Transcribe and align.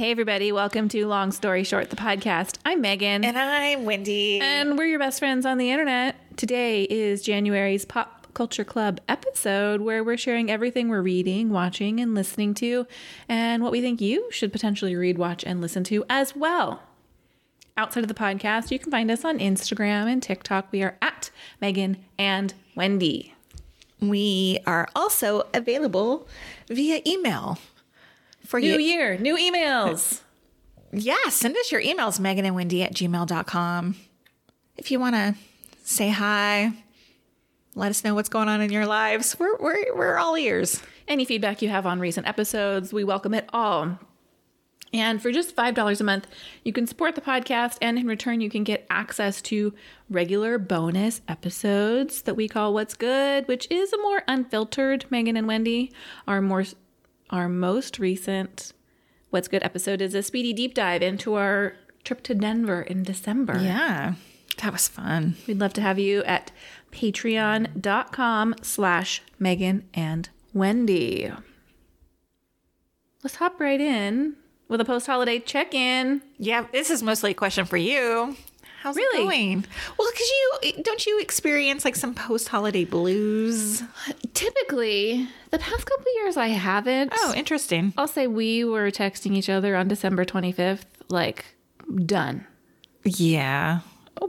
Hey, 0.00 0.12
everybody. 0.12 0.50
Welcome 0.50 0.88
to 0.88 1.06
Long 1.06 1.30
Story 1.30 1.62
Short, 1.62 1.90
the 1.90 1.96
podcast. 1.96 2.56
I'm 2.64 2.80
Megan. 2.80 3.22
And 3.22 3.36
I'm 3.36 3.84
Wendy. 3.84 4.40
And 4.40 4.78
we're 4.78 4.86
your 4.86 4.98
best 4.98 5.18
friends 5.18 5.44
on 5.44 5.58
the 5.58 5.70
internet. 5.70 6.16
Today 6.38 6.84
is 6.84 7.20
January's 7.20 7.84
Pop 7.84 8.28
Culture 8.32 8.64
Club 8.64 9.02
episode 9.10 9.82
where 9.82 10.02
we're 10.02 10.16
sharing 10.16 10.50
everything 10.50 10.88
we're 10.88 11.02
reading, 11.02 11.50
watching, 11.50 12.00
and 12.00 12.14
listening 12.14 12.54
to, 12.54 12.86
and 13.28 13.62
what 13.62 13.72
we 13.72 13.82
think 13.82 14.00
you 14.00 14.26
should 14.30 14.52
potentially 14.52 14.96
read, 14.96 15.18
watch, 15.18 15.44
and 15.44 15.60
listen 15.60 15.84
to 15.84 16.02
as 16.08 16.34
well. 16.34 16.82
Outside 17.76 18.02
of 18.02 18.08
the 18.08 18.14
podcast, 18.14 18.70
you 18.70 18.78
can 18.78 18.90
find 18.90 19.10
us 19.10 19.22
on 19.22 19.38
Instagram 19.38 20.10
and 20.10 20.22
TikTok. 20.22 20.72
We 20.72 20.82
are 20.82 20.96
at 21.02 21.30
Megan 21.60 21.98
and 22.18 22.54
Wendy. 22.74 23.34
we 24.00 24.60
are 24.66 24.88
also 24.96 25.42
available 25.52 26.26
via 26.68 27.02
email. 27.06 27.58
For 28.50 28.58
New 28.58 28.78
you. 28.78 28.80
year, 28.80 29.16
new 29.16 29.36
emails. 29.36 30.22
Yeah, 30.92 31.28
send 31.28 31.56
us 31.56 31.70
your 31.70 31.80
emails, 31.80 32.18
Megan 32.18 32.44
and 32.44 32.56
Wendy 32.56 32.82
at 32.82 32.92
gmail.com. 32.92 33.94
If 34.76 34.90
you 34.90 34.98
want 34.98 35.14
to 35.14 35.36
say 35.84 36.08
hi, 36.08 36.72
let 37.76 37.90
us 37.90 38.02
know 38.02 38.16
what's 38.16 38.28
going 38.28 38.48
on 38.48 38.60
in 38.60 38.72
your 38.72 38.86
lives. 38.86 39.38
We're, 39.38 39.56
we're, 39.58 39.96
we're 39.96 40.18
all 40.18 40.36
ears. 40.36 40.82
Any 41.06 41.24
feedback 41.24 41.62
you 41.62 41.68
have 41.68 41.86
on 41.86 42.00
recent 42.00 42.26
episodes, 42.26 42.92
we 42.92 43.04
welcome 43.04 43.34
it 43.34 43.48
all. 43.52 44.00
And 44.92 45.22
for 45.22 45.30
just 45.30 45.54
$5 45.54 46.00
a 46.00 46.02
month, 46.02 46.26
you 46.64 46.72
can 46.72 46.88
support 46.88 47.14
the 47.14 47.20
podcast, 47.20 47.78
and 47.80 48.00
in 48.00 48.08
return, 48.08 48.40
you 48.40 48.50
can 48.50 48.64
get 48.64 48.84
access 48.90 49.40
to 49.42 49.72
regular 50.08 50.58
bonus 50.58 51.20
episodes 51.28 52.22
that 52.22 52.34
we 52.34 52.48
call 52.48 52.74
What's 52.74 52.94
Good, 52.94 53.46
which 53.46 53.70
is 53.70 53.92
a 53.92 53.98
more 53.98 54.24
unfiltered 54.26 55.04
Megan 55.08 55.36
and 55.36 55.46
Wendy. 55.46 55.92
Our 56.26 56.42
more 56.42 56.64
our 57.30 57.48
most 57.48 57.98
recent 57.98 58.72
What's 59.30 59.48
Good 59.48 59.62
episode 59.62 60.02
is 60.02 60.14
a 60.14 60.22
speedy 60.22 60.52
deep 60.52 60.74
dive 60.74 61.02
into 61.02 61.34
our 61.34 61.74
trip 62.04 62.22
to 62.24 62.34
Denver 62.34 62.82
in 62.82 63.04
December. 63.04 63.58
Yeah, 63.58 64.14
that 64.58 64.72
was 64.72 64.88
fun. 64.88 65.36
We'd 65.46 65.60
love 65.60 65.72
to 65.74 65.80
have 65.80 65.98
you 65.98 66.24
at 66.24 66.50
patreon.com 66.90 68.56
slash 68.62 69.22
Megan 69.38 69.88
and 69.94 70.28
Wendy. 70.52 71.32
Let's 73.22 73.36
hop 73.36 73.60
right 73.60 73.80
in 73.80 74.34
with 74.68 74.80
a 74.80 74.84
post-holiday 74.84 75.40
check-in. 75.40 76.22
Yeah, 76.38 76.66
this 76.72 76.90
is 76.90 77.02
mostly 77.02 77.30
a 77.30 77.34
question 77.34 77.66
for 77.66 77.76
you. 77.76 78.36
How's 78.82 78.96
Really? 78.96 79.20
it 79.20 79.24
going? 79.24 79.64
Well, 79.98 80.08
because 80.10 80.28
you 80.64 80.82
don't 80.82 81.04
you 81.06 81.20
experience 81.20 81.84
like 81.84 81.96
some 81.96 82.14
post 82.14 82.48
holiday 82.48 82.86
blues? 82.86 83.82
Typically, 84.32 85.28
the 85.50 85.58
past 85.58 85.84
couple 85.84 86.00
of 86.02 86.12
years 86.16 86.36
I 86.38 86.48
haven't. 86.48 87.12
Oh, 87.14 87.34
interesting. 87.36 87.92
I'll 87.98 88.08
say 88.08 88.26
we 88.26 88.64
were 88.64 88.90
texting 88.90 89.32
each 89.36 89.50
other 89.50 89.76
on 89.76 89.86
December 89.88 90.24
25th, 90.24 90.84
like, 91.10 91.44
done. 92.06 92.46
Yeah. 93.04 93.80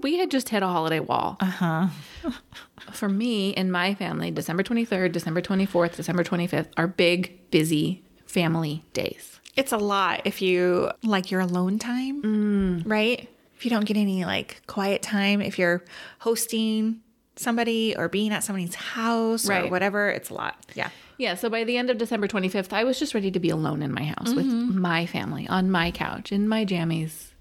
We 0.04 0.18
had 0.18 0.30
just 0.30 0.50
hit 0.50 0.64
a 0.64 0.68
holiday 0.68 1.00
wall. 1.00 1.38
Uh-huh. 1.40 1.88
For 2.92 3.08
me 3.08 3.54
and 3.54 3.72
my 3.72 3.94
family, 3.96 4.32
December 4.32 4.64
23rd, 4.64 5.14
December 5.14 5.42
24th, 5.42 5.96
December 5.96 6.24
25th 6.26 6.68
are 6.76 6.88
big, 6.88 7.50
busy 7.52 8.04
family 8.26 8.84
days. 8.94 9.40
It's 9.56 9.72
a 9.72 9.78
lot 9.78 10.22
if 10.26 10.42
you 10.42 10.92
like 11.04 11.30
your 11.32 11.40
alone 11.42 11.78
time, 11.80 12.84
right? 12.86 13.30
If 13.62 13.66
you 13.66 13.70
don't 13.70 13.86
get 13.86 13.96
any 13.96 14.26
like 14.26 14.60
quiet 14.66 15.04
time, 15.04 15.40
if 15.40 15.60
you're 15.60 15.86
hosting 16.18 17.00
somebody 17.36 17.96
or 17.96 18.10
being 18.10 18.32
at 18.32 18.44
somebody's 18.44 18.74
house 18.74 19.46
or 19.48 19.52
Right. 19.52 19.70
whatever, 19.70 20.10
it's 20.10 20.32
a 20.32 20.34
lot. 20.34 20.66
Yeah. 20.74 20.90
Yeah, 21.20 21.36
so 21.36 21.48
by 21.48 21.64
the 21.64 21.78
end 21.78 21.92
of 21.92 22.00
December 22.00 22.28
25th, 22.28 22.74
I 22.74 22.84
was 22.84 22.98
just 22.98 23.14
ready 23.14 23.30
to 23.30 23.40
be 23.40 23.52
alone 23.52 23.84
in 23.84 23.94
my 23.94 24.06
house 24.06 24.34
with 24.34 24.48
mm-hmm. 24.48 24.82
my 24.82 25.06
family 25.06 25.48
on 25.48 25.70
my 25.70 25.92
couch 25.92 26.32
in 26.32 26.48
my 26.48 26.66
jammies, 26.66 27.34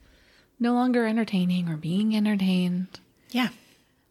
no 0.59 0.75
longer 0.75 1.07
entertaining 1.07 1.71
or 1.71 1.79
being 1.79 2.15
entertained. 2.15 3.01
Yeah. 3.31 3.49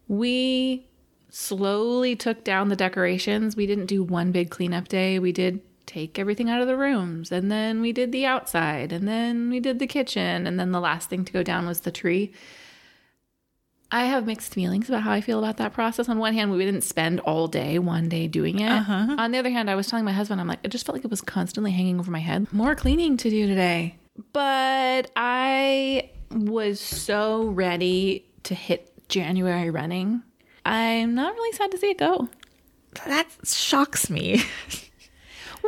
We 0.08 0.88
slowly 1.30 2.16
took 2.16 2.44
down 2.44 2.70
the 2.70 2.76
decorations. 2.76 3.56
We 3.56 3.68
didn't 3.68 3.86
do 3.86 4.02
one 4.02 4.32
big 4.32 4.50
cleanup 4.50 4.88
day. 4.88 5.20
We 5.20 5.32
did 5.32 5.62
take 5.90 6.20
everything 6.20 6.50
out 6.50 6.62
of 6.62 6.68
the 6.68 6.78
rooms, 6.78 7.32
and 7.32 7.52
then 7.52 7.82
we 7.82 7.92
did 7.92 8.12
the 8.12 8.26
outside, 8.26 8.92
and 8.94 9.08
then 9.08 9.50
we 9.50 9.60
did 9.60 9.80
the 9.80 9.88
kitchen, 9.88 10.46
and 10.46 10.60
then 10.60 10.72
the 10.72 10.80
last 10.80 11.10
thing 11.10 11.26
to 11.26 11.34
go 11.34 11.42
down 11.42 11.66
was 11.66 11.82
the 11.82 11.92
tree. 11.92 12.32
I 13.92 14.06
have 14.06 14.28
mixed 14.28 14.54
feelings 14.54 14.88
about 14.88 15.02
how 15.02 15.12
I 15.12 15.20
feel 15.20 15.40
about 15.40 15.58
that 15.58 15.74
process. 15.74 16.08
On 16.08 16.20
one 16.20 16.36
hand, 16.36 16.52
we 16.52 16.64
didn't 16.64 16.84
spend 16.84 17.22
all 17.22 17.48
day 17.48 17.80
one 17.80 18.08
day 18.08 18.28
doing 18.28 18.60
it. 18.60 18.70
Uh-huh. 18.70 19.16
On 19.18 19.32
the 19.32 19.40
other 19.40 19.50
hand, 19.50 19.68
I 19.68 19.74
was 19.74 19.88
telling 19.88 20.06
my 20.06 20.12
husband, 20.12 20.40
I'm 20.40 20.48
like, 20.48 20.60
it 20.64 20.70
just 20.70 20.86
felt 20.86 20.96
like 20.96 21.06
it 21.06 21.10
was 21.10 21.22
constantly 21.22 21.72
hanging 21.72 22.00
over 22.00 22.12
my 22.12 22.20
head. 22.20 22.54
More 22.54 22.76
cleaning 22.76 23.18
to 23.18 23.30
do 23.32 23.48
today. 23.48 23.96
But 24.32 25.10
I 25.16 26.12
was 26.30 26.80
so 26.80 27.46
ready 27.46 28.30
to 28.44 28.54
hit 28.54 29.10
January 29.10 29.72
running. 29.72 30.22
I'm 30.66 31.16
not 31.16 31.34
really 31.34 31.58
sad 31.58 31.72
to 31.72 31.80
see 31.80 31.90
it 31.90 31.98
go. 31.98 32.30
That 33.08 33.28
shocks 33.44 34.12
me. 34.12 34.44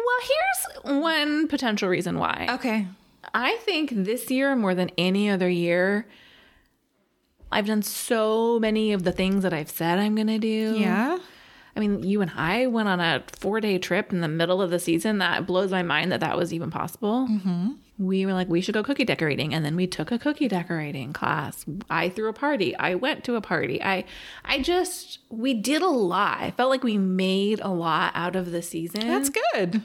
Well, 0.06 0.84
here's 0.84 1.02
one 1.02 1.48
potential 1.48 1.90
reason 1.90 2.18
why. 2.18 2.48
okay. 2.52 2.88
I 3.34 3.58
think 3.58 3.92
this 3.92 4.30
year 4.32 4.56
more 4.56 4.74
than 4.74 4.90
any 4.98 5.30
other 5.30 5.48
year, 5.48 6.08
I've 7.52 7.68
done 7.68 7.82
so 7.84 8.60
many 8.60 8.94
of 8.94 9.04
the 9.04 9.12
things 9.12 9.44
that 9.44 9.54
I've 9.54 9.70
said 9.70 10.00
I'm 10.00 10.16
going 10.16 10.28
to 10.28 10.40
do. 10.40 10.76
Yeah. 10.78 11.20
I 11.76 11.80
mean, 11.80 12.04
you 12.04 12.22
and 12.22 12.32
I 12.36 12.68
went 12.68 12.90
on 12.90 13.00
a 13.00 13.24
four 13.32 13.62
day 13.62 13.78
trip 13.78 14.12
in 14.12 14.22
the 14.22 14.28
middle 14.28 14.62
of 14.62 14.72
the 14.72 14.80
season. 14.80 15.20
That 15.20 15.46
blows 15.46 15.72
my 15.72 15.84
mind 15.84 16.12
that 16.12 16.20
that 16.20 16.36
was 16.38 16.54
even 16.54 16.72
possible. 16.72 17.28
Mm-hmm. 17.30 17.72
We 18.02 18.26
were 18.26 18.34
like, 18.34 18.50
we 18.50 18.62
should 18.62 18.74
go 18.74 18.84
cookie 18.84 19.06
decorating, 19.06 19.54
and 19.54 19.64
then 19.64 19.76
we 19.76 19.86
took 19.86 20.12
a 20.12 20.18
cookie 20.18 20.48
decorating 20.48 21.14
class. 21.14 21.66
I 21.90 22.10
threw 22.10 22.30
a 22.30 22.34
party. 22.34 22.76
I 22.76 22.96
went 22.96 23.24
to 23.26 23.36
a 23.36 23.42
party. 23.42 23.82
I, 23.82 24.06
I 24.44 24.60
just 24.60 25.20
we 25.30 25.54
did 25.54 25.82
a 25.82 25.88
lot. 25.88 26.40
I 26.40 26.52
felt 26.52 26.72
like 26.72 26.84
we 26.84 26.98
made 26.98 27.60
a 27.60 27.70
lot 27.70 28.12
out 28.16 28.36
of 28.36 28.52
the 28.52 28.62
season. 28.62 29.08
That's 29.08 29.30
good. 29.30 29.84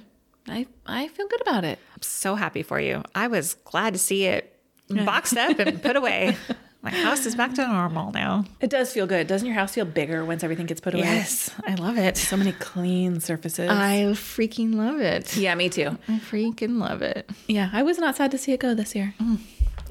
I 0.49 0.67
I 0.87 1.09
feel 1.09 1.29
good 1.29 1.43
about 1.43 1.65
it. 1.65 1.79
I'm 1.95 2.03
so 2.03 2.37
happy 2.37 2.63
for 2.63 2.81
you. 2.81 3.03
I 3.15 3.27
was 3.27 3.55
glad 3.65 3.93
to 3.93 3.99
see 3.99 4.25
it 4.25 4.53
boxed 4.89 5.37
up 5.37 5.59
and 5.59 5.83
put 5.83 5.97
away. 5.97 6.37
My 6.87 6.93
house 6.93 7.27
is 7.27 7.35
back 7.35 7.53
to 7.55 7.67
normal 7.67 8.13
now. 8.13 8.45
It 8.61 8.71
does 8.71 8.93
feel 8.93 9.09
good. 9.09 9.27
Doesn't 9.27 9.45
your 9.45 9.57
house 9.57 9.75
feel 9.75 9.85
bigger 9.85 10.25
once 10.25 10.45
everything 10.45 10.67
gets 10.67 10.81
put 10.81 10.95
away? 10.95 11.03
Yes, 11.03 11.51
I 11.67 11.75
love 11.75 11.99
it. 11.99 12.17
So 12.17 12.37
many 12.37 12.53
clean 12.53 13.19
surfaces. 13.19 13.69
I 13.69 14.05
freaking 14.13 14.77
love 14.77 15.01
it. 15.01 15.37
yeah, 15.37 15.53
me 15.57 15.69
too. 15.69 15.99
I 16.07 16.21
freaking 16.21 16.79
love 16.79 17.03
it. 17.03 17.29
Yeah, 17.49 17.71
I 17.73 17.83
was 17.83 17.99
not 17.99 18.15
sad 18.17 18.31
to 18.31 18.39
see 18.39 18.53
it 18.53 18.61
go 18.61 18.73
this 18.73 18.95
year. 18.95 19.15
Mm. 19.21 19.41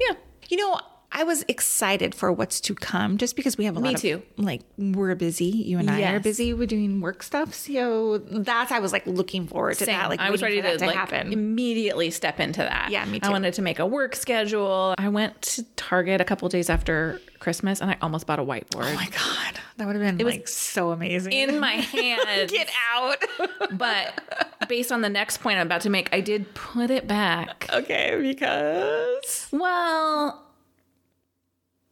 Yeah. 0.00 0.14
You 0.48 0.56
know, 0.56 0.80
I 1.18 1.24
was 1.24 1.44
excited 1.48 2.14
for 2.14 2.30
what's 2.30 2.60
to 2.60 2.74
come 2.74 3.16
just 3.16 3.36
because 3.36 3.56
we 3.56 3.64
have 3.64 3.76
a 3.78 3.80
Me 3.80 3.88
lot 3.88 3.94
of 3.94 4.00
too. 4.02 4.22
like 4.36 4.60
we're 4.76 5.14
busy. 5.14 5.46
You 5.46 5.78
and 5.78 5.90
I 5.90 6.02
are 6.12 6.20
busy. 6.20 6.52
We're 6.52 6.66
doing 6.66 7.00
work 7.00 7.22
stuff. 7.22 7.54
So 7.54 8.18
that's 8.18 8.70
I 8.70 8.80
was 8.80 8.92
like 8.92 9.06
looking 9.06 9.46
forward 9.46 9.78
to 9.78 9.86
that. 9.86 10.10
Like 10.10 10.20
I 10.20 10.28
was 10.30 10.42
ready 10.42 10.60
waiting 10.60 10.78
to, 10.78 10.86
like 10.86 10.94
happen. 10.94 11.32
immediately 11.32 12.10
step 12.10 12.38
into 12.38 12.60
that. 12.60 12.90
Yeah, 12.90 13.04
me 13.06 13.18
too. 13.18 13.28
I 13.28 13.32
wanted 13.32 13.54
to 13.54 13.62
make 13.62 13.78
a 13.78 13.86
work 13.86 14.14
schedule. 14.14 14.94
I 14.98 15.08
went 15.08 15.40
to 15.42 15.62
Target 15.76 16.20
a 16.20 16.24
couple 16.24 16.48
days 16.50 16.68
after 16.68 17.18
Christmas 17.38 17.80
and 17.80 17.90
I 17.90 17.96
almost 18.02 18.26
bought 18.26 18.38
a 18.38 18.44
whiteboard 18.44 18.84
Oh 18.92 18.94
my 18.94 19.06
god, 19.08 19.60
that 19.78 19.86
would 19.86 19.96
have 19.96 20.04
been 20.18 20.22
was 20.22 20.34
like 20.34 20.48
so 20.48 20.90
amazing. 20.90 21.32
in 21.32 21.58
my 21.60 21.72
hand. 21.76 22.50
Get 22.50 22.68
out. 22.94 23.16
but 23.72 24.68
based 24.68 24.92
on 24.92 25.00
the 25.00 25.08
next 25.08 25.38
point 25.38 25.58
I'm 25.58 25.66
about 25.66 25.80
to 25.82 25.90
make, 25.90 26.10
I 26.12 26.20
did 26.20 26.52
put 26.54 26.90
it 26.90 27.06
back. 27.06 27.66
okay, 27.72 28.18
because 28.20 29.48
Well, 29.50 30.42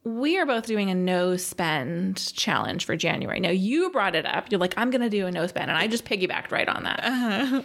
we 0.05 0.37
are 0.37 0.45
both 0.45 0.67
doing 0.67 0.91
a 0.91 0.95
no 0.95 1.35
spend 1.35 2.33
challenge 2.35 2.85
for 2.85 2.95
January. 2.95 3.39
Now, 3.39 3.49
you 3.49 3.89
brought 3.89 4.15
it 4.15 4.25
up. 4.25 4.51
You're 4.51 4.59
like, 4.59 4.75
I'm 4.77 4.91
going 4.91 5.01
to 5.01 5.09
do 5.09 5.25
a 5.25 5.31
no 5.31 5.47
spend. 5.47 5.69
And 5.71 5.77
I 5.77 5.87
just 5.87 6.05
piggybacked 6.05 6.51
right 6.51 6.69
on 6.69 6.83
that. 6.83 7.03
Uh-huh. 7.03 7.61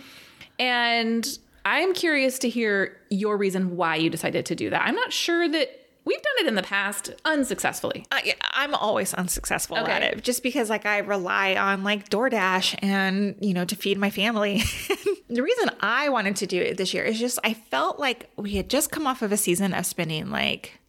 And 0.59 1.39
I'm 1.67 1.93
curious 1.93 2.39
to 2.41 2.49
hear 2.49 2.99
your 3.11 3.37
reason 3.37 3.77
why 3.77 3.97
you 3.97 4.09
decided 4.09 4.47
to 4.47 4.55
do 4.55 4.71
that. 4.71 4.83
I'm 4.87 4.95
not 4.95 5.13
sure 5.13 5.47
that 5.49 5.87
we've 6.07 6.23
done 6.23 6.33
it 6.41 6.47
in 6.47 6.55
the 6.55 6.63
past 6.63 7.11
unsuccessfully. 7.27 8.07
Uh, 8.11 8.21
I, 8.25 8.35
I'm 8.53 8.75
always 8.75 9.13
unsuccessful 9.13 9.77
at 9.77 10.03
it 10.03 10.25
just 10.25 10.43
because 10.43 10.71
like 10.71 10.87
I 10.87 10.99
rely 10.99 11.57
on 11.57 11.85
like 11.85 12.09
DoorDash 12.09 12.79
and 12.83 13.37
you 13.41 13.53
know 13.53 13.67
to 13.67 13.77
feed 13.77 13.99
my 13.99 14.09
family. 14.09 14.63
the 15.29 15.43
reason 15.43 15.71
I 15.81 16.09
wanted 16.09 16.37
to 16.37 16.47
do 16.47 16.61
it 16.61 16.79
this 16.79 16.95
year 16.95 17.05
is 17.05 17.19
just 17.19 17.39
I 17.45 17.53
felt 17.53 17.99
like 17.99 18.31
we 18.37 18.53
had 18.55 18.71
just 18.71 18.91
come 18.91 19.07
off 19.07 19.21
of 19.21 19.31
a 19.31 19.37
season 19.37 19.75
of 19.75 19.85
spending 19.85 20.31
like 20.31 20.81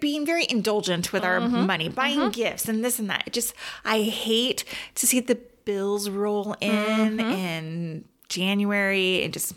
being 0.00 0.26
very 0.26 0.46
indulgent 0.48 1.12
with 1.12 1.24
our 1.24 1.40
mm-hmm. 1.40 1.66
money, 1.66 1.88
buying 1.88 2.18
mm-hmm. 2.18 2.30
gifts 2.30 2.68
and 2.68 2.84
this 2.84 2.98
and 2.98 3.08
that. 3.10 3.24
It 3.26 3.32
just 3.32 3.54
I 3.84 4.02
hate 4.02 4.64
to 4.96 5.06
see 5.06 5.20
the 5.20 5.36
bills 5.64 6.08
roll 6.10 6.54
in 6.60 7.16
mm-hmm. 7.16 7.20
in 7.20 8.04
January 8.28 9.24
and 9.24 9.32
just 9.32 9.54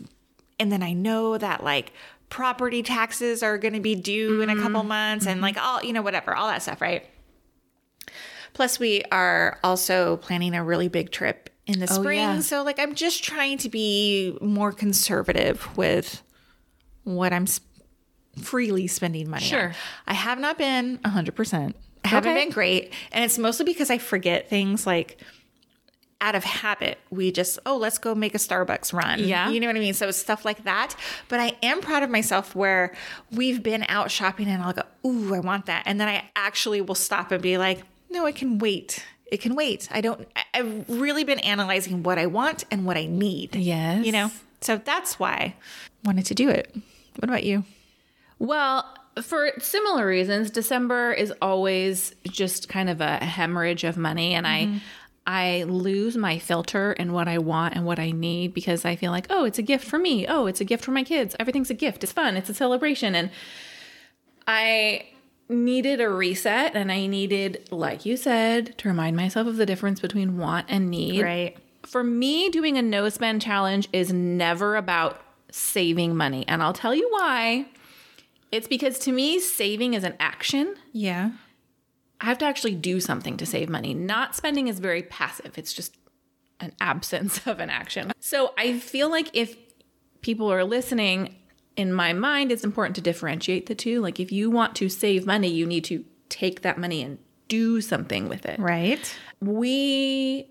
and 0.58 0.70
then 0.70 0.82
I 0.82 0.92
know 0.92 1.38
that 1.38 1.62
like 1.62 1.92
property 2.28 2.82
taxes 2.82 3.42
are 3.42 3.58
going 3.58 3.74
to 3.74 3.80
be 3.80 3.94
due 3.94 4.40
in 4.40 4.48
a 4.48 4.56
couple 4.56 4.82
months 4.84 5.26
and 5.26 5.40
like 5.40 5.58
all 5.58 5.82
you 5.82 5.92
know 5.92 6.02
whatever 6.02 6.34
all 6.34 6.48
that 6.48 6.62
stuff 6.62 6.80
right? 6.80 7.06
Plus 8.54 8.78
we 8.78 9.02
are 9.10 9.58
also 9.64 10.18
planning 10.18 10.54
a 10.54 10.64
really 10.64 10.88
big 10.88 11.10
trip 11.10 11.50
in 11.66 11.78
the 11.78 11.88
oh, 11.90 12.02
spring 12.02 12.18
yeah. 12.18 12.40
so 12.40 12.64
like 12.64 12.80
i'm 12.80 12.96
just 12.96 13.22
trying 13.22 13.56
to 13.56 13.68
be 13.68 14.36
more 14.40 14.72
conservative 14.72 15.68
with 15.76 16.24
what 17.04 17.32
I'm 17.32 17.46
freely 18.40 18.86
spending 18.86 19.28
money 19.28 19.44
on. 19.44 19.48
Sure. 19.50 19.72
I 20.06 20.14
have 20.14 20.38
not 20.38 20.58
been 20.58 20.98
100%. 20.98 21.74
I 22.04 22.08
haven't 22.08 22.32
Okay. 22.32 22.44
been 22.44 22.52
great. 22.52 22.92
And 23.12 23.24
it's 23.24 23.38
mostly 23.38 23.64
because 23.64 23.90
I 23.90 23.98
forget 23.98 24.48
things 24.48 24.86
like 24.86 25.20
out 26.20 26.34
of 26.34 26.44
habit. 26.44 26.98
We 27.10 27.32
just, 27.32 27.58
oh, 27.66 27.76
let's 27.76 27.98
go 27.98 28.14
make 28.14 28.34
a 28.34 28.38
Starbucks 28.38 28.92
run. 28.92 29.20
Yeah. 29.20 29.50
You 29.50 29.60
know 29.60 29.66
what 29.66 29.76
I 29.76 29.80
mean? 29.80 29.94
So 29.94 30.08
it's 30.08 30.18
stuff 30.18 30.44
like 30.44 30.64
that. 30.64 30.94
But 31.28 31.40
I 31.40 31.56
am 31.62 31.80
proud 31.80 32.02
of 32.02 32.10
myself 32.10 32.54
where 32.54 32.94
we've 33.32 33.62
been 33.62 33.84
out 33.88 34.10
shopping 34.10 34.48
and 34.48 34.62
I'll 34.62 34.72
go, 34.72 34.82
ooh, 35.04 35.34
I 35.34 35.40
want 35.40 35.66
that. 35.66 35.82
And 35.86 36.00
then 36.00 36.08
I 36.08 36.30
actually 36.36 36.80
will 36.80 36.94
stop 36.94 37.32
and 37.32 37.42
be 37.42 37.58
like, 37.58 37.82
no, 38.10 38.24
it 38.26 38.36
can 38.36 38.58
wait. 38.58 39.04
It 39.26 39.40
can 39.40 39.54
wait. 39.54 39.88
I 39.90 40.00
don't, 40.00 40.28
I've 40.54 40.88
really 40.88 41.24
been 41.24 41.40
analyzing 41.40 42.02
what 42.02 42.18
I 42.18 42.26
want 42.26 42.64
and 42.70 42.84
what 42.84 42.96
I 42.96 43.06
need. 43.06 43.56
Yes. 43.56 44.04
You 44.04 44.12
know? 44.12 44.30
So 44.60 44.76
that's 44.76 45.18
why 45.18 45.32
I 45.32 45.54
wanted 46.04 46.26
to 46.26 46.34
do 46.34 46.48
it. 46.48 46.72
What 47.16 47.24
about 47.28 47.42
you? 47.44 47.64
Well, 48.42 48.84
for 49.22 49.52
similar 49.60 50.04
reasons, 50.04 50.50
December 50.50 51.12
is 51.12 51.32
always 51.40 52.12
just 52.24 52.68
kind 52.68 52.90
of 52.90 53.00
a 53.00 53.18
hemorrhage 53.18 53.84
of 53.84 53.96
money 53.96 54.34
and 54.34 54.48
I 54.48 54.64
mm-hmm. 54.64 54.78
I 55.24 55.62
lose 55.68 56.16
my 56.16 56.40
filter 56.40 56.92
in 56.92 57.12
what 57.12 57.28
I 57.28 57.38
want 57.38 57.76
and 57.76 57.86
what 57.86 58.00
I 58.00 58.10
need 58.10 58.52
because 58.52 58.84
I 58.84 58.96
feel 58.96 59.12
like, 59.12 59.28
oh, 59.30 59.44
it's 59.44 59.60
a 59.60 59.62
gift 59.62 59.86
for 59.86 59.96
me. 59.96 60.26
Oh, 60.26 60.46
it's 60.46 60.60
a 60.60 60.64
gift 60.64 60.84
for 60.84 60.90
my 60.90 61.04
kids. 61.04 61.36
Everything's 61.38 61.70
a 61.70 61.74
gift. 61.74 62.02
It's 62.02 62.12
fun. 62.12 62.36
It's 62.36 62.50
a 62.50 62.54
celebration 62.54 63.14
and 63.14 63.30
I 64.48 65.06
needed 65.48 66.00
a 66.00 66.08
reset 66.08 66.74
and 66.74 66.90
I 66.90 67.06
needed, 67.06 67.68
like 67.70 68.04
you 68.04 68.16
said, 68.16 68.76
to 68.78 68.88
remind 68.88 69.16
myself 69.16 69.46
of 69.46 69.56
the 69.56 69.66
difference 69.66 70.00
between 70.00 70.36
want 70.36 70.66
and 70.68 70.90
need. 70.90 71.22
Right. 71.22 71.56
For 71.86 72.02
me, 72.02 72.48
doing 72.48 72.76
a 72.76 72.82
no 72.82 73.08
spend 73.08 73.40
challenge 73.40 73.88
is 73.92 74.12
never 74.12 74.74
about 74.74 75.20
saving 75.52 76.16
money. 76.16 76.44
And 76.48 76.60
I'll 76.60 76.72
tell 76.72 76.96
you 76.96 77.08
why. 77.08 77.66
It's 78.52 78.68
because 78.68 78.98
to 79.00 79.12
me, 79.12 79.40
saving 79.40 79.94
is 79.94 80.04
an 80.04 80.14
action. 80.20 80.76
Yeah. 80.92 81.32
I 82.20 82.26
have 82.26 82.38
to 82.38 82.44
actually 82.44 82.76
do 82.76 83.00
something 83.00 83.36
to 83.38 83.46
save 83.46 83.68
money. 83.68 83.94
Not 83.94 84.36
spending 84.36 84.68
is 84.68 84.78
very 84.78 85.02
passive, 85.02 85.58
it's 85.58 85.72
just 85.72 85.96
an 86.60 86.72
absence 86.80 87.44
of 87.46 87.58
an 87.58 87.70
action. 87.70 88.12
So 88.20 88.52
I 88.56 88.78
feel 88.78 89.10
like 89.10 89.30
if 89.32 89.56
people 90.20 90.52
are 90.52 90.62
listening, 90.62 91.34
in 91.76 91.92
my 91.92 92.12
mind, 92.12 92.52
it's 92.52 92.64
important 92.64 92.94
to 92.96 93.02
differentiate 93.02 93.66
the 93.66 93.74
two. 93.74 94.00
Like 94.00 94.20
if 94.20 94.30
you 94.30 94.50
want 94.50 94.76
to 94.76 94.88
save 94.88 95.26
money, 95.26 95.48
you 95.48 95.66
need 95.66 95.84
to 95.84 96.04
take 96.28 96.62
that 96.62 96.78
money 96.78 97.02
and 97.02 97.18
do 97.48 97.80
something 97.80 98.28
with 98.28 98.46
it. 98.46 98.58
Right. 98.60 99.14
We 99.40 100.48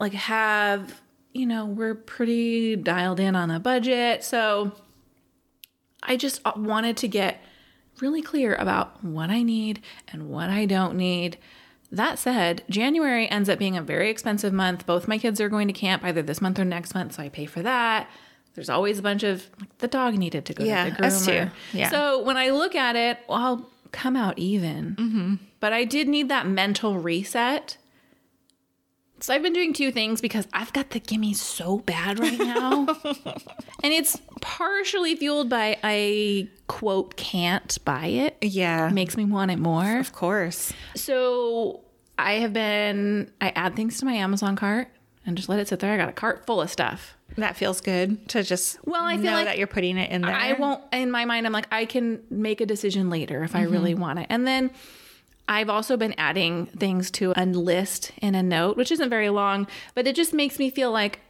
like 0.00 0.12
have, 0.12 1.00
you 1.32 1.46
know, 1.46 1.66
we're 1.66 1.94
pretty 1.94 2.76
dialed 2.76 3.20
in 3.20 3.36
on 3.36 3.50
a 3.50 3.60
budget. 3.60 4.24
So 4.24 4.72
I 6.02 6.16
just 6.16 6.40
uh, 6.44 6.52
wanted 6.56 6.96
to 6.98 7.08
get 7.08 7.42
really 8.00 8.22
clear 8.22 8.54
about 8.54 9.02
what 9.02 9.30
I 9.30 9.42
need 9.42 9.80
and 10.12 10.28
what 10.28 10.50
I 10.50 10.66
don't 10.66 10.96
need. 10.96 11.38
That 11.90 12.18
said, 12.18 12.62
January 12.68 13.28
ends 13.30 13.48
up 13.48 13.58
being 13.58 13.76
a 13.76 13.82
very 13.82 14.10
expensive 14.10 14.52
month. 14.52 14.86
Both 14.86 15.08
my 15.08 15.18
kids 15.18 15.40
are 15.40 15.48
going 15.48 15.68
to 15.68 15.72
camp 15.72 16.04
either 16.04 16.20
this 16.22 16.40
month 16.40 16.58
or 16.58 16.64
next 16.64 16.94
month, 16.94 17.14
so 17.14 17.22
I 17.22 17.28
pay 17.28 17.46
for 17.46 17.62
that. 17.62 18.08
There's 18.54 18.68
always 18.70 18.98
a 18.98 19.02
bunch 19.02 19.22
of 19.22 19.48
like 19.60 19.78
the 19.78 19.88
dog 19.88 20.14
needed 20.18 20.44
to 20.46 20.54
go 20.54 20.64
Yeah, 20.64 20.86
to 20.86 20.90
the 20.90 20.96
groomer. 20.96 21.04
us 21.06 21.26
too. 21.26 21.50
Yeah. 21.72 21.90
So 21.90 22.22
when 22.22 22.36
I 22.36 22.50
look 22.50 22.74
at 22.74 22.96
it, 22.96 23.18
well, 23.28 23.38
I'll 23.38 23.70
come 23.92 24.16
out 24.16 24.38
even. 24.38 24.96
Mm-hmm. 24.96 25.34
But 25.60 25.72
I 25.72 25.84
did 25.84 26.08
need 26.08 26.28
that 26.28 26.46
mental 26.46 26.98
reset. 26.98 27.76
So 29.20 29.32
I've 29.32 29.42
been 29.42 29.54
doing 29.54 29.72
two 29.72 29.90
things 29.90 30.20
because 30.20 30.46
I've 30.52 30.72
got 30.72 30.90
the 30.90 31.00
gimme 31.00 31.32
so 31.34 31.78
bad 31.78 32.18
right 32.18 32.38
now. 32.38 32.86
and 33.82 33.92
it's 33.92 34.20
partially 34.40 35.16
fueled 35.16 35.48
by 35.48 35.78
I 35.82 36.48
quote 36.66 37.16
can't 37.16 37.76
buy 37.84 38.06
it. 38.06 38.36
Yeah. 38.42 38.90
Makes 38.90 39.16
me 39.16 39.24
want 39.24 39.50
it 39.50 39.58
more. 39.58 39.98
Of 39.98 40.12
course. 40.12 40.72
So 40.94 41.80
I 42.18 42.34
have 42.34 42.52
been 42.52 43.30
I 43.40 43.50
add 43.50 43.74
things 43.74 43.98
to 44.00 44.04
my 44.04 44.14
Amazon 44.14 44.54
cart 44.54 44.88
and 45.24 45.36
just 45.36 45.48
let 45.48 45.60
it 45.60 45.68
sit 45.68 45.80
there. 45.80 45.92
I 45.92 45.96
got 45.96 46.08
a 46.08 46.12
cart 46.12 46.46
full 46.46 46.60
of 46.60 46.70
stuff. 46.70 47.16
That 47.36 47.56
feels 47.56 47.80
good 47.80 48.28
to 48.30 48.42
just 48.42 48.78
Well, 48.86 49.02
I 49.02 49.16
feel 49.16 49.24
know 49.24 49.32
like 49.32 49.46
that 49.46 49.58
you're 49.58 49.66
putting 49.66 49.96
it 49.96 50.10
in 50.10 50.22
there. 50.22 50.34
I 50.34 50.52
won't 50.52 50.82
in 50.92 51.10
my 51.10 51.24
mind 51.24 51.46
I'm 51.46 51.52
like 51.52 51.68
I 51.72 51.86
can 51.86 52.22
make 52.30 52.60
a 52.60 52.66
decision 52.66 53.08
later 53.08 53.42
if 53.44 53.56
I 53.56 53.62
mm-hmm. 53.62 53.72
really 53.72 53.94
want 53.94 54.18
it. 54.18 54.26
And 54.28 54.46
then 54.46 54.70
I've 55.48 55.68
also 55.70 55.96
been 55.96 56.14
adding 56.18 56.66
things 56.66 57.10
to 57.12 57.32
a 57.36 57.46
list 57.46 58.12
in 58.20 58.34
a 58.34 58.42
note, 58.42 58.76
which 58.76 58.90
isn't 58.90 59.10
very 59.10 59.28
long, 59.30 59.66
but 59.94 60.06
it 60.06 60.16
just 60.16 60.34
makes 60.34 60.58
me 60.58 60.70
feel 60.70 60.90
like 60.90 61.20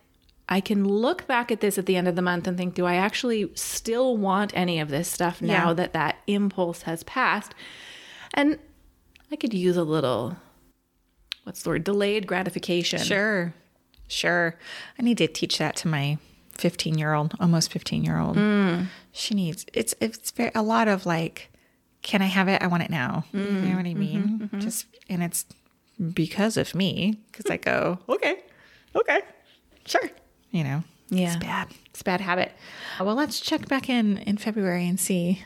I 0.49 0.61
can 0.61 0.85
look 0.87 1.27
back 1.27 1.51
at 1.51 1.61
this 1.61 1.77
at 1.77 1.87
the 1.87 1.97
end 1.97 2.09
of 2.09 2.17
the 2.17 2.23
month 2.23 2.47
and 2.47 2.57
think, 2.57 2.75
do 2.75 2.87
I 2.87 2.95
actually 2.95 3.51
still 3.55 4.17
want 4.17 4.53
any 4.57 4.79
of 4.81 4.89
this 4.89 5.09
stuff 5.09 5.43
now 5.43 5.69
Yeah. 5.69 5.75
that 5.75 5.93
that 5.93 6.17
impulse 6.27 6.83
has 6.83 7.03
passed? 7.03 7.53
And 8.33 8.59
I 9.31 9.37
could 9.37 9.53
use 9.53 9.77
a 9.77 9.83
little, 9.85 10.37
what's 11.45 11.63
the 11.63 11.71
word, 11.71 11.85
delayed 11.85 12.27
gratification. 12.27 13.01
Sure. 13.01 13.53
Sure. 14.09 14.57
I 14.99 15.03
need 15.03 15.19
to 15.19 15.27
teach 15.27 15.59
that 15.59 15.75
to 15.77 15.89
my 15.89 16.19
15 16.53 16.97
year 16.97 17.13
old, 17.13 17.35
almost 17.41 17.73
15 17.73 18.05
year 18.05 18.19
old. 18.19 18.37
Mm. 18.37 18.87
She 19.13 19.35
needs, 19.35 19.67
it's, 19.75 19.95
it's 20.01 20.31
very, 20.31 20.53
a 20.55 20.63
lot 20.63 20.87
of 20.89 21.05
like, 21.05 21.51
can 22.07 22.23
I 22.23 22.27
have 22.27 22.47
it? 22.47 22.63
I 22.63 22.69
want 22.69 22.85
it 22.85 22.91
now. 22.91 23.25
You 23.33 23.41
know 23.41 23.47
mm, 23.49 23.77
what 23.77 23.85
I 23.85 23.89
mm-hmm, 23.89 23.99
mean? 23.99 24.39
Mm-hmm. 24.45 24.61
Just, 24.61 24.87
and 25.09 25.25
it's 25.25 25.45
because 26.15 26.57
of 26.57 26.73
me. 26.73 27.19
Cause 27.33 27.47
I 27.51 27.57
go, 27.57 27.99
okay, 28.09 28.45
okay, 28.95 29.21
sure. 29.87 30.09
You 30.53 30.63
know, 30.63 30.85
Yeah. 31.09 31.27
it's 31.35 31.37
bad. 31.45 31.69
It's 31.91 32.03
a 32.03 32.05
bad 32.05 32.21
habit. 32.21 32.53
Uh, 33.01 33.05
well, 33.05 33.17
let's 33.17 33.41
check 33.41 33.67
back 33.67 33.91
in 33.91 34.19
in 34.19 34.37
February 34.37 34.87
and 34.87 35.01
see, 35.01 35.43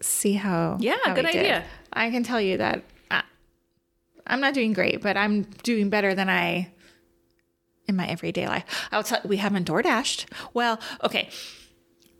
see 0.00 0.34
how. 0.34 0.76
Yeah, 0.78 0.98
how 1.04 1.14
good 1.14 1.26
did. 1.26 1.34
idea. 1.36 1.64
I 1.92 2.10
can 2.10 2.22
tell 2.22 2.40
you 2.40 2.58
that 2.58 2.84
I, 3.10 3.24
I'm 4.24 4.40
not 4.40 4.54
doing 4.54 4.72
great, 4.72 5.02
but 5.02 5.16
I'm 5.16 5.42
doing 5.64 5.90
better 5.90 6.14
than 6.14 6.28
I 6.30 6.70
in 7.88 7.96
my 7.96 8.06
everyday 8.06 8.46
life. 8.46 8.64
I'll 8.92 9.02
tell 9.02 9.20
we 9.24 9.38
haven't 9.38 9.64
door 9.64 9.82
dashed. 9.82 10.26
Well, 10.54 10.78
okay, 11.02 11.28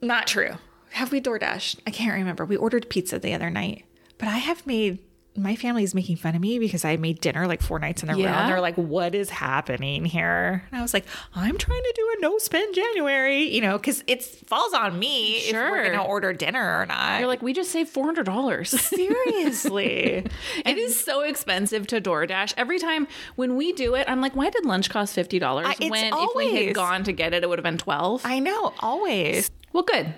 not 0.02 0.26
true. 0.26 0.54
Have 0.90 1.12
we 1.12 1.20
door 1.20 1.38
dashed? 1.38 1.80
I 1.86 1.90
can't 1.90 2.14
remember. 2.14 2.44
We 2.44 2.56
ordered 2.56 2.88
pizza 2.88 3.18
the 3.18 3.34
other 3.34 3.50
night, 3.50 3.84
but 4.18 4.28
I 4.28 4.38
have 4.38 4.66
made 4.66 4.98
my 5.38 5.54
family 5.54 5.82
is 5.84 5.94
making 5.94 6.16
fun 6.16 6.34
of 6.34 6.40
me 6.40 6.58
because 6.58 6.82
I 6.82 6.96
made 6.96 7.20
dinner 7.20 7.46
like 7.46 7.60
four 7.60 7.78
nights 7.78 8.02
in 8.02 8.08
a 8.08 8.14
row. 8.16 8.22
And 8.24 8.48
they're 8.50 8.62
like, 8.62 8.76
what 8.76 9.14
is 9.14 9.28
happening 9.28 10.06
here? 10.06 10.64
And 10.70 10.78
I 10.78 10.80
was 10.80 10.94
like, 10.94 11.04
I'm 11.34 11.58
trying 11.58 11.82
to 11.82 11.92
do 11.94 12.14
a 12.16 12.20
no 12.22 12.38
spend 12.38 12.74
January, 12.74 13.42
you 13.42 13.60
know, 13.60 13.76
because 13.76 14.02
it 14.06 14.22
falls 14.24 14.72
on 14.72 14.98
me 14.98 15.36
if 15.36 15.52
we're 15.52 15.82
going 15.84 15.92
to 15.98 16.02
order 16.02 16.32
dinner 16.32 16.80
or 16.80 16.86
not. 16.86 17.18
You're 17.20 17.28
like, 17.28 17.42
we 17.42 17.52
just 17.52 17.70
saved 17.70 17.94
$400. 17.94 18.66
seriously. 18.78 20.26
It 20.64 20.78
is 20.78 20.98
so 20.98 21.20
expensive 21.20 21.86
to 21.88 22.00
DoorDash. 22.00 22.54
Every 22.56 22.78
time 22.78 23.06
when 23.34 23.56
we 23.56 23.72
do 23.74 23.94
it, 23.94 24.08
I'm 24.08 24.22
like, 24.22 24.34
why 24.34 24.48
did 24.48 24.64
lunch 24.64 24.88
cost 24.88 25.14
fifty 25.14 25.38
dollars? 25.38 25.66
I- 25.68 25.72
it's 25.78 25.90
When 25.90 26.04
if 26.06 26.12
we 26.12 26.18
always- 26.46 26.66
had 26.66 26.74
gone 26.74 27.04
to 27.04 27.12
get 27.12 27.34
it, 27.34 27.42
it 27.42 27.48
would 27.48 27.58
have 27.58 27.62
been 27.64 27.76
twelve. 27.78 28.22
I 28.24 28.38
know, 28.38 28.72
always. 28.80 29.50
well, 29.72 29.82
good. 29.82 30.14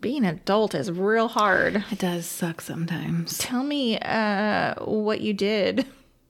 Being 0.00 0.24
an 0.24 0.36
adult 0.36 0.74
is 0.74 0.90
real 0.90 1.28
hard. 1.28 1.84
It 1.90 1.98
does 1.98 2.26
suck 2.26 2.60
sometimes. 2.60 3.38
Tell 3.38 3.62
me 3.62 3.98
uh, 3.98 4.74
what 4.84 5.20
you 5.20 5.32
did. 5.34 5.86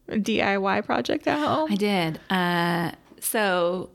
A 0.08 0.16
DIY 0.16 0.84
project 0.86 1.26
at 1.26 1.38
home. 1.38 1.70
I 1.70 1.74
did. 1.76 2.18
Uh, 2.30 2.92
so 3.20 3.90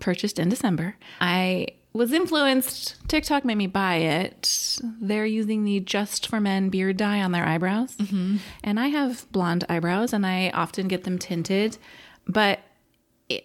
purchased 0.00 0.38
in 0.38 0.48
December. 0.48 0.96
I 1.20 1.68
was 1.92 2.12
influenced. 2.12 2.96
TikTok 3.08 3.44
made 3.44 3.56
me 3.56 3.66
buy 3.68 3.96
it. 3.96 4.78
They're 5.00 5.26
using 5.26 5.64
the 5.64 5.78
Just 5.80 6.26
for 6.26 6.40
Men 6.40 6.68
beard 6.68 6.96
dye 6.96 7.20
on 7.20 7.30
their 7.32 7.44
eyebrows, 7.44 7.94
and 8.64 8.80
I 8.80 8.88
have 8.88 9.30
blonde 9.30 9.64
eyebrows, 9.68 10.12
and 10.12 10.26
I 10.26 10.50
often 10.50 10.88
get 10.88 11.04
them 11.04 11.18
tinted, 11.18 11.76
but 12.26 12.60
it, 13.28 13.44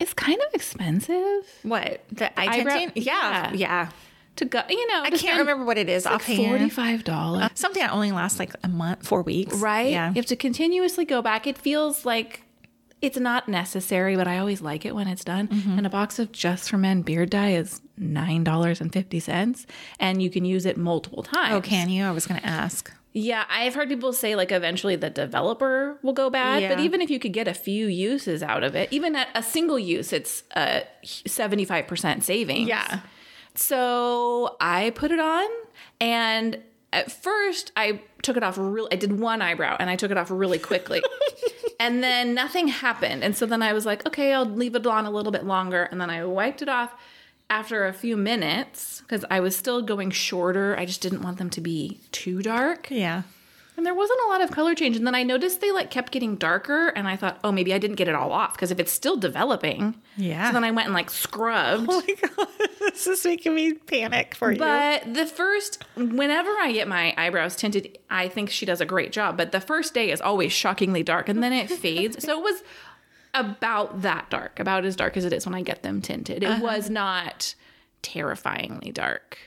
it's 0.00 0.12
kind 0.12 0.38
of 0.48 0.52
expensive. 0.54 1.44
What? 1.62 2.02
The 2.12 2.38
eye 2.38 2.58
Eyebrow- 2.58 2.78
tinting? 2.78 3.02
Yeah. 3.04 3.52
yeah. 3.52 3.52
Yeah. 3.54 3.88
To 4.38 4.44
go. 4.46 4.62
You 4.68 4.86
know, 4.88 5.02
I 5.02 5.10
can't 5.10 5.38
remember 5.38 5.64
what 5.64 5.78
it 5.78 5.88
is 5.88 6.06
offhand. 6.06 6.48
Forty 6.48 6.68
five 6.68 7.04
dollars, 7.04 7.50
Something 7.54 7.82
that 7.82 7.92
only 7.92 8.12
lasts 8.12 8.38
like 8.38 8.52
a 8.64 8.68
month, 8.68 9.06
four 9.06 9.22
weeks. 9.22 9.54
right? 9.56 9.90
Yeah. 9.90 10.08
You 10.08 10.14
have 10.16 10.26
to 10.26 10.36
continuously 10.36 11.04
go 11.04 11.22
back. 11.22 11.46
It 11.46 11.58
feels 11.58 12.04
like 12.04 12.42
it's 13.00 13.18
not 13.18 13.48
necessary, 13.48 14.16
but 14.16 14.26
I 14.26 14.38
always 14.38 14.60
like 14.60 14.84
it 14.84 14.94
when 14.94 15.06
it's 15.06 15.22
done. 15.22 15.46
Mm-hmm. 15.48 15.78
And 15.78 15.86
a 15.86 15.90
box 15.90 16.18
of 16.18 16.32
Just 16.32 16.68
for 16.70 16.78
Men 16.78 17.02
beard 17.02 17.30
dye 17.30 17.52
is 17.52 17.80
nine 17.96 18.42
dollars 18.42 18.80
and 18.80 18.92
fifty 18.92 19.20
cents, 19.20 19.66
and 20.00 20.20
you 20.22 20.30
can 20.30 20.44
use 20.44 20.66
it 20.66 20.76
multiple 20.76 21.22
times. 21.22 21.54
Oh, 21.54 21.60
can 21.60 21.90
you? 21.90 22.04
I 22.04 22.10
was 22.10 22.26
going 22.26 22.40
to 22.40 22.46
ask. 22.46 22.92
Yeah, 23.14 23.44
I've 23.50 23.74
heard 23.74 23.88
people 23.88 24.12
say 24.12 24.36
like 24.36 24.52
eventually 24.52 24.94
the 24.94 25.10
developer 25.10 25.98
will 26.02 26.12
go 26.12 26.28
bad, 26.30 26.68
but 26.68 26.78
even 26.80 27.00
if 27.00 27.08
you 27.10 27.18
could 27.18 27.32
get 27.32 27.48
a 27.48 27.54
few 27.54 27.86
uses 27.86 28.42
out 28.42 28.62
of 28.62 28.76
it, 28.76 28.92
even 28.92 29.16
at 29.16 29.28
a 29.34 29.42
single 29.42 29.78
use, 29.78 30.12
it's 30.12 30.42
a 30.54 30.82
seventy 31.02 31.64
five 31.64 31.86
percent 31.86 32.22
savings. 32.22 32.68
Yeah. 32.68 33.00
So 33.54 34.56
I 34.60 34.90
put 34.90 35.10
it 35.10 35.18
on, 35.20 35.48
and 36.00 36.58
at 36.92 37.10
first 37.10 37.72
I 37.76 38.00
took 38.22 38.36
it 38.36 38.42
off 38.42 38.56
real. 38.58 38.88
I 38.92 38.96
did 38.96 39.18
one 39.18 39.42
eyebrow, 39.42 39.76
and 39.78 39.90
I 39.90 39.96
took 39.96 40.10
it 40.10 40.16
off 40.16 40.30
really 40.30 40.58
quickly, 40.58 41.02
and 41.80 42.02
then 42.02 42.34
nothing 42.34 42.68
happened. 42.68 43.22
And 43.24 43.36
so 43.36 43.46
then 43.46 43.62
I 43.62 43.72
was 43.72 43.84
like, 43.86 44.06
okay, 44.06 44.32
I'll 44.32 44.44
leave 44.44 44.74
it 44.74 44.86
on 44.86 45.06
a 45.06 45.10
little 45.10 45.32
bit 45.32 45.44
longer, 45.44 45.84
and 45.84 46.00
then 46.00 46.10
I 46.10 46.24
wiped 46.24 46.62
it 46.62 46.68
off. 46.68 46.94
after 47.50 47.86
a 47.86 47.92
few 47.94 48.16
minutes, 48.16 49.00
because 49.00 49.24
I 49.30 49.40
was 49.40 49.56
still 49.56 49.80
going 49.82 50.10
shorter, 50.10 50.76
I 50.78 50.84
just 50.84 51.00
didn't 51.00 51.22
want 51.22 51.38
them 51.38 51.48
to 51.50 51.60
be 51.62 51.98
too 52.12 52.42
dark. 52.42 52.90
Yeah. 52.90 53.22
And 53.78 53.86
there 53.86 53.94
wasn't 53.94 54.18
a 54.26 54.28
lot 54.28 54.42
of 54.42 54.50
color 54.50 54.74
change. 54.74 54.96
And 54.96 55.06
then 55.06 55.14
I 55.14 55.22
noticed 55.22 55.60
they 55.60 55.70
like 55.70 55.88
kept 55.88 56.10
getting 56.10 56.34
darker. 56.34 56.88
And 56.88 57.06
I 57.06 57.14
thought, 57.14 57.38
oh, 57.44 57.52
maybe 57.52 57.72
I 57.72 57.78
didn't 57.78 57.94
get 57.94 58.08
it 58.08 58.14
all 58.16 58.32
off 58.32 58.54
because 58.54 58.72
if 58.72 58.80
it's 58.80 58.90
still 58.90 59.16
developing. 59.16 59.94
Yeah. 60.16 60.48
So 60.48 60.54
then 60.54 60.64
I 60.64 60.72
went 60.72 60.86
and 60.86 60.94
like 60.94 61.10
scrubbed. 61.10 61.86
Oh 61.88 62.02
my 62.04 62.14
god, 62.36 62.48
this 62.80 63.06
is 63.06 63.24
making 63.24 63.54
me 63.54 63.74
panic 63.74 64.34
for 64.34 64.50
you. 64.50 64.58
But 64.58 65.14
the 65.14 65.26
first, 65.26 65.84
whenever 65.94 66.50
I 66.50 66.72
get 66.72 66.88
my 66.88 67.14
eyebrows 67.16 67.54
tinted, 67.54 67.96
I 68.10 68.26
think 68.26 68.50
she 68.50 68.66
does 68.66 68.80
a 68.80 68.84
great 68.84 69.12
job. 69.12 69.36
But 69.36 69.52
the 69.52 69.60
first 69.60 69.94
day 69.94 70.10
is 70.10 70.20
always 70.20 70.52
shockingly 70.52 71.04
dark 71.04 71.28
and 71.28 71.40
then 71.40 71.52
it 71.52 71.70
fades. 71.70 72.24
So 72.24 72.36
it 72.36 72.42
was 72.42 72.64
about 73.32 74.02
that 74.02 74.28
dark, 74.28 74.58
about 74.58 74.86
as 74.86 74.96
dark 74.96 75.16
as 75.16 75.24
it 75.24 75.32
is 75.32 75.46
when 75.46 75.54
I 75.54 75.62
get 75.62 75.84
them 75.84 76.02
tinted. 76.02 76.42
It 76.42 76.46
uh-huh. 76.46 76.64
was 76.64 76.90
not 76.90 77.54
terrifyingly 78.02 78.90
dark. 78.90 79.38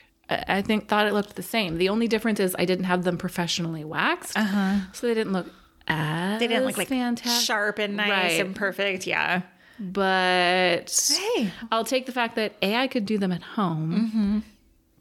I 0.48 0.62
think 0.62 0.88
thought 0.88 1.06
it 1.06 1.12
looked 1.12 1.36
the 1.36 1.42
same. 1.42 1.78
The 1.78 1.88
only 1.88 2.08
difference 2.08 2.40
is 2.40 2.54
I 2.58 2.64
didn't 2.64 2.84
have 2.84 3.04
them 3.04 3.16
professionally 3.18 3.84
waxed, 3.84 4.36
uh-huh. 4.38 4.80
so 4.92 5.06
they 5.06 5.14
didn't 5.14 5.32
look 5.32 5.46
as 5.88 6.38
they 6.40 6.46
didn't 6.46 6.64
look 6.66 6.78
like 6.78 6.88
fantastic. 6.88 7.44
sharp 7.46 7.78
and 7.78 7.96
nice 7.96 8.08
Right. 8.10 8.40
and 8.40 8.54
perfect. 8.54 9.06
Yeah. 9.06 9.42
But 9.80 11.16
Hey. 11.34 11.50
I'll 11.70 11.84
take 11.84 12.06
the 12.06 12.12
fact 12.12 12.36
that 12.36 12.54
A, 12.62 12.76
I 12.76 12.86
could 12.86 13.04
do 13.06 13.18
them 13.18 13.32
at 13.32 13.42
home. 13.42 14.10
Mm-hmm. 14.10 14.38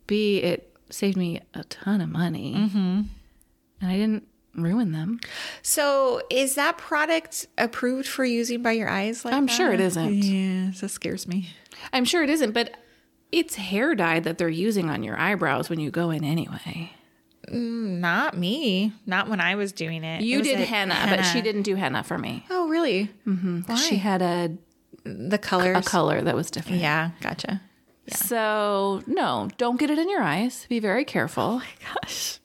B, 0.07 0.37
it 0.37 0.75
saved 0.89 1.17
me 1.17 1.39
a 1.53 1.63
ton 1.65 2.01
of 2.01 2.09
money. 2.09 2.55
Mm-hmm. 2.55 3.01
And 3.81 3.91
I 3.91 3.95
didn't 3.95 4.27
ruin 4.55 4.91
them. 4.91 5.19
So 5.61 6.21
is 6.29 6.55
that 6.55 6.77
product 6.77 7.47
approved 7.57 8.07
for 8.07 8.25
using 8.25 8.61
by 8.61 8.71
your 8.73 8.89
eyes? 8.89 9.23
Like 9.23 9.33
I'm 9.33 9.45
that? 9.45 9.51
sure 9.53 9.71
it 9.71 9.79
isn't. 9.79 10.13
Yeah, 10.23 10.71
that 10.79 10.89
scares 10.89 11.27
me. 11.27 11.49
I'm 11.93 12.05
sure 12.05 12.23
it 12.23 12.29
isn't, 12.29 12.51
but 12.51 12.75
it's 13.31 13.55
hair 13.55 13.95
dye 13.95 14.19
that 14.19 14.37
they're 14.37 14.49
using 14.49 14.89
on 14.89 15.03
your 15.03 15.17
eyebrows 15.17 15.69
when 15.69 15.79
you 15.79 15.91
go 15.91 16.09
in 16.11 16.23
anyway. 16.23 16.91
Not 17.49 18.37
me. 18.37 18.93
Not 19.05 19.27
when 19.27 19.41
I 19.41 19.55
was 19.55 19.71
doing 19.71 20.03
it. 20.03 20.21
It 20.21 20.25
You 20.25 20.39
was 20.39 20.47
did 20.47 20.59
a 20.59 20.65
henna, 20.65 20.95
but 21.09 21.23
she 21.23 21.41
didn't 21.41 21.63
do 21.63 21.75
henna 21.75 22.03
for 22.03 22.17
me. 22.17 22.45
Oh, 22.49 22.67
really? 22.69 23.09
Mm-hmm. 23.25 23.61
Why? 23.61 23.75
She 23.75 23.95
had 23.97 24.21
a, 24.21 24.55
the 25.03 25.37
color 25.37 25.73
a 25.73 25.81
color 25.81 26.21
that 26.21 26.35
was 26.35 26.51
different. 26.51 26.81
Yeah, 26.81 27.11
gotcha. 27.21 27.61
So, 28.07 29.01
no, 29.07 29.49
don't 29.57 29.79
get 29.79 29.89
it 29.89 29.97
in 29.97 30.09
your 30.09 30.21
eyes. 30.21 30.65
Be 30.69 30.79
very 30.79 31.05
careful. 31.05 31.61
Gosh, 31.93 32.39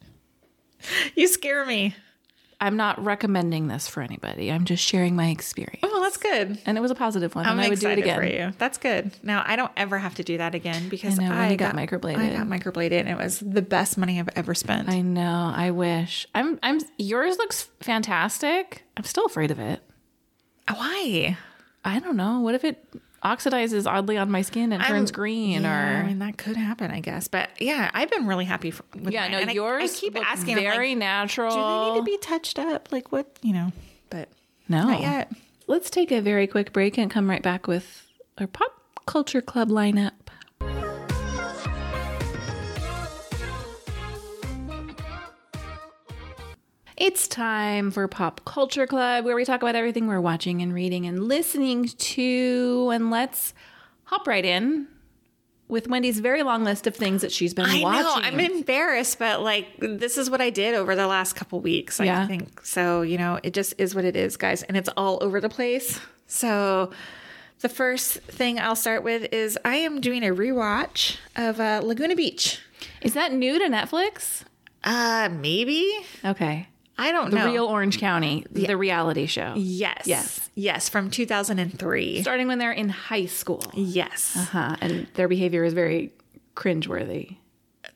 you 1.15 1.29
scare 1.29 1.65
me. 1.67 1.95
I'm 2.61 2.77
not 2.77 3.03
recommending 3.05 3.69
this 3.69 3.87
for 3.87 4.03
anybody. 4.03 4.51
I'm 4.51 4.65
just 4.65 4.83
sharing 4.83 5.15
my 5.15 5.29
experience. 5.29 5.81
Oh, 5.83 6.03
that's 6.03 6.17
good. 6.17 6.59
And 6.65 6.79
it 6.79 6.81
was 6.81 6.91
a 6.91 6.95
positive 6.95 7.35
one. 7.35 7.45
I'm 7.45 7.59
and 7.59 7.61
I 7.61 7.69
would 7.69 7.79
do 7.79 7.89
it 7.89 7.99
again. 7.99 8.19
for 8.19 8.25
you. 8.25 8.53
That's 8.57 8.79
good. 8.79 9.13
Now 9.23 9.43
I 9.47 9.57
don't 9.57 9.73
ever 9.77 9.99
have 9.99 10.15
to 10.15 10.25
do 10.25 10.39
that 10.39 10.55
again 10.55 10.89
because 10.89 11.19
I 11.19 11.29
know, 11.29 11.35
I 11.35 11.51
you 11.51 11.57
got 11.59 11.75
microbladed. 11.75 12.17
I 12.17 12.31
got 12.31 12.47
microbladed, 12.47 12.93
and 12.93 13.09
it 13.09 13.17
was 13.19 13.41
the 13.41 13.61
best 13.63 13.99
money 13.99 14.19
I've 14.19 14.31
ever 14.37 14.55
spent. 14.55 14.89
I 14.89 15.03
know. 15.03 15.53
I 15.55 15.71
wish. 15.71 16.27
I'm. 16.35 16.59
I'm. 16.63 16.81
Yours 16.97 17.37
looks 17.37 17.69
fantastic. 17.81 18.85
I'm 18.97 19.05
still 19.05 19.27
afraid 19.27 19.51
of 19.51 19.59
it. 19.59 19.83
Why? 20.75 21.37
I 21.85 21.99
don't 22.01 22.17
know. 22.17 22.41
What 22.41 22.55
if 22.55 22.65
it 22.65 22.83
oxidizes 23.27 23.91
oddly 23.91 24.17
on 24.17 24.31
my 24.31 24.43
skin 24.43 24.73
and 24.73 24.83
turns 24.83 25.11
green? 25.11 25.63
Yeah, 25.63 26.03
I 26.03 26.07
mean 26.07 26.21
that 26.21 26.39
could 26.39 26.57
happen, 26.57 26.91
I 26.91 27.01
guess. 27.01 27.27
But 27.29 27.51
yeah, 27.59 27.91
I've 27.93 28.11
been 28.11 28.27
really 28.27 28.45
happy 28.45 28.71
for, 28.71 28.85
with 28.95 29.13
yeah, 29.13 29.23
mine. 29.23 29.33
no. 29.33 29.39
And 29.39 29.53
yours 29.53 29.97
I, 29.97 30.01
keep 30.01 30.17
asking, 30.17 30.57
very 30.57 30.91
like, 30.91 30.99
natural. 30.99 31.51
do 31.51 31.61
they 31.61 31.91
need 31.93 31.99
to 31.99 32.05
be 32.05 32.19
touched 32.19 32.59
up? 32.59 32.93
Like 32.93 33.11
what? 33.11 33.27
You 33.43 33.53
know, 33.53 33.73
but 34.11 34.29
no. 34.69 34.85
not 34.89 35.01
yet. 35.01 35.33
Let's 35.67 35.91
take 35.91 36.13
a 36.13 36.21
very 36.21 36.47
quick 36.47 36.73
break 36.73 36.97
and 36.97 37.11
come 37.11 37.29
right 37.29 37.43
back 37.43 37.67
with 37.67 38.07
our 38.39 38.47
pop 38.47 38.73
culture 39.07 39.43
club 39.43 39.69
lineup. 39.69 40.13
It's 46.97 47.29
time 47.29 47.91
for 47.91 48.09
Pop 48.09 48.43
Culture 48.47 48.87
Club, 48.87 49.27
where 49.27 49.37
we 49.37 49.45
talk 49.45 49.61
about 49.61 49.75
everything 49.75 50.07
we're 50.07 50.21
watching 50.21 50.63
and 50.63 50.73
reading 50.73 51.05
and 51.05 51.29
listening 51.29 51.89
to. 51.89 52.91
And 52.93 53.11
let's 53.11 53.53
hop 54.05 54.27
right 54.27 54.45
in 54.45 54.89
with 55.69 55.89
Wendy's 55.89 56.21
very 56.21 56.43
long 56.43 56.65
list 56.65 56.87
of 56.87 56.97
things 56.97 57.21
that 57.21 57.31
she's 57.33 57.53
been 57.53 57.67
I 57.67 57.83
watching. 57.83 58.03
know. 58.03 58.15
I'm 58.15 58.41
embarrassed, 58.41 59.19
but 59.19 59.43
like 59.43 59.67
this 59.79 60.17
is 60.17 60.31
what 60.31 60.41
I 60.41 60.49
did 60.49 60.75
over 60.75 60.95
the 60.97 61.07
last 61.07 61.35
couple 61.35 61.61
weeks. 61.61 62.01
I 62.01 62.27
think 62.27 62.65
so. 62.65 63.03
You 63.03 63.19
know, 63.19 63.41
it 63.43 63.53
just 63.53 63.75
is 63.77 63.95
what 63.95 64.07
it 64.07 64.17
is, 64.17 64.39
guys, 64.39 64.63
and 64.63 64.75
it's 64.75 64.89
all 64.97 65.19
over 65.23 65.41
the 65.41 65.49
place. 65.51 66.01
So. 66.27 66.91
The 67.61 67.71
first 67.71 68.19
thing 68.19 68.61
I'll 68.61 68.77
start 68.77 69.03
with 69.03 69.33
is 69.33 69.59
I 69.65 69.77
am 69.77 70.03
doing 70.03 70.23
a 70.23 70.35
rewatch 70.35 71.17
of 71.37 71.59
uh, 71.59 71.81
Laguna 71.83 72.15
Beach. 72.15 72.61
Is 73.01 73.15
that 73.15 73.33
new 73.33 73.59
to 73.59 73.65
Netflix? 73.65 74.43
Uh, 74.85 75.31
maybe 75.33 75.91
Okay. 76.23 76.69
I 76.99 77.13
don't 77.13 77.31
The 77.31 77.37
know. 77.39 77.47
Real 77.53 77.67
Orange 77.67 77.99
County, 77.99 78.47
the 78.51 78.75
reality 78.77 79.27
show. 79.27 79.53
yes, 79.57 80.03
Yes. 80.07 80.49
yes, 80.55 80.89
from 80.89 81.11
2003. 81.11 82.23
Starting 82.23 82.49
when 82.49 82.59
they're 82.59 82.73
in 82.73 82.89
high 82.89 83.27
school. 83.27 83.63
Yes, 83.75 84.35
Uh-huh. 84.37 84.77
And 84.81 85.07
their 85.15 85.29
behavior 85.29 85.63
is 85.65 85.75
very 85.75 86.13
cringeworthy. 86.55 87.37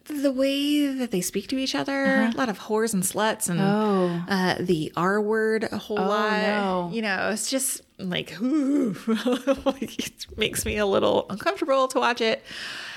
the 0.06 0.32
way 0.32 0.86
that 0.88 1.12
they 1.12 1.20
speak 1.20 1.46
to 1.48 1.56
each 1.56 1.74
other, 1.74 2.04
a 2.24 2.32
lot 2.36 2.48
of 2.48 2.58
whores 2.58 2.92
and 2.92 3.02
sluts, 3.04 3.48
and 3.48 3.60
Oh. 3.60 4.24
uh, 4.28 4.56
the 4.58 4.92
R 4.96 5.20
word 5.20 5.68
a 5.70 5.78
whole 5.78 5.96
lot. 5.98 6.32
no. 6.42 6.90
You 6.92 7.02
know, 7.02 7.30
it's 7.32 7.48
just 7.48 7.82
like, 9.64 9.98
it 9.98 10.26
makes 10.36 10.64
me 10.64 10.76
a 10.78 10.86
little 10.86 11.26
uncomfortable 11.30 11.88
to 11.88 11.98
watch 11.98 12.20
it. 12.20 12.42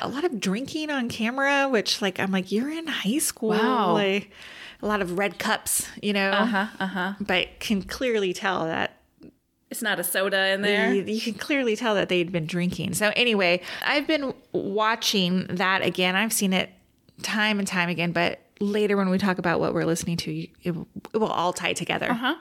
A 0.02 0.08
lot 0.08 0.24
of 0.24 0.40
drinking 0.40 0.90
on 0.90 1.10
camera, 1.10 1.68
which, 1.70 2.02
like, 2.02 2.20
I'm 2.20 2.32
like, 2.32 2.52
you're 2.52 2.70
in 2.72 2.88
high 2.88 3.18
school. 3.20 3.50
Wow. 3.50 3.94
Like, 3.94 4.32
a 4.82 4.86
lot 4.88 5.02
of 5.02 5.18
red 5.18 5.40
cups, 5.40 5.88
you 6.02 6.14
know, 6.14 6.30
Uh-huh. 6.32 6.68
Uh-huh. 6.80 7.14
but 7.22 7.60
can 7.60 7.82
clearly 7.84 8.34
tell 8.34 8.66
that 8.66 8.98
It's 9.72 9.82
not 9.82 10.00
a 10.00 10.04
soda 10.04 10.48
in 10.50 10.62
there. 10.62 10.94
you, 10.94 11.04
you 11.04 11.22
can 11.22 11.36
clearly 11.36 11.76
tell 11.76 11.96
that 11.96 12.10
they'd 12.10 12.32
been 12.32 12.46
drinking. 12.46 12.94
So 12.94 13.12
anyway, 13.16 13.62
I've 13.86 14.08
been 14.08 14.34
watching 14.52 15.48
that 15.50 15.84
again. 15.84 16.16
I've 16.16 16.34
seen 16.34 16.52
it 16.54 16.70
time 17.22 17.60
and 17.60 17.68
time 17.68 17.88
again, 17.90 18.12
but 18.12 18.40
later 18.60 18.98
when 18.98 19.10
we 19.10 19.18
talk 19.18 19.38
about 19.38 19.60
what 19.62 19.74
we're 19.74 19.86
listening 19.86 20.18
to, 20.18 20.48
it, 20.64 20.72
will- 20.76 20.88
it 21.14 21.18
will 21.18 21.28
all 21.32 21.54
tie 21.54 21.74
together. 21.74 22.12
Uh-huh. 22.12 22.36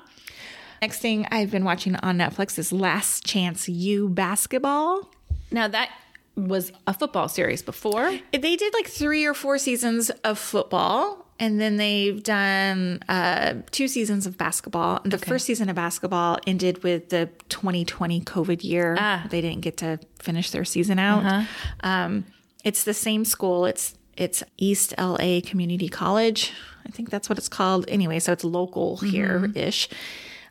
Next 0.83 0.99
thing 0.99 1.29
I've 1.31 1.53
been 1.53 1.62
watching 1.62 1.95
on 1.95 2.19
Netflix 2.19 2.59
is 2.59 2.73
Last 2.73 3.25
Chance 3.25 3.69
U 3.69 4.09
Basketball. 4.09 5.09
Now 5.53 5.69
that 5.69 5.91
was 6.35 6.73
a 6.89 6.93
football 6.93 7.29
series 7.29 7.62
before. 7.62 8.19
They 8.33 8.57
did 8.57 8.75
like 8.75 8.89
three 8.89 9.25
or 9.25 9.33
four 9.33 9.59
seasons 9.59 10.11
of 10.25 10.41
football, 10.41 11.25
and 11.39 11.61
then 11.61 11.77
they've 11.77 12.21
done 12.21 12.99
uh, 13.09 13.62
two 13.71 13.87
seasons 13.87 14.27
of 14.27 14.37
basketball. 14.37 15.01
The 15.05 15.19
first 15.19 15.47
season 15.47 15.69
of 15.69 15.77
basketball 15.77 16.39
ended 16.49 16.83
with 16.83 17.11
the 17.11 17.31
2020 17.49 18.21
COVID 18.23 18.65
year. 18.65 18.97
Ah. 18.99 19.25
They 19.31 19.41
didn't 19.41 19.61
get 19.61 19.77
to 19.77 20.01
finish 20.19 20.51
their 20.51 20.65
season 20.65 20.99
out. 20.99 21.47
Um, 21.85 22.25
it's 22.65 22.83
the 22.83 22.95
same 22.95 23.25
school. 23.25 23.67
It's 23.67 23.95
it's 24.17 24.43
East 24.59 24.95
LA 24.99 25.43
Community 25.45 25.89
College. 25.89 26.53
I 26.85 26.91
think 26.91 27.11
that's 27.11 27.29
what 27.29 27.39
it's 27.39 27.49
called. 27.49 27.85
Anyway, 27.87 28.19
so 28.19 28.33
it's 28.33 28.43
local 28.43 28.97
here 28.97 29.49
ish. 29.55 29.89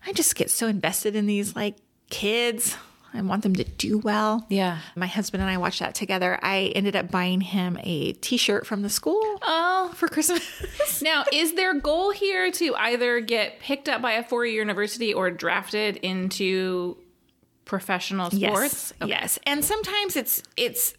I 0.06 0.14
just 0.14 0.36
get 0.36 0.50
so 0.50 0.68
invested 0.68 1.16
in 1.16 1.26
these 1.28 1.56
like 1.56 1.76
kids. 2.10 2.76
I 3.14 3.22
want 3.22 3.44
them 3.44 3.56
to 3.56 3.64
do 3.66 3.98
well. 3.98 4.46
Yeah. 4.50 4.80
My 4.96 5.06
husband 5.06 5.42
and 5.44 5.50
I 5.52 5.58
watched 5.58 5.80
that 5.82 5.96
together. 5.96 6.40
I 6.42 6.72
ended 6.76 6.96
up 6.96 7.12
buying 7.12 7.42
him 7.42 7.78
a 7.84 8.14
t-shirt 8.14 8.66
from 8.66 8.84
the 8.84 8.90
school 8.90 9.20
Oh. 9.42 9.92
for 9.96 10.08
Christmas. 10.08 11.02
Now, 11.02 11.26
is 11.34 11.54
their 11.56 11.74
goal 11.74 12.12
here 12.12 12.52
to 12.52 12.76
either 12.76 13.20
get 13.20 13.60
picked 13.60 13.90
up 13.90 14.02
by 14.02 14.14
a 14.14 14.24
four-year 14.24 14.54
university 14.60 15.14
or 15.14 15.30
drafted 15.32 15.98
into 15.98 16.96
professional 17.66 18.30
sports? 18.32 18.94
Yes. 19.02 19.10
Yes. 19.10 19.40
And 19.46 19.66
sometimes 19.66 20.16
it's 20.16 20.42
it's 20.56 20.94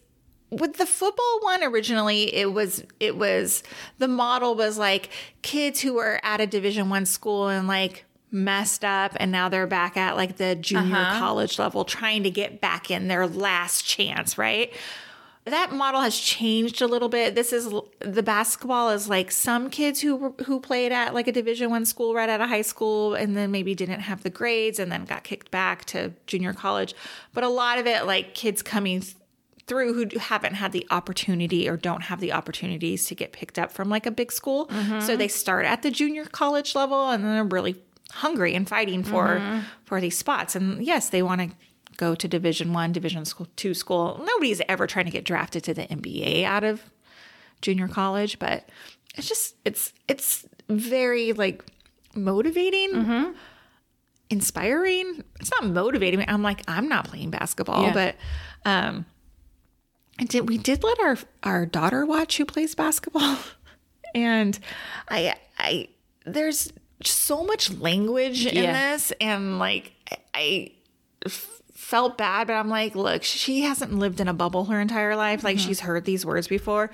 with 0.51 0.73
the 0.77 0.85
football 0.85 1.39
one 1.41 1.63
originally 1.63 2.31
it 2.35 2.53
was 2.53 2.83
it 2.99 3.17
was 3.17 3.63
the 3.97 4.07
model 4.07 4.53
was 4.53 4.77
like 4.77 5.09
kids 5.41 5.79
who 5.81 5.95
were 5.95 6.19
at 6.21 6.39
a 6.41 6.45
division 6.45 6.89
1 6.89 7.07
school 7.07 7.47
and 7.47 7.67
like 7.67 8.05
messed 8.33 8.83
up 8.83 9.13
and 9.17 9.31
now 9.31 9.47
they're 9.47 9.67
back 9.67 9.95
at 9.95 10.15
like 10.15 10.37
the 10.37 10.55
junior 10.55 10.97
uh-huh. 10.97 11.19
college 11.19 11.59
level 11.59 11.85
trying 11.85 12.23
to 12.23 12.31
get 12.31 12.59
back 12.59 12.89
in 12.91 13.07
their 13.07 13.27
last 13.27 13.85
chance, 13.85 14.37
right? 14.37 14.73
that 15.45 15.73
model 15.73 15.99
has 15.99 16.17
changed 16.17 16.81
a 16.81 16.87
little 16.87 17.09
bit. 17.09 17.35
This 17.35 17.51
is 17.51 17.69
the 17.99 18.23
basketball 18.23 18.91
is 18.91 19.09
like 19.09 19.29
some 19.31 19.69
kids 19.69 19.99
who 19.99 20.33
who 20.45 20.59
played 20.59 20.91
at 20.91 21.13
like 21.13 21.27
a 21.27 21.31
Division 21.31 21.69
One 21.69 21.85
school 21.85 22.13
right 22.13 22.29
out 22.29 22.39
of 22.39 22.47
high 22.47 22.61
school, 22.61 23.13
and 23.13 23.35
then 23.35 23.51
maybe 23.51 23.75
didn't 23.75 24.01
have 24.01 24.23
the 24.23 24.29
grades, 24.29 24.79
and 24.79 24.91
then 24.91 25.03
got 25.05 25.23
kicked 25.23 25.51
back 25.51 25.83
to 25.85 26.13
junior 26.27 26.53
college. 26.53 26.95
But 27.33 27.43
a 27.43 27.49
lot 27.49 27.77
of 27.77 27.87
it, 27.87 28.05
like 28.05 28.33
kids 28.33 28.61
coming 28.61 29.01
th- 29.01 29.15
through 29.67 29.93
who 29.93 30.19
haven't 30.19 30.55
had 30.55 30.71
the 30.71 30.85
opportunity 30.91 31.67
or 31.67 31.77
don't 31.77 32.03
have 32.03 32.19
the 32.19 32.31
opportunities 32.31 33.05
to 33.07 33.15
get 33.15 33.33
picked 33.33 33.59
up 33.59 33.71
from 33.71 33.89
like 33.89 34.05
a 34.05 34.11
big 34.11 34.31
school, 34.31 34.67
so 34.69 34.75
mm-hmm. 34.75 35.17
they 35.17 35.27
start 35.27 35.65
at 35.65 35.81
the 35.81 35.91
junior 35.91 36.23
college 36.25 36.73
level, 36.73 37.09
and 37.09 37.23
then 37.23 37.33
they're 37.33 37.43
really 37.43 37.75
hungry 38.15 38.53
and 38.55 38.67
fighting 38.67 39.03
for 39.03 39.63
for 39.85 39.99
these 40.01 40.17
spots. 40.17 40.55
And 40.55 40.83
yes, 40.83 41.09
they 41.09 41.21
want 41.23 41.41
to 41.41 41.49
go 41.97 42.15
to 42.15 42.27
Division 42.27 42.73
One, 42.73 42.91
Division 42.91 43.25
school, 43.25 43.47
two 43.55 43.73
school. 43.73 44.19
Nobody's 44.25 44.61
ever 44.67 44.87
trying 44.87 45.05
to 45.05 45.11
get 45.11 45.25
drafted 45.25 45.63
to 45.65 45.73
the 45.73 45.83
NBA 45.83 46.43
out 46.43 46.63
of 46.63 46.81
junior 47.61 47.87
college, 47.87 48.39
but 48.39 48.67
it's 49.15 49.27
just 49.27 49.55
it's 49.65 49.93
it's 50.07 50.45
very 50.69 51.33
like 51.33 51.63
motivating, 52.15 52.91
Mm-hmm. 52.91 53.31
inspiring. 54.29 55.23
It's 55.39 55.51
not 55.51 55.65
motivating. 55.69 56.23
I'm 56.27 56.41
like 56.43 56.61
I'm 56.67 56.87
not 56.87 57.05
playing 57.07 57.29
basketball, 57.31 57.83
Yeah. 57.83 57.93
but 57.93 58.15
um, 58.65 59.05
I 60.19 60.23
did 60.25 60.47
we 60.49 60.57
did 60.57 60.83
let 60.83 60.99
our 60.99 61.17
our 61.43 61.65
daughter 61.65 62.05
watch 62.05 62.37
who 62.37 62.45
plays 62.45 62.75
basketball, 62.75 63.37
and 64.15 64.57
I 65.09 65.35
I 65.57 65.89
there's 66.25 66.71
so 67.11 67.43
much 67.43 67.71
language 67.71 68.45
in 68.45 68.63
Yeah. 68.63 68.93
this, 68.93 69.11
and 69.19 69.59
like 69.59 69.93
I 70.33 70.71
f- 71.25 71.61
felt 71.73 72.17
bad, 72.17 72.47
but 72.47 72.53
I'm 72.53 72.69
like, 72.69 72.95
look, 72.95 73.23
she 73.23 73.61
hasn't 73.61 73.93
lived 73.93 74.19
in 74.19 74.27
a 74.27 74.33
bubble 74.33 74.65
her 74.65 74.79
entire 74.79 75.15
life. 75.15 75.43
Like 75.43 75.57
mm-hmm. 75.57 75.67
she's 75.67 75.81
heard 75.81 76.05
these 76.05 76.25
words 76.25 76.47
before. 76.47 76.89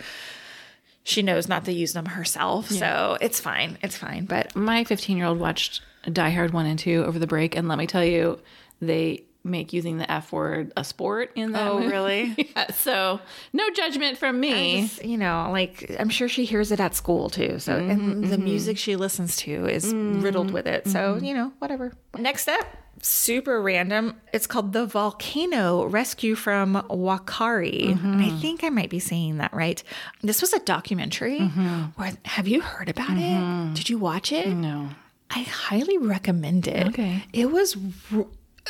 She 1.03 1.21
knows 1.21 1.47
not 1.47 1.65
to 1.65 1.71
use 1.71 1.93
them 1.93 2.05
herself, 2.05 2.69
so 2.69 3.17
it's 3.21 3.39
fine. 3.39 3.77
It's 3.81 3.97
fine. 3.97 4.25
But 4.25 4.55
My 4.55 4.83
15 4.83 5.17
year 5.17 5.25
old 5.27 5.39
watched 5.39 5.81
Die 6.11 6.29
Hard 6.29 6.53
1 6.53 6.65
and 6.65 6.77
2 6.77 7.03
over 7.05 7.17
the 7.17 7.25
break, 7.27 7.55
and 7.55 7.67
let 7.67 7.77
me 7.77 7.87
tell 7.87 8.03
you, 8.05 8.39
they 8.81 9.23
make 9.43 9.73
using 9.73 9.97
the 9.97 10.11
F 10.11 10.31
word 10.31 10.73
a 10.75 10.83
sport 10.83 11.31
in 11.35 11.53
that 11.53 11.67
oh, 11.67 11.79
movie. 11.79 11.91
really? 11.91 12.49
Yeah, 12.55 12.71
so 12.71 13.19
no 13.53 13.69
judgment 13.71 14.17
from 14.17 14.39
me. 14.39 14.81
Just, 14.81 15.05
you 15.05 15.17
know, 15.17 15.49
like 15.51 15.95
I'm 15.99 16.09
sure 16.09 16.27
she 16.27 16.45
hears 16.45 16.71
it 16.71 16.79
at 16.79 16.95
school 16.95 17.29
too. 17.29 17.59
So, 17.59 17.75
and 17.75 18.01
mm-hmm, 18.01 18.21
the 18.21 18.35
mm-hmm. 18.35 18.43
music 18.43 18.77
she 18.77 18.95
listens 18.95 19.37
to 19.37 19.67
is 19.67 19.85
mm-hmm, 19.93 20.21
riddled 20.21 20.51
with 20.51 20.65
it. 20.65 20.87
So, 20.87 21.19
you 21.21 21.33
know, 21.33 21.51
whatever. 21.59 21.93
Next 22.17 22.47
up, 22.47 22.65
super 23.01 23.61
random. 23.61 24.19
It's 24.33 24.47
called 24.47 24.73
The 24.73 24.85
Volcano 24.85 25.85
Rescue 25.85 26.35
from 26.35 26.75
Whakaari. 26.89 27.91
And 28.03 28.21
I 28.21 28.29
think 28.39 28.63
I 28.63 28.69
might 28.69 28.89
be 28.89 28.99
saying 28.99 29.37
that 29.37 29.53
right. 29.53 29.81
This 30.21 30.41
was 30.41 30.53
a 30.53 30.59
documentary. 30.59 31.39
Where, 31.39 32.13
have 32.25 32.47
you 32.47 32.61
heard 32.61 32.89
about 32.89 33.17
it? 33.17 33.73
Did 33.75 33.89
you 33.89 33.97
watch 33.97 34.31
it? 34.31 34.47
no. 34.47 34.89
I 35.31 35.43
highly 35.43 35.97
recommend 35.99 36.67
it. 36.67 36.87
Okay. 36.87 37.23
It 37.33 37.51
was 37.51 37.77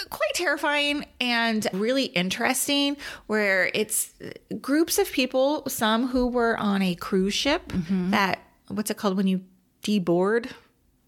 quite 0.10 0.34
terrifying 0.34 1.06
and 1.20 1.68
really 1.74 2.06
interesting, 2.06 2.98
where 3.28 3.72
it's 3.74 4.14
groups 4.62 4.98
of 4.98 5.12
people, 5.12 5.64
some 5.68 6.08
who 6.08 6.28
were 6.28 6.58
on 6.58 6.82
a 6.82 6.96
cruise 6.96 7.34
ship 7.34 7.70
mm-hmm. 7.70 8.12
that, 8.12 8.40
what's 8.68 8.90
it 8.90 8.98
called 8.98 9.18
when 9.18 9.28
you 9.28 9.42
deboard? 9.84 10.52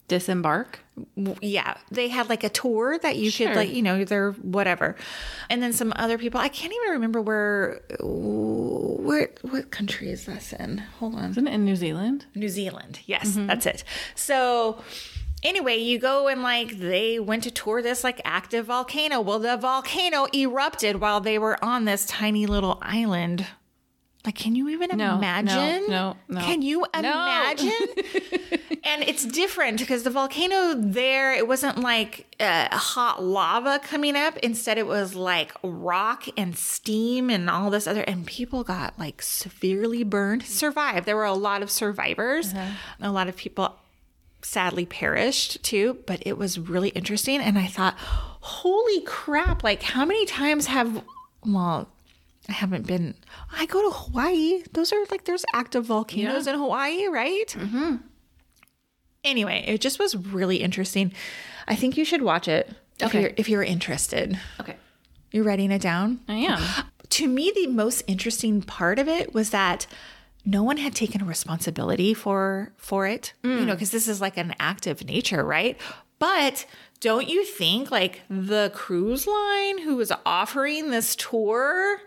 Disembark. 0.07 0.79
Yeah, 1.41 1.77
they 1.89 2.10
had 2.10 2.27
like 2.27 2.43
a 2.43 2.50
tour 2.50 3.00
that 3.00 3.15
you 3.15 3.31
Sure. 3.31 3.48
could 3.48 3.55
like, 3.55 3.74
you 3.74 3.81
know, 3.81 4.03
they're 4.03 4.33
whatever. 4.33 4.98
And 5.50 5.63
then 5.63 5.71
some 5.71 5.93
other 5.95 6.17
people, 6.17 6.41
I 6.41 6.50
can't 6.50 6.74
even 6.74 6.91
remember 6.91 7.21
where, 7.21 7.81
where, 8.01 9.29
what 9.41 9.71
country 9.71 10.10
is 10.10 10.25
this 10.25 10.51
in? 10.51 10.79
Hold 11.00 11.15
on. 11.15 11.29
Isn't 11.31 11.48
it 11.48 11.53
in 11.53 11.63
New 11.63 11.77
Zealand? 11.77 12.25
New 12.36 12.50
Zealand. 12.50 13.00
Yes, 13.05 13.29
mm-hmm. 13.29 13.48
that's 13.48 13.65
it. 13.65 13.86
So 14.15 14.81
anyway, 15.43 15.77
you 15.77 16.00
go 16.00 16.27
and 16.27 16.41
like 16.43 16.79
they 16.79 17.19
went 17.19 17.43
to 17.43 17.51
tour 17.51 17.81
this 17.81 18.03
like 18.03 18.21
active 18.24 18.65
volcano. 18.67 19.21
Well, 19.21 19.39
the 19.39 19.57
volcano 19.57 20.27
erupted 20.33 20.98
while 21.01 21.21
they 21.21 21.38
were 21.38 21.63
on 21.63 21.86
this 21.86 22.05
tiny 22.05 22.45
little 22.45 22.77
island. 22.81 23.45
Like, 24.24 24.36
can 24.36 24.53
you 24.53 24.69
even 24.69 24.89
No, 24.89 24.95
no, 25.13 25.17
imagine? 25.17 25.89
no, 25.89 26.15
no. 26.27 26.41
Can 26.41 26.62
you 26.62 26.86
imagine? 26.93 27.71
and 28.83 29.01
it's 29.01 29.25
different 29.25 29.79
because 29.79 30.03
the 30.03 30.12
volcano 30.12 30.75
there, 30.77 31.33
it 31.33 31.48
wasn't 31.48 31.79
like 31.79 32.27
uh, 32.39 32.67
hot 32.77 33.24
lava 33.24 33.79
coming 33.79 34.15
up. 34.15 34.38
Instead, 34.38 34.77
it 34.77 34.86
was 34.86 35.16
like 35.16 35.53
rock 35.63 36.25
and 36.37 36.55
steam 36.55 37.31
and 37.31 37.50
all 37.50 37.72
this 37.72 37.87
other. 37.87 38.01
And 38.01 38.24
people 38.27 38.63
got 38.63 38.98
like 39.00 39.24
severely 39.24 40.03
burned, 40.03 40.44
survived. 40.44 41.07
There 41.07 41.16
were 41.16 41.25
a 41.25 41.33
lot 41.33 41.63
of 41.63 41.72
survivors. 41.72 42.53
A 43.00 43.11
lot 43.11 43.27
of 43.27 43.35
people 43.35 43.75
sadly 44.44 44.86
perished 44.86 45.62
too, 45.64 46.00
but 46.06 46.22
it 46.25 46.38
was 46.38 46.58
really 46.60 46.90
interesting. 46.90 47.40
And 47.42 47.58
I 47.58 47.68
thought, 47.68 47.96
holy 47.98 49.01
crap, 49.01 49.64
like 49.64 49.84
how 49.84 50.06
many 50.06 50.25
times 50.25 50.68
have, 50.68 51.04
well, 51.46 51.90
I 52.50 52.54
haven't 52.54 52.88
been, 52.88 53.16
I 53.51 53.66
go 53.68 53.82
to 53.90 53.96
Hawaii. 53.96 54.64
Those 54.74 54.92
are 54.92 55.04
like, 55.12 55.25
there's 55.25 55.46
active 55.54 55.86
volcanoes 55.86 56.48
in 56.48 56.56
Hawaii, 56.56 57.08
right? 57.08 57.48
Mm-hmm. 57.58 57.96
Anyway, 59.24 59.64
it 59.68 59.82
just 59.82 60.00
was 60.00 60.16
really 60.16 60.58
interesting. 60.58 61.14
I 61.68 61.75
think 61.75 61.96
you 61.98 62.06
should 62.06 62.24
watch 62.24 62.48
it 62.48 62.74
if, 63.00 63.08
Okay. 63.08 63.22
you're, 63.22 63.32
if 63.38 63.50
you're 63.50 63.64
interested. 63.64 64.40
Okay. 64.60 64.75
You're 65.32 65.44
writing 65.44 65.72
it 65.72 65.82
down? 65.82 66.20
I 66.27 66.36
am. 66.36 66.62
to 67.10 67.27
me 67.27 67.51
the 67.54 67.68
most 67.68 68.01
interesting 68.08 68.62
part 68.62 68.98
of 68.98 69.08
it 69.08 69.34
was 69.34 69.51
that 69.51 69.86
no 70.46 70.64
one 70.64 70.77
had 70.77 70.96
taken 70.96 71.25
responsibility 71.25 72.14
for 72.14 72.74
for 72.77 73.06
it 73.06 73.34
you 73.44 73.50
know 73.66 73.74
mm. 73.74 73.75
because 73.75 73.92
this 73.92 74.08
is 74.08 74.22
like 74.22 74.38
an 74.38 74.56
act 74.60 74.88
of 74.88 75.06
nature 75.06 75.44
right? 75.44 75.80
But 76.20 76.68
don't 77.00 77.27
you 77.27 77.44
think 77.44 77.90
like 77.90 78.22
the 78.30 78.72
cruise 78.75 79.25
line 79.25 79.80
who 79.80 79.96
was 79.96 80.12
offering 80.24 80.92
this 80.92 81.16
tour 81.16 82.00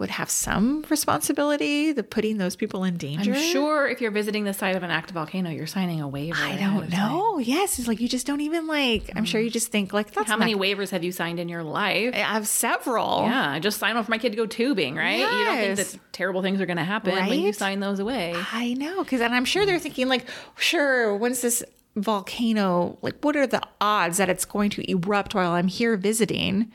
would 0.00 0.10
have 0.10 0.28
some 0.30 0.84
responsibility 0.90 1.94
to 1.94 2.02
putting 2.02 2.38
those 2.38 2.56
people 2.56 2.82
in 2.84 2.96
danger 2.96 3.32
I'm 3.34 3.40
sure 3.52 3.86
if 3.88 4.00
you're 4.00 4.10
visiting 4.10 4.44
the 4.44 4.52
site 4.52 4.74
of 4.74 4.82
an 4.82 4.90
active 4.90 5.14
volcano, 5.14 5.50
you're 5.50 5.66
signing 5.66 6.00
a 6.00 6.08
waiver. 6.08 6.36
i 6.42 6.56
don't 6.56 6.90
time. 6.90 6.90
know 6.90 7.38
yes 7.38 7.78
it's 7.78 7.86
like 7.86 8.00
you 8.00 8.08
just 8.08 8.26
don't 8.26 8.40
even 8.40 8.66
like 8.66 9.10
i'm 9.14 9.24
sure 9.24 9.40
you 9.40 9.50
just 9.50 9.68
think 9.68 9.92
like 9.92 10.10
that's 10.12 10.26
How 10.28 10.34
not- 10.34 10.40
many 10.40 10.54
waivers 10.54 10.90
have 10.90 11.04
you 11.04 11.12
signed 11.12 11.38
in 11.38 11.48
your 11.48 11.62
life? 11.62 12.14
i 12.14 12.18
have 12.18 12.48
several 12.48 13.22
Yeah, 13.24 13.50
I 13.52 13.58
just 13.60 13.78
signed 13.78 13.96
off 13.98 14.06
for 14.06 14.10
my 14.10 14.18
kid 14.18 14.30
to 14.30 14.36
go 14.36 14.46
tubing, 14.46 14.96
right? 14.96 15.18
You 15.20 15.26
don't 15.26 15.56
think 15.58 15.78
Yes. 15.78 15.92
that 15.92 16.00
terrible 16.12 16.42
things 16.42 16.60
are 16.60 16.66
going 16.66 16.76
to 16.78 16.84
happen 16.84 17.14
when 17.14 17.40
you 17.40 17.52
sign 17.52 17.80
those 17.80 17.98
away. 18.00 18.34
I 18.52 18.74
know, 18.74 19.04
because 19.04 19.20
and 19.20 19.34
I'm 19.34 19.44
sure 19.44 19.66
they're 19.66 19.78
thinking 19.78 20.08
like, 20.08 20.26
sure, 20.56 21.14
when's 21.16 21.40
this 21.42 21.62
volcano? 21.96 22.98
Like, 23.02 23.16
what 23.22 23.36
are 23.36 23.46
the 23.46 23.62
odds 23.80 24.16
that 24.18 24.28
it's 24.28 24.44
going 24.44 24.70
to 24.70 24.90
erupt 24.90 25.34
while 25.34 25.52
I'm 25.52 25.68
here 25.68 25.96
visiting? 25.96 26.70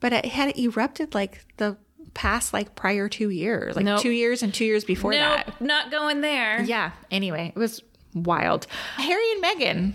But 0.00 0.12
it 0.12 0.26
had 0.26 0.56
erupted 0.58 1.14
like 1.14 1.44
the 1.58 1.76
past 2.14 2.52
like 2.52 2.74
prior 2.74 3.08
two 3.08 3.30
years, 3.30 3.76
like 3.76 3.84
Nope. 3.84 4.00
two 4.00 4.10
years 4.10 4.42
and 4.42 4.52
two 4.52 4.64
years 4.64 4.84
before 4.84 5.12
Nope, 5.12 5.46
that. 5.46 5.60
not 5.60 5.90
going 5.90 6.20
there. 6.20 6.62
Yeah. 6.62 6.92
Anyway, 7.10 7.52
it 7.54 7.58
was 7.58 7.82
wild. 8.14 8.66
Harry 8.96 9.24
and 9.32 9.42
Meghan 9.42 9.92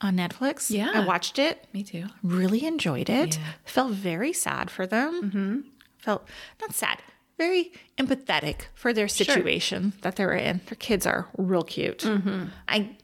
on 0.00 0.16
Netflix. 0.16 0.70
Yeah. 0.70 0.90
I 0.94 1.04
watched 1.06 1.38
it. 1.38 1.64
Me 1.72 1.82
too. 1.84 2.06
Really 2.22 2.64
enjoyed 2.66 3.08
it. 3.08 3.38
Felt 3.64 3.92
very 3.92 4.32
sad 4.32 4.70
for 4.70 4.86
them. 4.86 5.22
Mm-hmm. 5.22 5.60
Felt 5.98 6.28
not 6.60 6.74
sad, 6.74 6.98
very 7.38 7.72
empathetic 7.96 8.62
for 8.74 8.92
their 8.92 9.06
situation 9.06 9.92
that 10.02 10.16
they 10.16 10.26
were 10.26 10.34
in. 10.34 10.60
Their 10.66 10.76
kids 10.76 11.06
are 11.06 11.28
real 11.38 11.62
cute. 11.62 12.02
Hmm. 12.02 12.46
I 12.68 12.96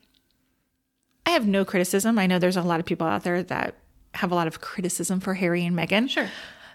I 1.24 1.30
have 1.30 1.46
no 1.46 1.64
criticism. 1.64 2.18
I 2.18 2.26
know 2.26 2.38
there's 2.38 2.56
a 2.56 2.62
lot 2.62 2.80
of 2.80 2.86
people 2.86 3.06
out 3.06 3.22
there 3.22 3.42
that 3.44 3.74
have 4.14 4.32
a 4.32 4.34
lot 4.34 4.46
of 4.48 4.60
criticism 4.60 5.20
for 5.20 5.34
Harry 5.34 5.64
and 5.64 5.76
Meghan. 5.76 6.08
Sure. 6.08 6.28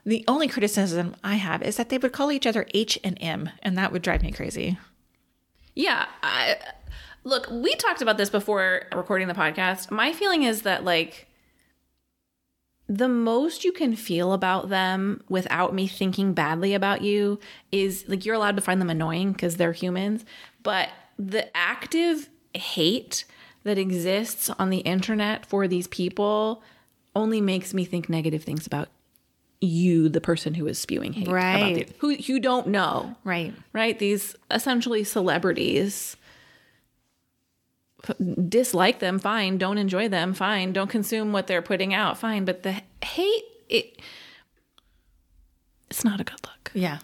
The 0.06 0.26
only 0.28 0.48
criticism 0.48 1.16
I 1.24 1.36
have 1.36 1.62
is 1.62 1.78
that 1.78 1.90
they 1.90 1.98
would 1.98 2.12
call 2.12 2.32
each 2.32 2.46
other 2.46 2.66
H 2.74 3.00
and 3.04 3.18
M, 3.22 3.50
and 3.62 3.78
that 3.78 3.92
would 3.92 4.02
drive 4.02 4.22
me 4.22 4.32
crazy. 4.32 4.78
Yeah. 5.76 6.06
I, 6.22 6.58
look, 7.24 7.50
we 7.50 7.74
talked 7.76 8.02
about 8.02 8.18
this 8.18 8.30
before 8.30 8.84
recording 8.94 9.28
the 9.28 9.34
podcast. 9.34 9.92
My 9.92 10.12
feeling 10.12 10.44
is 10.44 10.64
that, 10.64 10.84
like, 10.84 11.28
the 12.88 13.08
most 13.08 13.64
you 13.64 13.72
can 13.72 13.96
feel 13.96 14.34
about 14.34 14.70
them 14.70 15.24
without 15.30 15.74
me 15.74 15.88
thinking 15.88 16.34
badly 16.34 16.74
about 16.74 17.02
you 17.02 17.40
is 17.72 18.04
like 18.08 18.26
you're 18.26 18.36
allowed 18.36 18.58
to 18.58 18.62
find 18.62 18.82
them 18.82 18.90
annoying 18.90 19.32
because 19.32 19.56
they're 19.56 19.72
humans. 19.72 20.26
But 20.62 20.90
the 21.18 21.56
active 21.56 22.30
hate 22.54 23.24
that 23.64 23.78
exists 23.78 24.50
on 24.60 24.70
the 24.70 24.80
internet 24.80 25.46
for 25.46 25.68
these 25.68 25.88
people 25.88 26.62
only 27.16 27.40
makes 27.40 27.74
me 27.74 27.86
think 27.86 28.10
negative 28.10 28.44
things 28.44 28.68
about 28.68 28.90
you, 29.64 30.10
the 30.10 30.22
person 30.22 30.54
who 30.54 30.68
is 30.68 30.78
spewing 30.78 31.14
hate. 31.14 31.28
about 31.28 31.34
Right. 31.36 31.88
the- 31.88 31.94
who 32.00 32.10
you 32.10 32.40
don't 32.40 32.68
know 32.68 33.16
Right. 33.24 33.54
right? 33.72 33.98
These 33.98 34.36
essentially 34.52 35.04
celebrities. 35.04 36.18
Dislike 38.50 39.00
them, 39.00 39.18
fine. 39.18 39.58
Don't 39.58 39.78
enjoy 39.78 40.10
them, 40.10 40.34
fine. 40.34 40.74
Don't 40.74 40.90
consume 40.90 41.32
what 41.32 41.48
they're 41.48 41.62
putting 41.62 41.94
out, 41.94 42.18
fine. 42.18 42.44
But 42.44 42.64
the 42.64 42.82
hate, 43.02 43.44
it, 43.70 44.02
it's 45.90 46.04
not 46.04 46.20
a 46.20 46.26
good 46.26 46.40
look. 46.46 46.72
Yeah, 46.74 47.00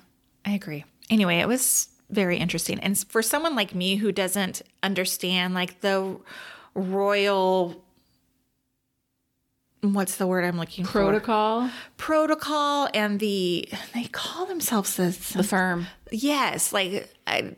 I 0.46 0.52
agree. 0.52 0.84
Anyway, 1.10 1.38
it 1.38 1.48
was 1.48 1.88
very 2.10 2.38
interesting. 2.38 2.80
And 2.82 2.98
for 2.98 3.22
someone 3.22 3.56
like 3.56 3.74
me 3.74 3.96
who 3.96 4.12
doesn't 4.12 4.62
understand 4.84 5.54
like 5.54 5.80
the 5.80 6.18
royal 6.76 7.82
what's 9.82 10.18
the 10.18 10.28
word 10.28 10.44
I'm 10.46 10.58
looking 10.58 10.86
for? 10.86 10.92
Protocol, 10.92 11.70
Protocol 11.98 12.90
and 12.94 13.20
the 13.20 13.68
they 13.94 14.06
call 14.06 14.46
themselves 14.46 14.96
the 14.96 15.18
the 15.38 15.44
firm. 15.44 15.88
yes, 16.12 16.74
like 16.74 17.14
I 17.28 17.56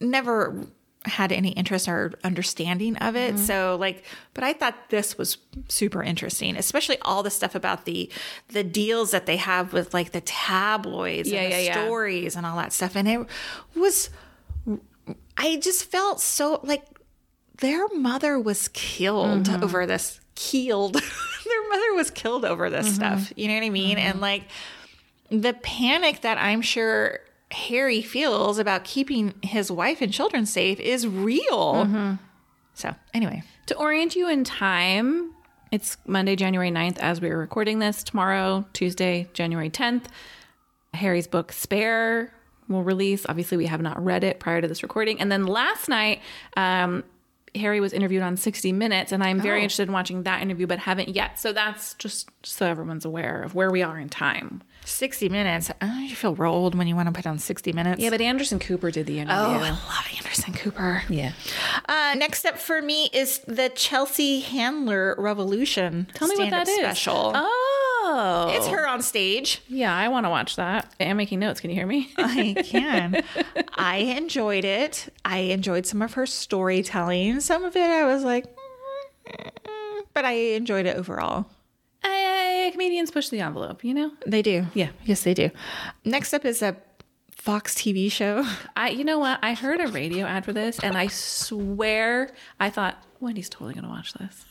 never 0.00 0.66
had 1.04 1.32
any 1.32 1.48
interest 1.50 1.88
or 1.88 2.12
understanding 2.22 2.96
of 2.98 3.16
it. 3.16 3.36
So 3.36 3.76
like, 3.80 4.04
but 4.34 4.44
I 4.44 4.52
thought 4.52 4.76
this 4.88 5.18
was 5.18 5.36
super 5.68 6.00
interesting, 6.00 6.56
especially 6.56 6.96
all 7.02 7.24
the 7.24 7.30
stuff 7.30 7.56
about 7.56 7.86
the 7.86 8.08
the 8.48 8.62
deals 8.62 9.10
that 9.10 9.26
they 9.26 9.36
have 9.36 9.72
with 9.72 9.92
like 9.92 10.12
the 10.12 10.20
tabloids 10.20 11.28
Yeah, 11.30 11.40
and 11.42 11.52
the 11.52 11.56
yeah, 11.56 11.62
yeah. 11.64 11.84
stories 11.84 12.36
and 12.36 12.46
all 12.46 12.56
that 12.58 12.72
stuff. 12.72 12.94
And 12.96 13.08
it 13.08 13.26
was 13.74 14.10
I 15.36 15.56
just 15.56 15.90
felt 15.90 16.20
so 16.20 16.60
like 16.62 16.84
their 17.58 17.88
mother 17.88 18.38
was 18.38 18.68
killed 18.68 19.46
Mm-hmm. 19.46 19.64
over 19.64 19.86
this 19.86 20.20
killed. 20.34 20.94
their 21.44 21.68
mother 21.68 21.94
was 21.94 22.10
killed 22.10 22.44
over 22.44 22.70
this 22.70 22.86
Mm-hmm. 22.86 22.94
stuff. 22.94 23.32
You 23.36 23.48
know 23.48 23.54
what 23.54 23.64
I 23.64 23.70
mean? 23.70 23.98
And 23.98 24.20
like 24.20 24.44
the 25.30 25.54
panic 25.54 26.20
that 26.22 26.38
I'm 26.38 26.60
sure 26.62 27.20
Harry 27.50 28.02
feels 28.02 28.58
about 28.58 28.84
keeping 28.84 29.34
his 29.42 29.70
wife 29.70 30.00
and 30.00 30.12
children 30.12 30.46
safe 30.46 30.80
is 30.80 31.06
real. 31.06 31.74
Mm-hmm. 31.84 32.14
So, 32.74 32.94
anyway, 33.12 33.42
To 33.66 33.76
orient 33.76 34.16
you 34.16 34.28
in 34.28 34.44
time, 34.44 35.32
it's 35.70 35.96
Monday, 36.06 36.36
January 36.36 36.70
9th, 36.70 36.98
as 36.98 37.20
we 37.20 37.28
are 37.30 37.36
recording 37.38 37.78
this. 37.78 38.02
Tomorrow, 38.02 38.64
Tuesday, 38.72 39.28
January 39.34 39.68
10th, 39.70 40.04
Harry's 40.94 41.26
book 41.26 41.52
Spare 41.52 42.32
will 42.68 42.82
release. 42.82 43.24
Obviously, 43.28 43.56
we 43.58 43.66
have 43.66 43.80
not 43.82 44.02
read 44.02 44.24
it 44.24 44.40
prior 44.40 44.60
to 44.62 44.68
this 44.68 44.82
recording. 44.82 45.20
And 45.20 45.30
then 45.30 45.46
last 45.46 45.88
night, 45.88 46.20
um, 46.56 47.04
Harry 47.54 47.80
was 47.80 47.92
interviewed 47.92 48.22
on 48.22 48.36
60 48.36 48.72
Minutes, 48.72 49.12
and 49.12 49.22
I'm 49.22 49.40
very 49.40 49.60
Oh. 49.60 49.62
interested 49.64 49.86
in 49.88 49.92
watching 49.92 50.22
that 50.22 50.40
interview, 50.42 50.66
but 50.66 50.78
haven't 50.80 51.10
yet. 51.10 51.38
So 51.38 51.52
that's 51.52 51.94
just 51.94 52.30
so 52.42 52.66
everyone's 52.66 53.04
aware 53.04 53.42
of 53.42 53.54
where 53.54 53.70
we 53.70 53.82
are 53.82 53.98
in 53.98 54.08
time. 54.08 54.62
60 54.84 55.28
minutes. 55.28 55.70
Oh, 55.80 55.98
you 56.00 56.16
feel 56.16 56.34
real 56.34 56.50
old 56.52 56.74
when 56.74 56.86
you 56.88 56.96
want 56.96 57.06
to 57.08 57.12
put 57.12 57.26
on 57.26 57.38
60 57.38 57.72
minutes. 57.72 58.00
Yeah, 58.02 58.10
but 58.10 58.20
Anderson 58.20 58.58
Cooper 58.58 58.90
did 58.90 59.06
the 59.06 59.18
interview. 59.20 59.36
Oh, 59.44 59.62
I 59.62 59.70
love 59.70 60.08
Anderson 60.16 60.54
Cooper. 60.54 61.02
yeah. 61.08 61.32
Uh, 61.88 62.14
next 62.16 62.44
up 62.46 62.58
for 62.58 62.80
me 62.82 63.08
is 63.12 63.38
the 63.46 63.68
Chelsea 63.74 64.40
Handler 64.40 65.14
Revolution. 65.18 66.08
Tell 66.14 66.26
me 66.28 66.36
what 66.36 66.50
that 66.50 66.66
is. 66.68 66.78
Special. 66.78 67.32
Oh. 67.34 67.81
It's 68.04 68.66
her 68.68 68.86
on 68.88 69.02
stage. 69.02 69.62
Yeah, 69.68 69.94
I 69.96 70.08
want 70.08 70.26
to 70.26 70.30
watch 70.30 70.56
that. 70.56 70.92
I'm 71.00 71.16
making 71.16 71.38
notes. 71.40 71.60
Can 71.60 71.70
you 71.70 71.76
hear 71.76 71.86
me? 71.86 72.10
I 72.16 72.54
can. 72.64 73.22
I 73.74 73.96
enjoyed 73.98 74.64
it. 74.64 75.12
I 75.24 75.38
enjoyed 75.38 75.86
some 75.86 76.02
of 76.02 76.14
her 76.14 76.26
storytelling. 76.26 77.40
Some 77.40 77.64
of 77.64 77.76
it 77.76 77.88
I 77.90 78.04
was 78.06 78.24
like, 78.24 78.46
mm, 79.26 79.50
but 80.14 80.24
I 80.24 80.32
enjoyed 80.32 80.86
it 80.86 80.96
overall. 80.96 81.46
Hey, 82.02 82.68
comedians 82.72 83.10
push 83.10 83.28
the 83.28 83.40
envelope, 83.40 83.84
you 83.84 83.94
know? 83.94 84.10
They 84.26 84.42
do. 84.42 84.66
Yeah. 84.74 84.90
Yes, 85.04 85.22
they 85.22 85.34
do. 85.34 85.50
Next 86.04 86.34
up 86.34 86.44
is 86.44 86.62
a 86.62 86.76
Fox 87.36 87.74
TV 87.74 88.10
show. 88.10 88.44
I 88.76 88.90
you 88.90 89.04
know 89.04 89.18
what? 89.18 89.38
I 89.42 89.54
heard 89.54 89.80
a 89.80 89.88
radio 89.88 90.26
ad 90.26 90.44
for 90.44 90.52
this 90.52 90.78
and 90.80 90.96
I 90.96 91.08
swear 91.08 92.30
I 92.60 92.70
thought 92.70 93.02
Wendy's 93.20 93.48
totally 93.48 93.74
gonna 93.74 93.88
watch 93.88 94.12
this. 94.14 94.44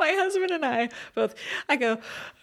My 0.00 0.12
husband 0.12 0.50
and 0.50 0.64
I 0.64 0.88
both. 1.14 1.34
I 1.68 1.76
go. 1.76 1.98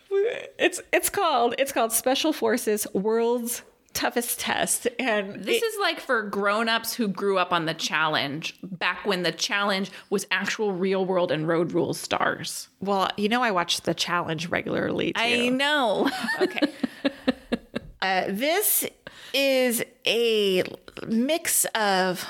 It's 0.09 0.81
it's 0.93 1.09
called 1.09 1.55
it's 1.57 1.71
called 1.71 1.91
Special 1.91 2.31
Forces 2.31 2.87
World's 2.93 3.63
Toughest 3.93 4.39
Test, 4.39 4.87
and 4.99 5.43
This 5.43 5.63
is 5.63 5.75
like 5.81 5.99
for 5.99 6.21
grown-ups 6.21 6.93
who 6.93 7.07
grew 7.07 7.39
up 7.39 7.51
on 7.51 7.65
the 7.65 7.73
challenge 7.73 8.55
back 8.61 9.05
when 9.07 9.23
the 9.23 9.31
challenge 9.31 9.89
was 10.11 10.27
actual 10.29 10.71
real 10.71 11.03
world 11.03 11.31
and 11.31 11.47
road 11.47 11.71
rules 11.71 11.99
stars. 11.99 12.69
well, 12.79 13.09
you 13.17 13.27
know, 13.27 13.41
I 13.41 13.49
watch 13.49 13.81
the 13.81 13.95
challenge 13.95 14.49
regularly. 14.49 15.13
Too. 15.13 15.21
I 15.21 15.49
know. 15.49 16.11
Okay. 16.39 16.71
uh, 18.03 18.25
this 18.29 18.85
is 19.33 19.83
a 20.05 20.63
mix 21.07 21.65
of 21.73 22.23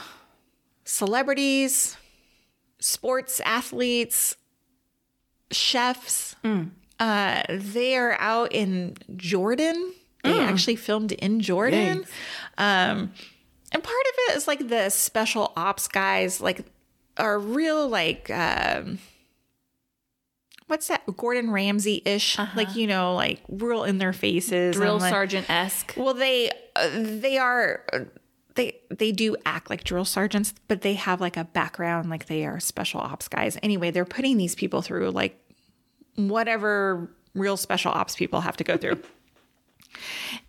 celebrities, 0.85 1.97
sports 2.79 3.41
athletes, 3.41 4.37
chefs. 5.51 6.35
Uh, 6.99 7.43
they 7.49 7.95
are 7.95 8.13
out 8.19 8.51
in 8.51 8.95
Jordan. 9.15 9.93
They 10.23 10.39
actually 10.39 10.75
filmed 10.75 11.13
in 11.13 11.39
Jordan. 11.39 12.03
Um, 12.57 13.11
and 13.71 13.83
part 13.83 13.85
of 13.85 14.13
it 14.29 14.37
is 14.37 14.47
like 14.47 14.67
the 14.67 14.89
special 14.89 15.53
ops 15.55 15.87
guys, 15.87 16.41
like, 16.41 16.65
are 17.17 17.39
real, 17.39 17.87
like, 17.87 18.29
um, 18.29 18.99
what's 20.67 20.87
that? 20.89 21.03
Gordon 21.15 21.49
Ramsay 21.51 22.01
ish, 22.05 22.37
like 22.55 22.75
you 22.75 22.87
know, 22.87 23.15
like 23.15 23.41
real 23.49 23.83
in 23.83 23.97
their 23.99 24.13
faces, 24.13 24.75
Drill 24.75 24.97
like- 24.99 25.11
sergeant 25.11 25.49
esque. 25.49 25.93
Well, 25.97 26.13
they 26.13 26.51
uh, 26.75 26.89
they 26.93 27.37
are 27.37 27.83
uh, 27.93 27.99
they 28.57 28.77
they 28.89 29.13
do 29.13 29.37
act 29.45 29.69
like 29.69 29.85
drill 29.85 30.03
sergeants, 30.03 30.53
but 30.67 30.81
they 30.81 30.95
have 30.95 31.21
like 31.21 31.37
a 31.37 31.45
background, 31.45 32.09
like 32.09 32.25
they 32.25 32.45
are 32.45 32.59
special 32.59 32.99
ops 32.99 33.29
guys. 33.29 33.57
Anyway, 33.63 33.91
they're 33.91 34.03
putting 34.03 34.35
these 34.35 34.55
people 34.55 34.81
through 34.81 35.11
like 35.11 35.39
whatever 36.15 37.09
real 37.33 37.55
special 37.55 37.91
ops 37.91 38.15
people 38.15 38.41
have 38.41 38.57
to 38.57 38.65
go 38.65 38.75
through. 38.75 39.01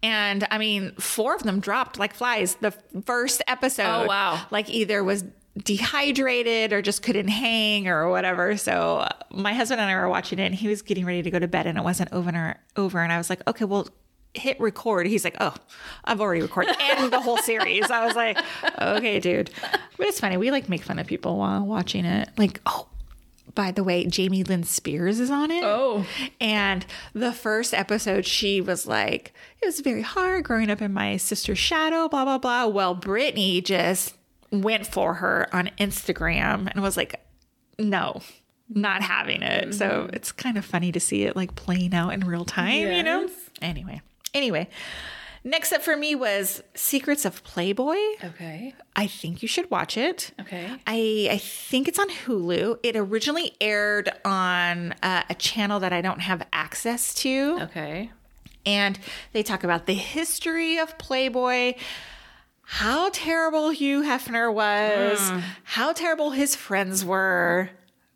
And 0.02 0.46
I 0.50 0.58
mean, 0.58 0.92
four 0.98 1.34
of 1.34 1.42
them 1.42 1.60
dropped 1.60 1.98
like 1.98 2.12
flies 2.12 2.56
the 2.56 2.72
first 3.06 3.40
episode. 3.46 4.02
Oh, 4.02 4.06
wow. 4.06 4.46
Like 4.50 4.68
either 4.68 5.02
was 5.02 5.24
dehydrated 5.56 6.72
or 6.74 6.82
just 6.82 7.02
couldn't 7.02 7.28
hang 7.28 7.88
or 7.88 8.10
whatever. 8.10 8.58
So 8.58 8.98
uh, 8.98 9.08
my 9.30 9.54
husband 9.54 9.80
and 9.80 9.90
I 9.90 9.94
were 9.94 10.08
watching 10.08 10.38
it 10.38 10.44
and 10.44 10.54
he 10.54 10.68
was 10.68 10.82
getting 10.82 11.06
ready 11.06 11.22
to 11.22 11.30
go 11.30 11.38
to 11.38 11.48
bed 11.48 11.66
and 11.66 11.78
it 11.78 11.84
wasn't 11.84 12.12
over 12.12 12.56
over 12.76 13.00
and 13.00 13.10
I 13.10 13.16
was 13.16 13.30
like, 13.30 13.48
"Okay, 13.48 13.64
well, 13.64 13.88
hit 14.34 14.60
record." 14.60 15.06
He's 15.06 15.24
like, 15.24 15.36
"Oh, 15.40 15.54
I've 16.04 16.20
already 16.20 16.42
recorded 16.42 16.76
and 16.80 17.12
the 17.12 17.20
whole 17.20 17.38
series." 17.38 17.90
I 17.90 18.06
was 18.06 18.16
like, 18.16 18.38
"Okay, 18.80 19.20
dude." 19.20 19.50
But 19.96 20.06
it's 20.06 20.20
funny. 20.20 20.36
We 20.36 20.50
like 20.50 20.68
make 20.68 20.82
fun 20.82 20.98
of 20.98 21.06
people 21.06 21.38
while 21.38 21.64
watching 21.64 22.04
it. 22.04 22.30
Like, 22.36 22.60
"Oh, 22.66 22.88
by 23.58 23.72
the 23.72 23.82
way, 23.82 24.06
Jamie 24.06 24.44
Lynn 24.44 24.62
Spears 24.62 25.18
is 25.18 25.32
on 25.32 25.50
it. 25.50 25.64
Oh. 25.64 26.06
And 26.40 26.86
the 27.12 27.32
first 27.32 27.74
episode, 27.74 28.24
she 28.24 28.60
was 28.60 28.86
like, 28.86 29.32
it 29.60 29.66
was 29.66 29.80
very 29.80 30.02
hard 30.02 30.44
growing 30.44 30.70
up 30.70 30.80
in 30.80 30.92
my 30.92 31.16
sister's 31.16 31.58
shadow, 31.58 32.08
blah, 32.08 32.24
blah, 32.24 32.38
blah. 32.38 32.66
Well, 32.66 32.94
Britney 32.94 33.64
just 33.64 34.14
went 34.52 34.86
for 34.86 35.14
her 35.14 35.48
on 35.52 35.70
Instagram 35.78 36.70
and 36.70 36.82
was 36.82 36.96
like, 36.96 37.20
no, 37.80 38.20
not 38.68 39.02
having 39.02 39.42
it. 39.42 39.74
So 39.74 39.88
mm-hmm. 39.88 40.14
it's 40.14 40.30
kind 40.30 40.56
of 40.56 40.64
funny 40.64 40.92
to 40.92 41.00
see 41.00 41.24
it 41.24 41.34
like 41.34 41.56
playing 41.56 41.94
out 41.94 42.10
in 42.10 42.20
real 42.20 42.44
time, 42.44 42.86
you 42.86 43.02
know? 43.02 43.28
Anyway, 43.60 44.02
anyway. 44.34 44.68
Next 45.44 45.72
up 45.72 45.82
for 45.82 45.96
me 45.96 46.14
was 46.14 46.62
Secrets 46.74 47.24
of 47.24 47.42
Playboy. 47.44 47.96
Okay. 48.24 48.74
I 48.96 49.06
think 49.06 49.40
you 49.40 49.48
should 49.48 49.70
watch 49.70 49.96
it. 49.96 50.32
Okay. 50.40 50.68
I, 50.86 51.28
I 51.30 51.38
think 51.38 51.88
it's 51.88 51.98
on 51.98 52.10
Hulu. 52.10 52.80
It 52.82 52.96
originally 52.96 53.52
aired 53.60 54.10
on 54.24 54.92
uh, 55.02 55.22
a 55.30 55.34
channel 55.34 55.80
that 55.80 55.92
I 55.92 56.00
don't 56.00 56.20
have 56.20 56.46
access 56.52 57.14
to. 57.14 57.58
Okay. 57.62 58.10
And 58.66 58.98
they 59.32 59.42
talk 59.42 59.64
about 59.64 59.86
the 59.86 59.94
history 59.94 60.78
of 60.78 60.98
Playboy, 60.98 61.74
how 62.62 63.08
terrible 63.10 63.70
Hugh 63.70 64.02
Hefner 64.02 64.52
was, 64.52 65.32
how 65.62 65.92
terrible 65.92 66.30
his 66.32 66.54
friends 66.54 67.04
were, 67.04 67.70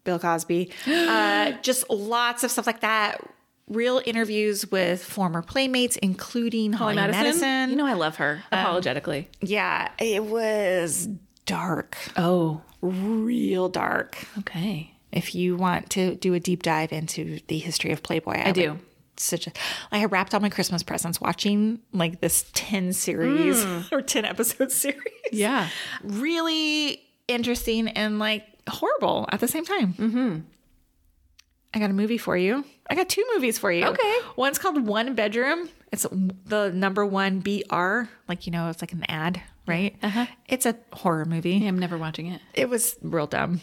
Bill 0.05 0.19
Cosby, 0.19 0.71
uh, 0.87 1.53
just 1.63 1.89
lots 1.89 2.45
of 2.45 2.51
stuff 2.51 2.67
like 2.67 2.81
that. 2.81 3.23
Real 3.69 4.03
interviews 4.05 4.71
with 4.71 5.03
former 5.03 5.41
playmates, 5.41 5.97
including 5.97 6.73
Holly, 6.73 6.97
Madison. 6.97 7.71
You 7.71 7.77
know 7.77 7.87
I 7.87 7.95
love 7.95 8.17
her. 8.17 8.43
Apologetically. 8.51 9.29
yeah, 9.41 9.91
it 9.99 10.25
was 10.25 11.09
dark, 11.47 11.97
oh. 12.17 12.63
real 12.81 13.69
dark. 13.69 14.27
Okay. 14.41 14.95
if 15.13 15.35
you 15.35 15.57
want 15.57 15.91
to 15.91 16.17
do 16.17 16.35
a 16.35 16.41
deep 16.41 16.63
dive 16.63 16.93
into 16.93 17.41
the 17.49 17.59
history 17.59 17.93
of 17.93 18.03
Playboy, 18.03 18.43
I, 18.45 18.53
do. 18.53 18.73
would 18.73 18.81
Such 19.17 19.47
a, 19.47 19.53
I 19.91 20.05
wrapped 20.07 20.35
all 20.35 20.41
my 20.41 20.51
Christmas 20.51 20.83
presents 20.83 21.21
watching 21.21 21.81
like 21.93 22.21
this 22.21 22.51
ten 22.55 22.93
series 22.93 23.65
or 23.93 24.03
ten 24.03 24.25
episode 24.25 24.73
series. 24.73 25.01
Yeah. 25.31 25.69
really 26.03 27.01
interesting 27.29 27.89
and 27.89 28.19
like 28.19 28.45
horrible 28.69 29.27
at 29.31 29.41
the 29.41 29.49
same 29.49 29.65
time. 29.65 29.95
Mm-hmm. 29.95 30.39
I 31.75 31.79
got 31.79 31.91
a 31.91 31.95
movie 31.95 32.19
for 32.19 32.37
you. 32.37 32.65
I 32.91 32.95
got 32.95 33.09
two 33.09 33.25
movies 33.35 33.59
for 33.59 33.73
you. 33.73 33.87
Okay. 33.87 34.17
One's 34.37 34.59
called 34.59 34.87
One 34.87 35.15
Bedroom. 35.15 35.69
It's 35.91 36.07
the 36.47 36.71
number 36.71 37.05
one 37.07 37.41
BR, 37.41 38.03
like 38.29 38.47
you 38.47 38.53
know, 38.53 38.69
it's 38.69 38.83
like 38.83 38.93
an 38.93 39.05
ad, 39.09 39.43
right? 39.67 39.97
Uh-huh. 40.03 40.27
It's 40.49 40.67
a 40.67 40.77
horror 40.93 41.25
movie. 41.25 41.53
Yeah, 41.53 41.69
I'm 41.69 41.79
never 41.79 41.97
watching 41.99 42.27
it. 42.27 42.41
It 42.55 42.69
was 42.69 42.97
real 43.03 43.27
dumb, 43.27 43.61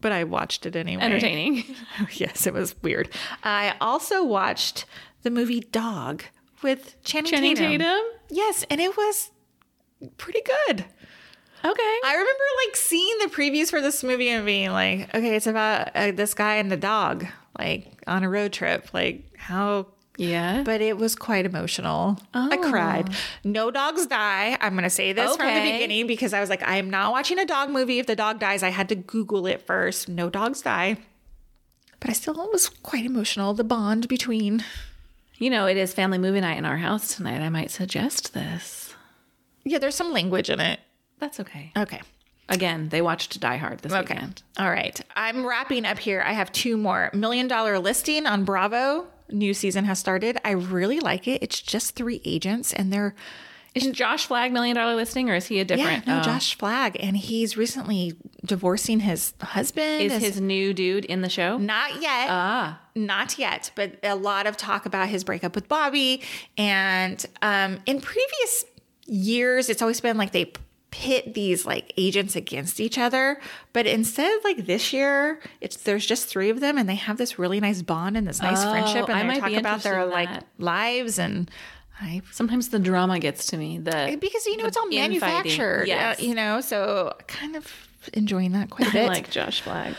but 0.00 0.12
I 0.12 0.24
watched 0.24 0.66
it 0.66 0.76
anyway. 0.76 1.02
Entertaining. 1.02 1.64
yes, 2.12 2.46
it 2.46 2.54
was 2.54 2.74
weird. 2.82 3.10
I 3.42 3.74
also 3.80 4.24
watched 4.24 4.84
the 5.22 5.30
movie 5.30 5.60
Dog 5.60 6.24
with 6.62 6.96
Channing, 7.02 7.32
Channing 7.32 7.56
Tatum. 7.56 7.78
Tatum? 7.80 8.02
Yes, 8.30 8.64
and 8.70 8.80
it 8.80 8.96
was 8.96 9.30
pretty 10.16 10.42
good. 10.66 10.84
Okay. 11.70 11.98
I 12.04 12.12
remember 12.12 12.44
like 12.66 12.76
seeing 12.76 13.18
the 13.18 13.26
previews 13.26 13.70
for 13.70 13.80
this 13.80 14.04
movie 14.04 14.28
and 14.28 14.46
being 14.46 14.70
like, 14.70 15.12
okay, 15.14 15.34
it's 15.36 15.46
about 15.46 15.90
uh, 15.94 16.12
this 16.12 16.32
guy 16.34 16.56
and 16.56 16.70
the 16.70 16.76
dog, 16.76 17.26
like 17.58 18.02
on 18.06 18.22
a 18.22 18.28
road 18.28 18.52
trip. 18.52 18.92
Like, 18.94 19.24
how 19.36 19.86
Yeah. 20.16 20.62
but 20.62 20.80
it 20.80 20.96
was 20.96 21.16
quite 21.16 21.44
emotional. 21.44 22.18
I 22.32 22.56
cried. 22.58 23.10
No 23.42 23.70
dogs 23.72 24.06
die. 24.06 24.56
I'm 24.60 24.72
going 24.74 24.84
to 24.84 24.90
say 24.90 25.12
this 25.12 25.36
from 25.36 25.46
the 25.46 25.60
beginning 25.72 26.06
because 26.06 26.32
I 26.32 26.40
was 26.40 26.48
like, 26.50 26.62
I 26.62 26.76
am 26.76 26.88
not 26.88 27.10
watching 27.12 27.38
a 27.38 27.44
dog 27.44 27.70
movie. 27.70 27.98
If 27.98 28.06
the 28.06 28.16
dog 28.16 28.38
dies, 28.38 28.62
I 28.62 28.68
had 28.70 28.88
to 28.90 28.94
Google 28.94 29.46
it 29.46 29.60
first. 29.66 30.08
No 30.08 30.30
dogs 30.30 30.62
die. 30.62 30.98
But 31.98 32.10
I 32.10 32.12
still 32.12 32.34
was 32.52 32.68
quite 32.68 33.04
emotional. 33.04 33.54
The 33.54 33.64
bond 33.64 34.06
between. 34.08 34.62
you 35.38 35.50
know, 35.50 35.66
it 35.66 35.76
is 35.76 35.92
family 35.92 36.18
movie 36.18 36.40
night 36.40 36.58
in 36.58 36.64
our 36.64 36.76
house 36.76 37.16
tonight. 37.16 37.40
I 37.40 37.48
might 37.48 37.70
suggest 37.70 38.34
this. 38.34 38.94
Yeah, 39.64 39.78
there's 39.78 39.96
some 39.96 40.12
language 40.12 40.48
in 40.48 40.60
it. 40.60 40.78
That's 41.18 41.40
okay. 41.40 41.72
Okay. 41.76 42.00
Again, 42.48 42.90
they 42.90 43.02
watched 43.02 43.40
Die 43.40 43.56
Hard 43.56 43.80
this 43.80 43.92
Okay. 43.92 44.14
weekend. 44.14 44.42
All 44.58 44.70
right. 44.70 45.00
I'm 45.16 45.44
wrapping 45.44 45.84
up 45.84 45.98
here. 45.98 46.22
I 46.24 46.32
have 46.32 46.52
two 46.52 46.76
more. 46.76 47.10
Million 47.12 47.48
Dollar 47.48 47.78
Listing 47.78 48.26
on 48.26 48.44
Bravo. 48.44 49.06
New 49.30 49.52
season 49.54 49.84
has 49.86 49.98
started. 49.98 50.38
I 50.44 50.52
really 50.52 51.00
like 51.00 51.26
it. 51.26 51.42
It's 51.42 51.60
just 51.60 51.96
three 51.96 52.20
agents 52.24 52.72
and 52.72 52.92
they're 52.92 53.16
Is 53.74 53.88
Josh 53.88 54.26
Flagg 54.26 54.52
Million 54.52 54.76
Dollar 54.76 54.94
Listing 54.94 55.28
or 55.28 55.34
is 55.34 55.46
he 55.46 55.58
a 55.58 55.64
different? 55.64 56.06
yeah, 56.06 56.14
no, 56.14 56.20
oh. 56.20 56.22
Josh 56.22 56.56
Flagg, 56.56 56.96
and 57.00 57.16
he's 57.16 57.56
recently 57.56 58.14
divorcing 58.44 59.00
his 59.00 59.34
husband. 59.42 60.02
is 60.02 60.12
His- 60.12 60.22
his 60.22 60.40
new 60.40 60.72
dude 60.72 61.04
in 61.04 61.20
the 61.22 61.28
show? 61.28 61.58
not 61.58 62.00
yet, 62.00 62.28
Ah, 62.30 62.80
not 62.94 63.38
yet, 63.38 63.72
but 63.74 63.98
a 64.04 64.14
lot 64.14 64.46
of 64.46 64.56
talk 64.56 64.86
about 64.86 65.08
his 65.08 65.24
breakup 65.24 65.54
with 65.56 65.68
Bobby. 65.68 66.22
And 66.56 67.22
um, 67.42 67.80
in 67.86 68.00
previous 68.00 68.64
years, 69.06 69.68
it's 69.68 69.82
always 69.82 70.00
been 70.00 70.16
like 70.16 70.30
they 70.32 70.52
pit 70.98 71.34
these 71.34 71.66
like 71.66 71.92
agents 71.98 72.34
against 72.36 72.80
each 72.80 72.96
other, 72.96 73.38
but 73.74 73.86
instead, 73.86 74.40
like 74.44 74.64
this 74.64 74.92
year, 74.94 75.40
it's 75.60 75.76
there's 75.76 76.06
just 76.06 76.26
three 76.26 76.48
of 76.48 76.60
them, 76.60 76.78
and 76.78 76.88
they 76.88 76.94
have 76.94 77.18
this 77.18 77.38
really 77.38 77.60
nice 77.60 77.82
bond 77.82 78.16
and 78.16 78.26
this 78.26 78.40
nice 78.40 78.64
Oh, 78.64 78.70
friendship, 78.70 79.08
and 79.10 79.18
I 79.18 79.22
they 79.22 79.28
might 79.28 79.40
talk 79.40 79.52
about 79.60 79.82
their 79.82 80.06
like 80.06 80.30
lives 80.58 81.18
and. 81.18 81.50
I 81.98 82.20
sometimes 82.30 82.68
the 82.68 82.78
drama 82.78 83.18
gets 83.18 83.46
to 83.46 83.56
me. 83.56 83.78
The 83.78 84.18
because 84.20 84.44
you 84.44 84.58
know 84.58 84.66
it's 84.66 84.76
all 84.76 84.84
infighting. 84.84 85.18
manufactured, 85.20 85.88
Yes. 85.88 86.20
uh, 86.20 86.22
you 86.22 86.34
know. 86.34 86.60
So 86.60 87.14
kind 87.26 87.56
of 87.56 87.72
enjoying 88.12 88.52
that 88.52 88.68
quite 88.68 88.90
a 88.90 88.92
bit. 88.98 89.04
I 89.04 89.08
like 89.08 89.30
Josh 89.30 89.62
Flagg. 89.62 89.94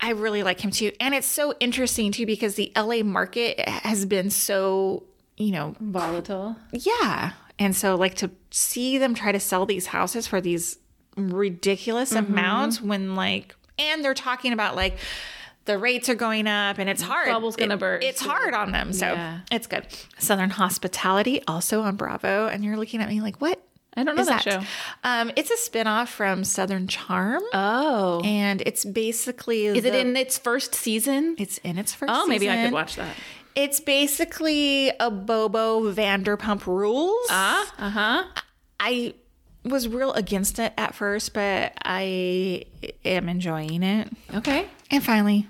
I 0.00 0.10
really 0.10 0.42
like 0.42 0.58
him 0.60 0.72
too, 0.72 0.90
and 0.98 1.14
it's 1.14 1.26
so 1.28 1.54
interesting 1.60 2.10
too 2.10 2.26
because 2.26 2.56
the 2.56 2.72
LA 2.76 3.04
market 3.04 3.60
has 3.68 4.04
been 4.06 4.28
so, 4.30 5.04
you 5.36 5.52
know, 5.52 5.76
Volatile. 5.78 6.56
yeah, 6.72 7.34
and 7.58 7.74
so 7.74 7.94
like 7.94 8.14
to 8.16 8.30
see 8.50 8.98
them 8.98 9.14
try 9.14 9.32
to 9.32 9.40
sell 9.40 9.66
these 9.66 9.86
houses 9.86 10.26
for 10.26 10.40
these 10.40 10.78
ridiculous 11.16 12.12
Mm-hmm. 12.12 12.32
amounts 12.32 12.80
when 12.82 13.14
like, 13.14 13.54
and 13.78 14.04
they're 14.04 14.14
talking 14.14 14.52
about 14.52 14.76
like. 14.76 14.96
The 15.64 15.78
rates 15.78 16.08
are 16.08 16.14
going 16.14 16.46
up 16.46 16.78
and 16.78 16.88
it's 16.88 17.02
hard. 17.02 17.26
bubble's 17.26 17.56
gonna 17.56 17.74
It- 17.74 17.80
burst. 17.80 18.06
It's 18.06 18.20
hard 18.20 18.54
on 18.54 18.70
them. 18.70 18.92
So 18.92 19.06
Yeah. 19.06 19.40
it's 19.50 19.66
good. 19.66 19.84
Southern 20.16 20.50
Hospitality 20.50 21.42
also 21.48 21.80
on 21.82 21.96
Bravo. 21.96 22.46
And 22.46 22.64
you're 22.64 22.76
looking 22.76 23.02
at 23.02 23.08
me 23.08 23.20
like, 23.20 23.40
what? 23.40 23.60
I 23.96 24.04
don't 24.04 24.14
know 24.14 24.22
is 24.22 24.28
that 24.28 24.44
show. 24.44 24.60
Um, 25.02 25.32
it's 25.34 25.50
a 25.50 25.56
spinoff 25.56 26.06
from 26.06 26.44
Southern 26.44 26.86
Charm, 26.86 27.42
Oh, 27.52 28.20
and 28.24 28.62
it's 28.64 28.84
basically 28.84 29.66
is 29.66 29.84
it 29.84 29.92
in 29.94 30.16
its 30.16 30.38
first 30.38 30.72
season? 30.74 31.34
It's 31.36 31.58
in 31.64 31.78
its 31.78 31.92
first. 31.92 32.12
Oh, 32.14 32.26
maybe 32.26 32.48
I 32.48 32.62
could 32.62 32.72
watch 32.72 32.94
that. 32.94 33.16
It's 33.56 33.80
basically 33.80 34.90
a 35.00 35.10
Bobo 35.10 35.90
Vanderpump 35.92 36.66
Rules. 36.66 37.26
Ah, 37.30 37.74
uh 37.78 37.90
huh. 37.90 38.24
I 38.78 39.14
was 39.64 39.88
real 39.88 40.12
against 40.12 40.58
it 40.58 40.74
at 40.76 40.94
first, 40.94 41.32
but 41.32 41.72
I 41.82 42.66
am 43.04 43.28
enjoying 43.30 43.82
it. 43.82 44.12
Okay. 44.34 44.68
And 44.90 45.02
finally, 45.02 45.48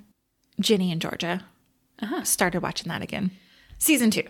Ginny 0.60 0.92
and 0.92 1.02
Georgia. 1.02 1.44
Uh-huh. 2.00 2.22
Started 2.22 2.62
watching 2.62 2.88
that 2.88 3.02
again. 3.02 3.32
Season 3.78 4.10
two. 4.10 4.22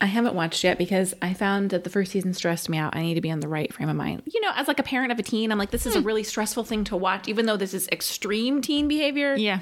I 0.00 0.06
haven't 0.06 0.34
watched 0.34 0.62
yet 0.62 0.76
because 0.76 1.14
I 1.22 1.32
found 1.32 1.70
that 1.70 1.84
the 1.84 1.90
first 1.90 2.12
season 2.12 2.34
stressed 2.34 2.68
me 2.68 2.76
out. 2.76 2.94
I 2.94 3.00
need 3.00 3.14
to 3.14 3.20
be 3.22 3.30
in 3.30 3.40
the 3.40 3.48
right 3.48 3.72
frame 3.72 3.88
of 3.88 3.96
mind. 3.96 4.22
You 4.26 4.40
know, 4.42 4.50
as 4.54 4.68
like 4.68 4.80
a 4.80 4.82
parent 4.82 5.12
of 5.12 5.18
a 5.18 5.22
teen, 5.22 5.50
I'm 5.50 5.58
like, 5.58 5.70
this 5.70 5.86
is 5.86 5.96
a 5.96 6.00
really 6.02 6.24
stressful 6.24 6.64
thing 6.64 6.84
to 6.84 6.96
watch, 6.96 7.26
even 7.26 7.46
though 7.46 7.56
this 7.56 7.72
is 7.72 7.88
extreme 7.88 8.60
teen 8.60 8.86
behavior. 8.86 9.34
Yeah. 9.34 9.60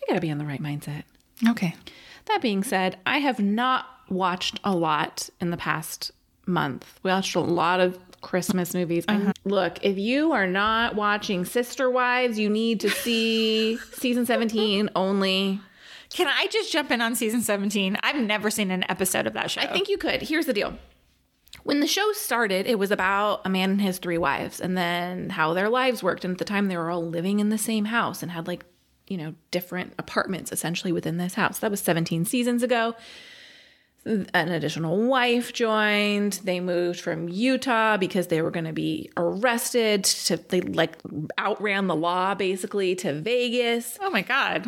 You 0.00 0.06
got 0.08 0.14
to 0.14 0.20
be 0.20 0.30
in 0.30 0.38
the 0.38 0.46
right 0.46 0.62
mindset. 0.62 1.02
Okay. 1.46 1.74
That 2.26 2.40
being 2.42 2.62
said, 2.62 2.98
I 3.06 3.18
have 3.18 3.38
not 3.40 3.86
watched 4.08 4.60
a 4.64 4.74
lot 4.74 5.28
in 5.40 5.50
the 5.50 5.56
past 5.56 6.10
month. 6.46 7.00
We 7.02 7.10
watched 7.10 7.34
a 7.34 7.40
lot 7.40 7.80
of 7.80 7.98
Christmas 8.20 8.74
movies. 8.74 9.04
I- 9.08 9.16
uh-huh. 9.16 9.32
Look, 9.44 9.78
if 9.84 9.98
you 9.98 10.32
are 10.32 10.46
not 10.46 10.94
watching 10.94 11.44
Sister 11.44 11.90
Wives, 11.90 12.38
you 12.38 12.48
need 12.48 12.80
to 12.80 12.90
see 12.90 13.76
season 13.94 14.26
17 14.26 14.90
only. 14.94 15.60
Can 16.10 16.28
I 16.28 16.46
just 16.50 16.70
jump 16.70 16.90
in 16.90 17.00
on 17.00 17.14
season 17.14 17.40
17? 17.40 17.96
I've 18.02 18.16
never 18.16 18.50
seen 18.50 18.70
an 18.70 18.84
episode 18.88 19.26
of 19.26 19.32
that 19.32 19.50
show. 19.50 19.62
I 19.62 19.66
think 19.66 19.88
you 19.88 19.96
could. 19.96 20.22
Here's 20.22 20.46
the 20.46 20.52
deal. 20.52 20.74
When 21.64 21.80
the 21.80 21.86
show 21.86 22.12
started, 22.12 22.66
it 22.66 22.78
was 22.78 22.90
about 22.90 23.40
a 23.44 23.48
man 23.48 23.70
and 23.70 23.80
his 23.80 23.98
three 23.98 24.18
wives 24.18 24.60
and 24.60 24.76
then 24.76 25.30
how 25.30 25.54
their 25.54 25.68
lives 25.68 26.02
worked. 26.02 26.24
And 26.24 26.32
at 26.32 26.38
the 26.38 26.44
time, 26.44 26.68
they 26.68 26.76
were 26.76 26.90
all 26.90 27.06
living 27.06 27.40
in 27.40 27.48
the 27.50 27.58
same 27.58 27.86
house 27.86 28.22
and 28.22 28.32
had 28.32 28.46
like, 28.46 28.64
you 29.12 29.18
know, 29.18 29.34
different 29.50 29.92
apartments 29.98 30.52
essentially 30.52 30.90
within 30.90 31.18
this 31.18 31.34
house. 31.34 31.58
That 31.58 31.70
was 31.70 31.80
17 31.80 32.24
seasons 32.24 32.62
ago. 32.62 32.94
An 34.06 34.48
additional 34.48 35.06
wife 35.06 35.52
joined. 35.52 36.40
They 36.44 36.60
moved 36.60 36.98
from 36.98 37.28
Utah 37.28 37.98
because 37.98 38.28
they 38.28 38.40
were 38.40 38.50
going 38.50 38.64
to 38.64 38.72
be 38.72 39.10
arrested. 39.18 40.04
To 40.04 40.38
they 40.38 40.62
like 40.62 40.96
outran 41.38 41.88
the 41.88 41.94
law 41.94 42.34
basically 42.34 42.94
to 42.96 43.12
Vegas. 43.20 43.98
Oh 44.00 44.08
my 44.08 44.22
God. 44.22 44.66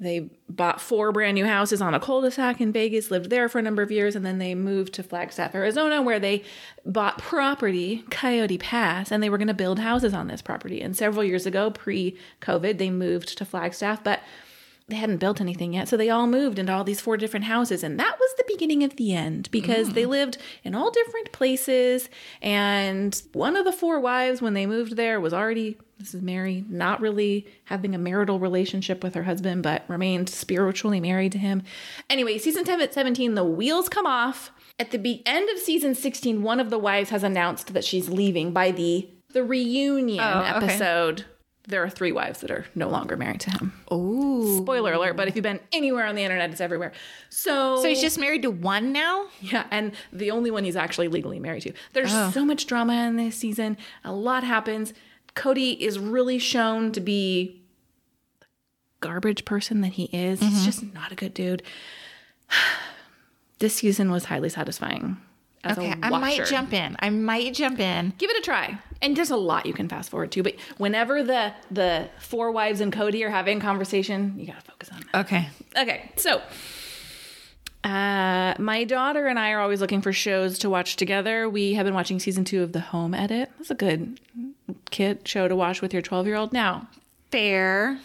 They 0.00 0.30
bought 0.48 0.80
four 0.80 1.12
brand 1.12 1.36
new 1.36 1.46
houses 1.46 1.80
on 1.80 1.94
a 1.94 2.00
cul-de-sac 2.00 2.60
in 2.60 2.72
Vegas, 2.72 3.10
lived 3.10 3.30
there 3.30 3.48
for 3.48 3.60
a 3.60 3.62
number 3.62 3.80
of 3.80 3.92
years, 3.92 4.16
and 4.16 4.26
then 4.26 4.38
they 4.38 4.54
moved 4.54 4.92
to 4.94 5.02
Flagstaff, 5.04 5.54
Arizona, 5.54 6.02
where 6.02 6.18
they 6.18 6.42
bought 6.84 7.18
property, 7.18 8.04
Coyote 8.10 8.58
Pass, 8.58 9.12
and 9.12 9.22
they 9.22 9.30
were 9.30 9.38
going 9.38 9.48
to 9.48 9.54
build 9.54 9.78
houses 9.78 10.12
on 10.12 10.26
this 10.26 10.42
property. 10.42 10.80
And 10.80 10.96
several 10.96 11.24
years 11.24 11.46
ago, 11.46 11.70
pre-COVID, 11.70 12.78
they 12.78 12.90
moved 12.90 13.38
to 13.38 13.44
Flagstaff, 13.44 14.02
but 14.02 14.20
they 14.88 14.96
hadn't 14.96 15.16
built 15.16 15.40
anything 15.40 15.72
yet. 15.72 15.88
So 15.88 15.96
they 15.96 16.10
all 16.10 16.26
moved 16.26 16.58
into 16.58 16.72
all 16.72 16.84
these 16.84 17.00
four 17.00 17.16
different 17.16 17.46
houses. 17.46 17.82
And 17.82 17.98
that 17.98 18.18
was 18.20 18.34
the 18.36 18.44
beginning 18.46 18.84
of 18.84 18.96
the 18.96 19.14
end 19.14 19.50
because 19.50 19.94
they 19.94 20.02
mm. 20.04 20.08
lived 20.08 20.36
in 20.62 20.74
all 20.74 20.90
different 20.90 21.32
places. 21.32 22.10
And 22.42 23.20
one 23.32 23.56
of 23.56 23.64
the 23.64 23.72
four 23.72 23.98
wives, 23.98 24.42
when 24.42 24.52
they 24.52 24.66
moved 24.66 24.96
there, 24.96 25.20
was 25.20 25.32
already, 25.32 25.78
this 25.98 26.12
is 26.12 26.20
Meri, 26.20 26.66
not 26.68 27.00
really 27.00 27.46
having 27.64 27.94
a 27.94 27.98
marital 27.98 28.38
relationship 28.38 29.02
with 29.02 29.14
her 29.14 29.22
husband, 29.22 29.62
but 29.62 29.84
remained 29.88 30.28
spiritually 30.28 31.00
married 31.00 31.32
to 31.32 31.38
him. 31.38 31.62
Anyway, 32.10 32.36
season 32.36 32.64
10 32.64 32.82
at 32.82 32.92
17, 32.92 33.34
the 33.34 33.44
wheels 33.44 33.88
come 33.88 34.06
off. 34.06 34.50
At 34.78 34.90
the 34.90 34.98
be- 34.98 35.22
end 35.24 35.48
of 35.48 35.58
season 35.58 35.94
16, 35.94 36.42
one 36.42 36.60
of 36.60 36.68
the 36.68 36.78
wives 36.78 37.08
has 37.08 37.22
announced 37.22 37.72
that 37.72 37.84
she's 37.84 38.10
leaving 38.10 38.52
by 38.52 38.70
the 38.70 39.08
the 39.32 39.42
reunion 39.42 40.20
Oh, 40.20 40.40
okay. 40.40 40.66
episode. 40.66 41.24
There 41.66 41.82
are 41.82 41.88
three 41.88 42.12
wives 42.12 42.40
that 42.40 42.50
are 42.50 42.66
no 42.74 42.88
longer 42.88 43.16
married 43.16 43.40
to 43.40 43.50
him. 43.50 43.72
Oh. 43.90 44.58
Spoiler 44.60 44.92
alert, 44.92 45.16
but 45.16 45.28
if 45.28 45.34
you've 45.34 45.42
been 45.42 45.60
anywhere 45.72 46.06
on 46.06 46.14
the 46.14 46.22
internet, 46.22 46.50
it's 46.50 46.60
everywhere. 46.60 46.92
So, 47.30 47.80
So 47.80 47.88
he's 47.88 48.02
just 48.02 48.18
married 48.18 48.42
to 48.42 48.50
one 48.50 48.92
now? 48.92 49.28
yeah, 49.40 49.66
and 49.70 49.92
the 50.12 50.30
only 50.30 50.50
one 50.50 50.64
he's 50.64 50.76
actually 50.76 51.08
legally 51.08 51.38
married 51.38 51.62
to. 51.62 51.72
There's 51.94 52.12
oh. 52.12 52.30
so 52.32 52.44
much 52.44 52.66
drama 52.66 53.06
in 53.06 53.16
this 53.16 53.36
season. 53.36 53.78
A 54.04 54.12
lot 54.12 54.44
happens. 54.44 54.92
Kody 55.34 55.78
is 55.78 55.98
really 55.98 56.38
shown 56.38 56.92
to 56.92 57.00
be 57.00 57.62
the 58.40 58.46
garbage 59.00 59.46
person 59.46 59.80
that 59.80 59.94
he 59.94 60.04
is. 60.12 60.40
He's 60.40 60.50
mm-hmm. 60.50 60.64
just 60.64 60.94
not 60.94 61.12
a 61.12 61.14
good 61.14 61.32
dude. 61.32 61.62
this 63.58 63.76
season 63.76 64.10
was 64.10 64.26
highly 64.26 64.50
satisfying. 64.50 65.16
Okay, 65.66 65.94
I 66.02 66.10
might 66.10 66.44
jump 66.46 66.72
in. 66.72 66.96
I 67.00 67.10
might 67.10 67.54
jump 67.54 67.80
in. 67.80 68.12
Give 68.18 68.30
it 68.30 68.38
a 68.38 68.42
try. 68.42 68.78
And 69.02 69.16
there's 69.16 69.30
a 69.30 69.36
lot 69.36 69.66
you 69.66 69.72
can 69.72 69.88
fast 69.88 70.10
forward 70.10 70.32
to, 70.32 70.42
but 70.42 70.54
whenever 70.78 71.22
the 71.22 71.52
the 71.70 72.08
four 72.18 72.50
wives 72.50 72.80
and 72.80 72.92
Kody 72.92 73.24
are 73.24 73.30
having 73.30 73.60
conversation, 73.60 74.34
you 74.38 74.46
gotta 74.46 74.62
focus 74.62 74.90
on 74.92 75.02
that. 75.12 75.26
Okay. 75.26 75.48
Okay, 75.76 76.10
so 76.16 76.40
uh, 77.84 78.54
my 78.58 78.84
daughter 78.84 79.26
and 79.26 79.38
I 79.38 79.50
are 79.52 79.60
always 79.60 79.80
looking 79.80 80.00
for 80.00 80.12
shows 80.12 80.58
to 80.60 80.70
watch 80.70 80.96
together. 80.96 81.48
We 81.48 81.74
have 81.74 81.84
been 81.84 81.94
watching 81.94 82.18
season 82.18 82.44
two 82.44 82.62
of 82.62 82.72
The 82.72 82.80
Home 82.80 83.12
Edit. 83.12 83.50
That's 83.58 83.70
a 83.70 83.74
good 83.74 84.18
kid 84.90 85.28
show 85.28 85.48
to 85.48 85.54
watch 85.56 85.82
with 85.82 85.92
your 85.92 86.00
12 86.02 86.26
year 86.26 86.36
old. 86.36 86.52
Now, 86.52 86.88
Fair. 87.30 87.98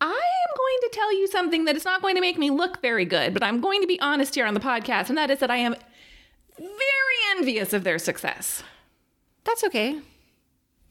I 0.00 0.06
am 0.06 0.56
going 0.56 0.78
to 0.82 0.90
tell 0.92 1.18
you 1.18 1.26
something 1.28 1.64
that 1.64 1.76
is 1.76 1.84
not 1.84 2.02
going 2.02 2.14
to 2.14 2.20
make 2.20 2.38
me 2.38 2.50
look 2.50 2.80
very 2.82 3.04
good, 3.04 3.32
but 3.32 3.42
I'm 3.42 3.60
going 3.60 3.80
to 3.80 3.86
be 3.86 4.00
honest 4.00 4.34
here 4.34 4.46
on 4.46 4.54
the 4.54 4.60
podcast, 4.60 5.08
and 5.08 5.18
that 5.18 5.30
is 5.30 5.38
that 5.38 5.50
I 5.50 5.56
am 5.56 5.74
very 6.58 7.36
envious 7.36 7.72
of 7.72 7.84
their 7.84 7.98
success. 7.98 8.62
That's 9.44 9.64
okay. 9.64 10.00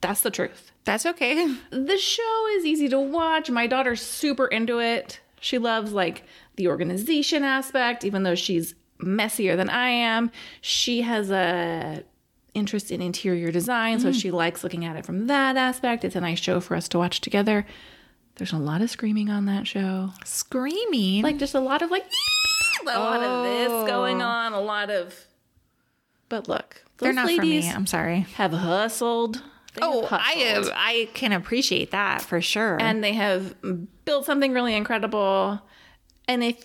That's 0.00 0.20
the 0.20 0.30
truth. 0.30 0.70
That's 0.84 1.06
okay. 1.06 1.46
the 1.70 1.98
show 1.98 2.46
is 2.56 2.64
easy 2.64 2.88
to 2.88 3.00
watch. 3.00 3.50
My 3.50 3.66
daughter's 3.66 4.02
super 4.02 4.46
into 4.46 4.80
it. 4.80 5.20
She 5.40 5.58
loves 5.58 5.92
like 5.92 6.24
the 6.56 6.68
organization 6.68 7.44
aspect, 7.44 8.04
even 8.04 8.22
though 8.22 8.34
she's 8.34 8.74
messier 8.98 9.56
than 9.56 9.68
I 9.68 9.88
am. 9.88 10.30
She 10.60 11.02
has 11.02 11.30
a 11.30 12.04
interest 12.54 12.90
in 12.90 13.02
interior 13.02 13.50
design, 13.50 13.98
so 13.98 14.10
mm. 14.10 14.20
she 14.20 14.30
likes 14.30 14.62
looking 14.62 14.84
at 14.84 14.96
it 14.96 15.04
from 15.04 15.26
that 15.26 15.56
aspect. 15.56 16.04
It's 16.04 16.16
a 16.16 16.20
nice 16.20 16.38
show 16.38 16.60
for 16.60 16.76
us 16.76 16.88
to 16.90 16.98
watch 16.98 17.20
together. 17.20 17.66
There's 18.36 18.52
a 18.52 18.58
lot 18.58 18.80
of 18.80 18.90
screaming 18.90 19.30
on 19.30 19.46
that 19.46 19.66
show. 19.66 20.10
Screaming. 20.24 21.22
Like 21.22 21.38
just 21.38 21.54
a 21.54 21.60
lot 21.60 21.82
of 21.82 21.90
like 21.90 22.04
a 22.82 22.98
lot 22.98 23.22
of 23.22 23.44
this 23.44 23.88
going 23.88 24.20
oh. 24.20 24.26
on, 24.26 24.52
a 24.52 24.60
lot 24.60 24.90
of. 24.90 25.14
But 26.28 26.48
look, 26.48 26.84
those 26.98 27.06
They're 27.06 27.12
not 27.12 27.26
ladies 27.26 27.64
for 27.64 27.70
me. 27.70 27.76
I'm 27.76 27.86
sorry. 27.86 28.20
have 28.34 28.52
hustled. 28.52 29.42
They 29.74 29.84
have 29.84 29.94
Oh, 29.94 30.08
I 30.10 30.34
hustled. 30.34 30.74
I 30.76 31.08
can 31.14 31.32
appreciate 31.32 31.90
that 31.92 32.22
for 32.22 32.40
sure. 32.40 32.80
and 32.80 33.02
they 33.04 33.12
have 33.12 33.54
built 34.04 34.24
something 34.26 34.52
really 34.52 34.74
incredible. 34.74 35.60
And 36.26 36.42
if 36.42 36.64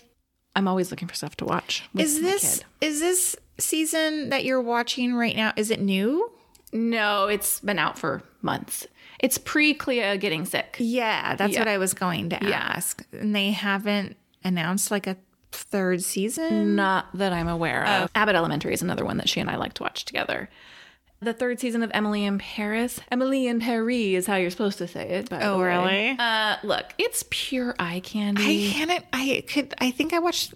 I'm 0.56 0.68
always 0.68 0.92
looking 0.92 1.08
for 1.08 1.16
stuff 1.16 1.38
to 1.38 1.46
watch, 1.46 1.84
with 1.94 2.06
is 2.06 2.20
my 2.22 2.30
this 2.30 2.58
kid. 2.60 2.66
is 2.82 3.00
this 3.00 3.36
season 3.60 4.30
that 4.30 4.44
you're 4.44 4.62
watching 4.62 5.14
right 5.14 5.36
now? 5.36 5.54
Is 5.56 5.70
it 5.70 5.82
new? 5.82 6.32
No, 6.72 7.28
it's 7.28 7.60
been 7.60 7.80
out 7.80 7.98
for 7.98 8.24
months. 8.42 8.88
It's 9.20 9.38
pre 9.38 9.74
Clea 9.74 10.18
getting 10.18 10.46
sick. 10.46 10.78
Yeah, 10.80 11.36
that's 11.36 11.54
Yeah. 11.54 11.60
what 11.60 11.68
I 11.68 11.78
was 11.78 11.94
going 11.94 12.30
to 12.30 12.44
ask. 12.44 13.06
And 13.12 13.36
they 13.36 13.52
haven't 13.52 14.16
announced 14.44 14.92
like 14.92 15.08
a 15.08 15.18
third 15.52 16.04
season. 16.04 16.76
Not 16.76 17.08
that 17.16 17.34
I'm 17.34 17.48
aware 17.48 17.86
of. 17.86 18.12
Abbott 18.16 18.36
Elementary 18.36 18.74
is 18.74 18.82
another 18.82 19.04
one 19.04 19.18
that 19.18 19.28
she 19.30 19.40
and 19.40 19.50
I 19.50 19.56
like 19.58 19.74
to 19.76 19.84
watch 19.84 20.06
together. 20.06 20.50
The 21.22 21.34
third 21.34 21.60
season 21.60 21.84
of 21.84 21.92
Emily 21.94 22.24
in 22.24 22.38
Paris. 22.38 23.02
Emily 23.12 23.48
in 23.48 23.60
Paris 23.60 23.96
is 23.98 24.28
how 24.28 24.38
you're 24.38 24.50
supposed 24.52 24.78
to 24.78 24.88
say 24.88 25.10
it. 25.10 25.30
By 25.30 25.42
Oh, 25.42 25.60
really? 25.60 26.16
Uh, 26.18 26.56
look, 26.64 26.86
it's 26.98 27.26
pure 27.30 27.76
eye 27.78 28.00
candy. 28.00 28.70
I 28.70 28.72
can't. 28.72 29.06
I 29.12 29.44
could. 29.46 29.74
I 29.80 29.92
think 29.92 30.14
I 30.14 30.20
watched 30.20 30.54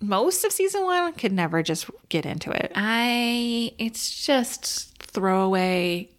most 0.00 0.44
of 0.44 0.52
season 0.52 0.84
one. 0.84 1.12
Could 1.14 1.32
never 1.32 1.62
just 1.62 1.90
get 2.08 2.24
into 2.24 2.50
it. 2.52 2.70
I 2.76 3.72
it's 3.78 4.24
just 4.24 4.96
throwaway. 5.02 6.10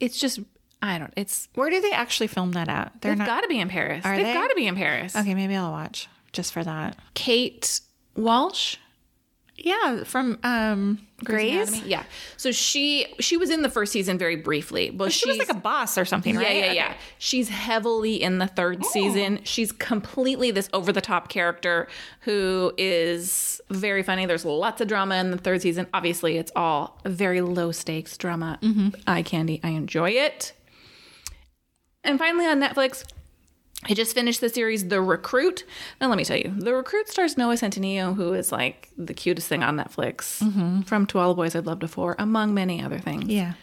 It's 0.00 0.18
just 0.18 0.40
I 0.82 0.98
don't. 0.98 1.12
It's 1.16 1.48
Where 1.54 1.70
do 1.70 1.80
they 1.80 1.92
actually 1.92 2.26
film 2.26 2.52
that 2.52 2.68
at? 2.68 2.92
They're 3.00 3.14
they've 3.14 3.26
got 3.26 3.42
to 3.42 3.48
be 3.48 3.60
in 3.60 3.68
Paris. 3.68 4.04
Are 4.04 4.16
they've 4.16 4.26
they? 4.26 4.32
got 4.34 4.48
to 4.48 4.54
be 4.56 4.66
in 4.66 4.76
Paris. 4.76 5.14
okay, 5.14 5.34
maybe 5.34 5.54
I'll 5.54 5.70
watch 5.72 6.08
just 6.32 6.52
for 6.52 6.64
that. 6.64 6.96
Kate 7.14 7.80
Walsh. 8.16 8.76
Yeah, 9.62 10.04
from 10.04 10.38
um 10.42 11.06
Grey's. 11.22 11.68
Anatomy? 11.68 11.90
Yeah. 11.90 12.04
So 12.38 12.50
she 12.50 13.06
she 13.20 13.36
was 13.36 13.50
in 13.50 13.60
the 13.62 13.68
first 13.68 13.92
season 13.92 14.16
very 14.16 14.36
briefly. 14.36 14.88
But 14.90 15.12
She 15.12 15.28
was 15.28 15.36
like 15.38 15.50
a 15.50 15.54
boss 15.54 15.98
or 15.98 16.04
something, 16.06 16.34
right? 16.36 16.56
yeah, 16.56 16.66
yeah, 16.66 16.72
yeah. 16.72 16.94
She's 17.18 17.50
heavily 17.50 18.22
in 18.22 18.38
the 18.38 18.46
third 18.46 18.84
season. 18.86 19.40
She's 19.44 19.70
completely 19.72 20.50
this 20.50 20.70
over 20.72 20.92
the 20.92 21.02
top 21.02 21.28
character 21.28 21.88
who 22.20 22.72
is 22.78 23.60
very 23.68 24.02
funny. 24.02 24.24
There's 24.24 24.44
lots 24.46 24.80
of 24.80 24.88
drama 24.88 25.16
in 25.16 25.30
the 25.30 25.36
third 25.38 25.60
season. 25.60 25.86
Obviously, 25.92 26.38
it's 26.38 26.52
all 26.56 26.98
very 27.04 27.42
low 27.42 27.70
stakes 27.70 28.16
drama, 28.16 28.58
eye 29.06 29.22
candy. 29.22 29.60
I 29.62 29.70
enjoy 29.70 30.10
it. 30.10 30.54
And 32.02 32.18
finally, 32.18 32.46
on 32.46 32.60
Netflix, 32.60 33.04
I 33.88 33.94
just 33.94 34.14
finished 34.14 34.40
the 34.40 34.50
series 34.50 34.88
The 34.88 35.00
Recruit. 35.00 35.64
Now, 36.00 36.08
let 36.08 36.18
me 36.18 36.24
tell 36.24 36.36
you, 36.36 36.52
The 36.56 36.74
Recruit 36.74 37.08
stars 37.08 37.38
Noah 37.38 37.54
Centineo, 37.54 38.14
who 38.14 38.34
is 38.34 38.52
like 38.52 38.90
the 38.98 39.14
cutest 39.14 39.48
thing 39.48 39.62
on 39.62 39.76
Netflix 39.76 40.42
mm-hmm. 40.42 40.82
from 40.82 41.06
To 41.06 41.18
All 41.18 41.30
the 41.30 41.34
Boys 41.34 41.56
I'd 41.56 41.66
Loved 41.66 41.80
Before, 41.80 42.14
among 42.18 42.52
many 42.52 42.82
other 42.82 42.98
things. 42.98 43.24
Yeah. 43.24 43.54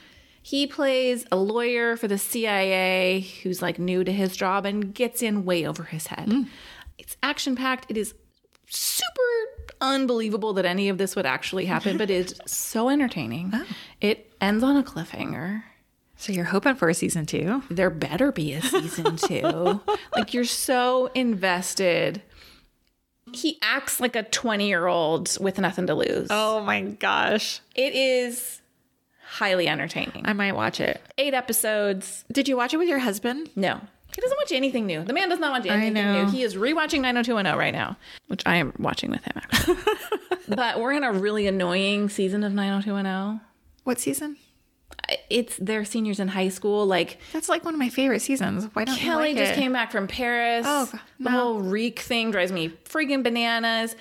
He 0.41 0.65
plays 0.65 1.25
a 1.31 1.35
lawyer 1.35 1.97
for 1.97 2.07
the 2.07 2.17
CIA 2.17 3.27
who's 3.43 3.61
like 3.61 3.79
new 3.79 4.03
to 4.03 4.11
his 4.11 4.35
job 4.35 4.65
and 4.65 4.93
gets 4.93 5.21
in 5.21 5.45
way 5.45 5.67
over 5.67 5.83
his 5.83 6.07
head. 6.07 6.29
Mm. 6.29 6.47
It's 6.97 7.17
action 7.21 7.55
packed. 7.55 7.85
It 7.89 7.97
is 7.97 8.15
super 8.69 9.21
unbelievable 9.81 10.53
that 10.53 10.65
any 10.65 10.89
of 10.89 10.97
this 10.97 11.15
would 11.15 11.25
actually 11.25 11.65
happen, 11.65 11.97
but 11.97 12.09
it's 12.09 12.33
so 12.51 12.89
entertaining. 12.89 13.51
Oh. 13.53 13.65
It 14.01 14.33
ends 14.41 14.63
on 14.63 14.77
a 14.77 14.83
cliffhanger. 14.83 15.63
So 16.17 16.33
you're 16.33 16.45
hoping 16.45 16.75
for 16.75 16.89
a 16.89 16.93
season 16.93 17.25
two? 17.25 17.63
There 17.69 17.89
better 17.89 18.31
be 18.31 18.53
a 18.53 18.61
season 18.61 19.17
two. 19.17 19.81
like 20.15 20.33
you're 20.33 20.43
so 20.45 21.11
invested. 21.13 22.23
He 23.33 23.59
acts 23.61 23.99
like 23.99 24.15
a 24.15 24.23
20 24.23 24.67
year 24.67 24.87
old 24.87 25.37
with 25.39 25.59
nothing 25.59 25.87
to 25.87 25.93
lose. 25.95 26.27
Oh 26.31 26.61
my 26.61 26.81
gosh. 26.81 27.61
It 27.75 27.93
is 27.93 28.61
highly 29.27 29.67
entertaining. 29.67 30.23
I 30.25 30.33
might 30.33 30.55
watch 30.55 30.79
it. 30.79 31.01
Eight 31.17 31.33
episodes. 31.35 32.25
Did 32.31 32.47
you 32.47 32.57
watch 32.57 32.73
it 32.73 32.77
with 32.77 32.89
your 32.89 32.99
husband? 32.99 33.49
No. 33.55 33.79
He 34.15 34.21
doesn't 34.21 34.37
watch 34.37 34.51
anything 34.51 34.87
new. 34.87 35.03
The 35.03 35.13
man 35.13 35.29
does 35.29 35.39
not 35.39 35.51
watch 35.51 35.69
anything 35.69 35.93
new. 35.93 36.31
He 36.31 36.41
is 36.41 36.55
rewatching 36.55 37.01
90210 37.01 37.55
right 37.57 37.73
now, 37.73 37.97
which 38.27 38.41
I 38.47 38.55
am 38.55 38.73
watching 38.79 39.11
with 39.11 39.23
him 39.23 39.33
actually. 39.35 39.77
but 40.47 40.79
we're 40.79 40.93
in 40.93 41.03
a 41.03 41.11
really 41.11 41.45
annoying 41.45 42.09
season 42.09 42.43
of 42.43 42.53
90210. 42.53 43.41
What 43.83 43.99
season? 43.99 44.37
It's 45.29 45.55
their 45.57 45.85
seniors 45.85 46.19
in 46.19 46.27
high 46.29 46.49
school. 46.49 46.85
Like 46.85 47.19
That's 47.33 47.49
like 47.49 47.63
one 47.63 47.73
of 47.73 47.79
my 47.79 47.89
favorite 47.89 48.21
seasons. 48.21 48.65
Why 48.73 48.83
don't 48.85 48.97
Kelly 48.97 49.29
you 49.29 49.35
like 49.35 49.45
just 49.45 49.57
it? 49.57 49.61
came 49.61 49.71
back 49.73 49.91
from 49.91 50.07
Paris. 50.07 50.65
Oh, 50.67 50.89
God, 50.91 51.01
the 51.19 51.29
whole 51.31 51.59
reek 51.61 51.99
thing 51.99 52.31
drives 52.31 52.51
me 52.51 52.69
freaking 52.85 53.23
bananas. 53.23 53.95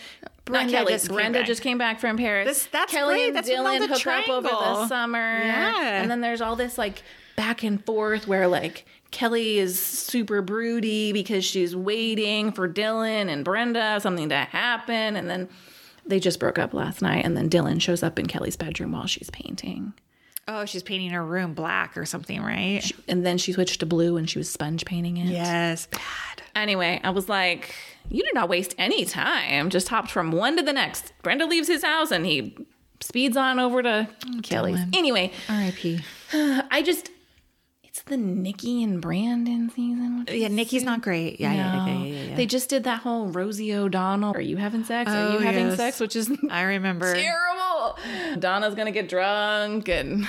Brenda 0.44 0.72
Not 0.72 0.78
Kelly. 0.78 0.92
just 0.92 1.08
came 1.08 1.14
Brenda 1.16 1.38
back. 1.40 1.46
just 1.46 1.62
came 1.62 1.78
back 1.78 2.00
from 2.00 2.16
Paris. 2.16 2.46
This- 2.46 2.68
that's 2.70 2.92
Kelly 2.92 3.14
great. 3.14 3.26
and 3.28 3.36
That's 3.36 3.48
Dylan 3.50 3.78
hook 3.88 4.06
up 4.06 4.28
over 4.28 4.48
the 4.48 4.86
summer. 4.88 5.18
Yeah. 5.44 6.00
And 6.02 6.10
then 6.10 6.20
there's 6.20 6.40
all 6.40 6.54
this 6.56 6.78
like 6.78 7.02
back 7.36 7.62
and 7.64 7.84
forth 7.84 8.26
where 8.28 8.46
like 8.48 8.84
Kelly 9.10 9.58
is 9.58 9.78
super 9.80 10.42
broody 10.42 11.12
because 11.12 11.44
she's 11.44 11.74
waiting 11.74 12.52
for 12.52 12.68
Dylan 12.68 13.28
and 13.28 13.44
Brenda 13.44 13.98
something 14.00 14.28
to 14.30 14.36
happen, 14.36 15.16
and 15.16 15.28
then 15.30 15.48
they 16.06 16.20
just 16.20 16.38
broke 16.40 16.58
up 16.58 16.74
last 16.74 17.02
night, 17.02 17.24
and 17.24 17.36
then 17.36 17.48
Dylan 17.50 17.80
shows 17.80 18.02
up 18.02 18.18
in 18.18 18.26
Kelly's 18.26 18.56
bedroom 18.56 18.92
while 18.92 19.06
she's 19.06 19.30
painting. 19.30 19.94
Oh, 20.48 20.64
she's 20.64 20.82
painting 20.82 21.10
her 21.10 21.24
room 21.24 21.54
black 21.54 21.96
or 21.96 22.04
something, 22.04 22.40
right? 22.42 22.82
And 23.08 23.26
then 23.26 23.36
she 23.36 23.52
switched 23.52 23.80
to 23.80 23.86
blue 23.86 24.16
and 24.16 24.30
she 24.30 24.38
was 24.38 24.50
sponge 24.50 24.84
painting 24.84 25.16
it. 25.16 25.26
yes. 25.26 25.86
Bad. 25.86 26.42
Anyway, 26.54 27.00
I 27.02 27.10
was 27.10 27.28
like, 27.28 27.74
you 28.08 28.22
did 28.22 28.32
not 28.34 28.48
waste 28.48 28.74
any 28.78 29.04
time. 29.04 29.70
Just 29.70 29.88
hopped 29.88 30.10
from 30.10 30.30
one 30.30 30.56
to 30.56 30.62
the 30.62 30.72
next. 30.72 31.12
Brenda 31.22 31.46
leaves 31.46 31.68
his 31.68 31.82
house 31.82 32.10
and 32.12 32.24
he 32.24 32.56
speeds 33.00 33.36
on 33.36 33.58
over 33.58 33.82
to 33.82 34.08
Kelly's. 34.42 34.78
Anyway, 34.94 35.32
R.I.P. 35.48 36.00
I 36.32 36.82
just, 36.82 37.10
it's 37.10 37.15
the 38.06 38.16
Nikki 38.16 38.82
and 38.84 39.00
Brandon 39.02 39.68
season. 39.70 40.24
Yeah, 40.28 40.46
is 40.46 40.52
Nikki's 40.52 40.84
not 40.84 41.02
great. 41.02 41.40
Yeah, 41.40 41.52
yeah, 41.52 41.76
no. 41.76 41.86
yeah, 41.86 41.98
yeah, 42.04 42.22
yeah. 42.30 42.36
They 42.36 42.46
just 42.46 42.70
did 42.70 42.84
that 42.84 43.00
whole 43.00 43.26
Rosie 43.26 43.74
O'Donnell. 43.74 44.32
Are 44.34 44.40
you 44.40 44.56
having 44.56 44.84
sex? 44.84 45.10
Are 45.10 45.16
oh, 45.16 45.32
you 45.32 45.38
Oh, 45.38 45.40
having 45.40 45.66
yes. 45.66 45.76
sex? 45.76 46.00
Which 46.00 46.14
is 46.16 46.30
I 46.50 46.62
remember. 46.62 47.14
terrible. 47.14 47.98
Donna's 48.38 48.74
gonna 48.74 48.92
get 48.92 49.08
drunk 49.08 49.88
and 49.88 50.26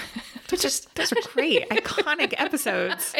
just 0.47 0.93
those 0.95 1.11
are 1.13 1.17
great, 1.33 1.69
iconic 1.69 2.33
episodes. 2.37 3.15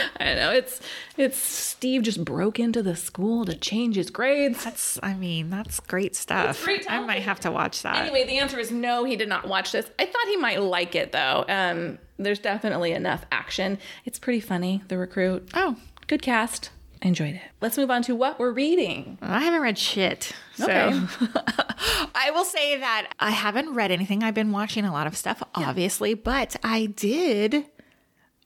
I 0.20 0.34
know 0.34 0.52
it's 0.52 0.80
it's 1.16 1.36
Steve 1.38 2.02
just 2.02 2.24
broke 2.24 2.58
into 2.58 2.82
the 2.82 2.96
school 2.96 3.44
to 3.44 3.54
change 3.56 3.96
his 3.96 4.10
grades. 4.10 4.64
That's, 4.64 4.98
I 5.02 5.14
mean, 5.14 5.50
that's 5.50 5.80
great 5.80 6.16
stuff. 6.16 6.64
great 6.64 6.90
I 6.90 7.00
might 7.00 7.22
have 7.22 7.40
to 7.40 7.50
watch 7.50 7.82
that. 7.82 7.96
Anyway, 7.96 8.24
the 8.26 8.38
answer 8.38 8.58
is 8.58 8.70
no, 8.70 9.04
he 9.04 9.16
did 9.16 9.28
not 9.28 9.48
watch 9.48 9.72
this. 9.72 9.90
I 9.98 10.06
thought 10.06 10.26
he 10.28 10.36
might 10.36 10.60
like 10.62 10.94
it 10.94 11.12
though. 11.12 11.44
Um, 11.48 11.98
there's 12.18 12.38
definitely 12.38 12.92
enough 12.92 13.24
action. 13.32 13.78
It's 14.04 14.18
pretty 14.18 14.40
funny, 14.40 14.82
The 14.88 14.98
Recruit. 14.98 15.48
Oh, 15.54 15.76
Good 16.06 16.22
cast. 16.22 16.70
I 17.02 17.08
enjoyed 17.08 17.34
it. 17.34 17.40
Let's 17.60 17.76
move 17.76 17.90
on 17.90 18.02
to 18.02 18.14
what 18.14 18.38
we're 18.38 18.52
reading. 18.52 19.18
I 19.22 19.40
haven't 19.40 19.60
read 19.62 19.76
shit. 19.78 20.32
So 20.54 20.64
Okay. 20.64 20.90
I 22.14 22.30
will 22.32 22.44
say 22.44 22.78
that 22.78 23.12
I 23.18 23.30
haven't 23.30 23.74
read 23.74 23.90
anything. 23.90 24.22
I've 24.22 24.34
been 24.34 24.52
watching 24.52 24.84
a 24.84 24.92
lot 24.92 25.06
of 25.06 25.16
stuff, 25.16 25.42
obviously, 25.54 26.14
but 26.14 26.54
I 26.62 26.86
did. 26.86 27.64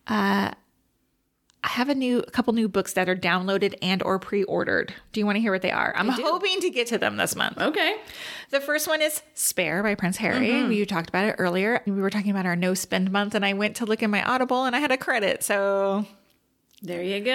Uh, 0.06 0.52
have 1.77 1.89
a 1.89 1.95
new, 1.95 2.19
a 2.19 2.31
couple 2.31 2.53
new 2.53 2.69
books 2.69 2.95
that 2.95 3.09
are 3.09 3.15
downloaded 3.15 3.75
and 3.83 4.03
or 4.03 4.19
pre-ordered. 4.19 4.93
Do 5.12 5.21
you 5.21 5.27
want 5.27 5.37
to 5.37 5.41
hear 5.41 5.53
what 5.53 5.62
they 5.62 5.71
are? 5.71 5.95
I'm 5.97 6.09
hoping 6.09 6.61
to 6.61 6.71
get 6.71 6.87
to 6.89 6.99
them 6.99 7.17
this 7.17 7.37
month. 7.37 7.59
Okay. 7.59 7.97
The 8.51 8.61
first 8.61 8.89
one 8.89 9.03
is 9.03 9.23
Spare 9.35 9.83
by 9.83 9.95
Prince 9.95 10.17
Harry. 10.17 10.49
Mm-hmm. 10.49 10.69
We 10.69 10.85
talked 10.87 11.09
about 11.09 11.27
it 11.27 11.37
earlier. 11.39 11.83
We 11.87 12.01
were 12.01 12.11
talking 12.11 12.31
about 12.31 12.47
our 12.47 12.57
no 12.57 12.75
spend 12.75 13.12
month, 13.12 13.35
and 13.35 13.45
I 13.45 13.53
went 13.53 13.77
to 13.77 13.85
look 13.85 14.03
in 14.03 14.11
my 14.11 14.23
Audible, 14.25 14.65
and 14.65 14.75
I 14.75 14.81
had 14.81 14.91
a 14.91 14.97
credit, 14.97 15.45
so 15.45 16.07
There 16.83 17.03
you 17.03 17.21
go. 17.21 17.33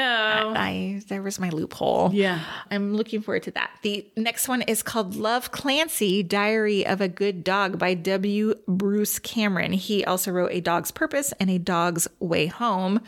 I 0.55 1.01
there 1.07 1.23
was 1.23 1.39
my 1.39 1.49
loophole. 1.49 2.11
Yeah. 2.13 2.39
I'm 2.69 2.95
looking 2.95 3.21
forward 3.21 3.43
to 3.43 3.51
that. 3.51 3.71
The 3.81 4.05
next 4.15 4.47
one 4.47 4.61
is 4.61 4.83
called 4.83 5.15
Love 5.15 5.51
Clancy: 5.51 6.21
Diary 6.21 6.85
of 6.85 7.01
a 7.01 7.07
Good 7.07 7.43
Dog 7.43 7.79
by 7.79 7.95
W. 7.95 8.53
Bruce 8.67 9.17
Cameron. 9.17 9.73
He 9.73 10.05
also 10.05 10.31
wrote 10.31 10.51
A 10.51 10.61
Dog's 10.61 10.91
Purpose 10.91 11.33
and 11.39 11.49
A 11.49 11.57
Dog's 11.57 12.07
Way 12.19 12.45
Home. 12.47 13.01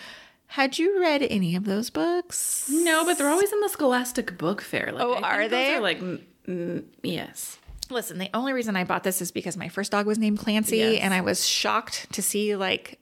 Had 0.53 0.77
you 0.77 0.99
read 1.01 1.23
any 1.23 1.55
of 1.55 1.65
those 1.65 1.89
books? 1.89 2.69
no, 2.71 3.03
but 3.05 3.17
they're 3.17 3.29
always 3.29 3.51
in 3.51 3.59
the 3.61 3.69
Scholastic 3.69 4.37
Book 4.37 4.61
Fair. 4.61 4.91
Like, 4.91 5.03
Oh, 5.03 5.13
I 5.13 5.15
think 5.15 5.25
are 5.25 5.41
those 5.41 5.49
they? 5.51 5.73
Are 5.75 5.79
like, 5.81 5.99
mm, 5.99 6.83
yes. 7.01 7.57
Listen, 7.89 8.19
the 8.19 8.29
only 8.35 8.53
reason 8.53 8.75
I 8.75 8.83
bought 8.83 9.03
this 9.03 9.19
is 9.21 9.31
because 9.31 9.57
my 9.57 9.67
first 9.67 9.91
dog 9.91 10.05
was 10.05 10.19
named 10.19 10.37
Clancy, 10.39 10.77
Yes. 10.77 10.99
and 11.01 11.11
I 11.13 11.21
was 11.21 11.47
shocked 11.47 12.11
to 12.13 12.21
see 12.21 12.55
like 12.55 12.99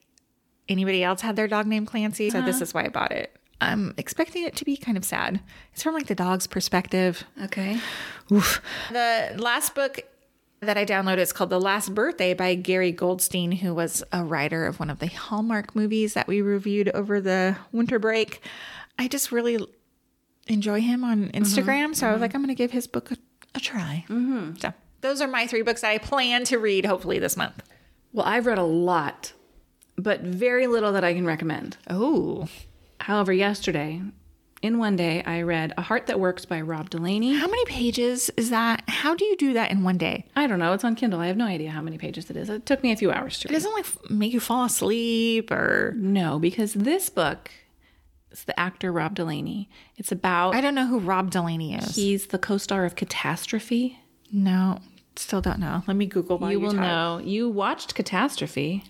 anybody 0.68 1.04
else 1.04 1.20
had 1.20 1.36
their 1.36 1.46
dog 1.46 1.66
named 1.66 1.88
Clancy. 1.88 2.30
So 2.30 2.40
this 2.40 2.60
is 2.62 2.72
why 2.72 2.84
I 2.84 2.88
bought 2.88 3.12
it. 3.12 3.36
I'm 3.60 3.92
expecting 3.98 4.44
it 4.44 4.56
to 4.56 4.64
be 4.64 4.76
kind 4.76 4.96
of 4.96 5.04
sad. 5.04 5.40
It's 5.74 5.82
from 5.82 5.94
like 5.94 6.06
the 6.06 6.14
dog's 6.14 6.46
perspective. 6.46 7.22
Okay. 7.44 7.78
Oof. 8.32 8.60
The 8.90 9.34
last 9.36 9.74
book 9.74 10.00
that 10.62 10.78
I 10.78 10.84
downloaded 10.84 11.18
is 11.18 11.32
called 11.32 11.50
The 11.50 11.60
Last 11.60 11.94
Birthday 11.94 12.34
by 12.34 12.54
Gary 12.54 12.92
Goldstein, 12.92 13.52
who 13.52 13.74
was 13.74 14.04
a 14.12 14.22
writer 14.22 14.64
of 14.64 14.78
one 14.78 14.90
of 14.90 15.00
the 15.00 15.08
Hallmark 15.08 15.74
movies 15.74 16.14
that 16.14 16.28
we 16.28 16.40
reviewed 16.40 16.88
over 16.90 17.20
the 17.20 17.56
winter 17.72 17.98
break. 17.98 18.40
I 18.98 19.08
just 19.08 19.32
really 19.32 19.58
enjoy 20.46 20.80
him 20.80 21.02
on 21.02 21.30
Instagram. 21.30 21.94
So 21.96 22.08
I 22.08 22.12
was 22.12 22.20
like, 22.20 22.34
I'm 22.34 22.42
going 22.42 22.48
to 22.48 22.54
give 22.54 22.70
his 22.70 22.86
book 22.86 23.10
a, 23.10 23.16
a 23.56 23.60
try. 23.60 24.04
Mm-hmm. 24.08 24.56
So 24.56 24.72
those 25.00 25.20
are 25.20 25.28
my 25.28 25.46
three 25.46 25.62
books 25.62 25.80
that 25.80 25.90
I 25.90 25.98
plan 25.98 26.44
to 26.44 26.58
read 26.58 26.86
hopefully 26.86 27.18
this 27.18 27.36
month. 27.36 27.62
Well, 28.12 28.26
I've 28.26 28.46
read 28.46 28.58
a 28.58 28.64
lot, 28.64 29.32
but 29.96 30.20
very 30.20 30.68
little 30.68 30.92
that 30.92 31.02
I 31.02 31.12
can 31.12 31.26
recommend. 31.26 31.76
Oh, 31.90 32.48
However, 33.02 33.32
yesterday, 33.32 34.00
in 34.62 34.78
one 34.78 34.96
day, 34.96 35.22
I 35.24 35.42
read 35.42 35.74
A 35.76 35.82
Heart 35.82 36.06
That 36.06 36.20
Works 36.20 36.44
by 36.44 36.60
Rob 36.60 36.88
Delaney. 36.88 37.34
how 37.34 37.46
many 37.48 37.64
pages 37.66 38.30
is 38.36 38.50
that? 38.50 38.84
How 38.88 39.14
do 39.14 39.24
you 39.24 39.36
do 39.36 39.52
that 39.54 39.70
in 39.72 39.82
one 39.82 39.98
day? 39.98 40.24
I 40.36 40.46
don't 40.46 40.58
know. 40.60 40.72
It's 40.72 40.84
on 40.84 40.94
Kindle. 40.94 41.20
I 41.20 41.26
have 41.26 41.36
no 41.36 41.46
idea 41.46 41.70
how 41.70 41.82
many 41.82 41.98
pages 41.98 42.30
it 42.30 42.36
is. 42.36 42.48
It 42.48 42.64
took 42.64 42.82
me 42.82 42.92
a 42.92 42.96
few 42.96 43.10
hours 43.10 43.38
to 43.40 43.48
It 43.48 43.50
read. 43.50 43.56
doesn't 43.56 43.72
like 43.72 44.10
make 44.10 44.32
you 44.32 44.40
fall 44.40 44.64
asleep 44.64 45.50
or 45.50 45.92
No, 45.96 46.38
because 46.38 46.74
this 46.74 47.10
book, 47.10 47.50
it's 48.30 48.44
the 48.44 48.58
actor 48.58 48.92
Rob 48.92 49.14
Delaney. 49.14 49.68
It's 49.96 50.12
about 50.12 50.54
I 50.54 50.60
don't 50.60 50.74
know 50.74 50.86
who 50.86 50.98
Rob 51.00 51.30
Delaney 51.30 51.74
is. 51.74 51.96
he's 51.96 52.28
the 52.28 52.38
co-star 52.38 52.84
of 52.84 52.94
Catastrophe. 52.96 53.98
no, 54.32 54.78
still 55.16 55.42
don't 55.42 55.58
know. 55.58 55.82
Let 55.86 55.96
me 55.96 56.06
Google 56.06 56.38
while 56.38 56.50
you 56.50 56.58
you, 56.58 56.64
will 56.64 56.72
talk. 56.72 56.80
know. 56.80 57.20
You 57.22 57.50
watched 57.50 57.94
Catastrophe. 57.94 58.84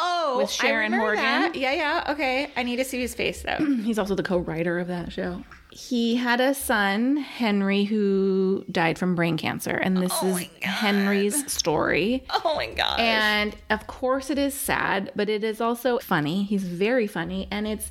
Oh, 0.00 0.38
With 0.38 0.50
Sharon 0.50 0.92
Horgan. 0.92 1.22
that. 1.22 1.54
Yeah, 1.56 1.72
yeah. 1.72 2.04
Okay, 2.12 2.50
I 2.56 2.62
need 2.62 2.76
to 2.76 2.84
see 2.84 3.00
his 3.00 3.14
face 3.14 3.42
though. 3.42 3.56
He's 3.82 3.98
also 3.98 4.14
the 4.14 4.22
co-writer 4.22 4.78
of 4.78 4.86
that 4.88 5.12
show. 5.12 5.42
He 5.70 6.16
had 6.16 6.40
a 6.40 6.54
son, 6.54 7.16
Henry, 7.18 7.84
who 7.84 8.64
died 8.70 8.98
from 8.98 9.14
brain 9.14 9.36
cancer, 9.36 9.72
and 9.72 9.96
this 9.98 10.12
Oh 10.22 10.36
is. 10.36 10.46
Henry's 10.62 11.50
story. 11.52 12.24
oh 12.30 12.54
my 12.56 12.68
gosh. 12.72 12.98
And 13.00 13.54
of 13.70 13.86
course, 13.86 14.30
it 14.30 14.38
is 14.38 14.54
sad, 14.54 15.12
but 15.14 15.28
it 15.28 15.44
is 15.44 15.60
also 15.60 15.98
funny. 15.98 16.44
He's 16.44 16.64
very 16.64 17.06
funny, 17.06 17.48
and 17.50 17.66
it's 17.66 17.90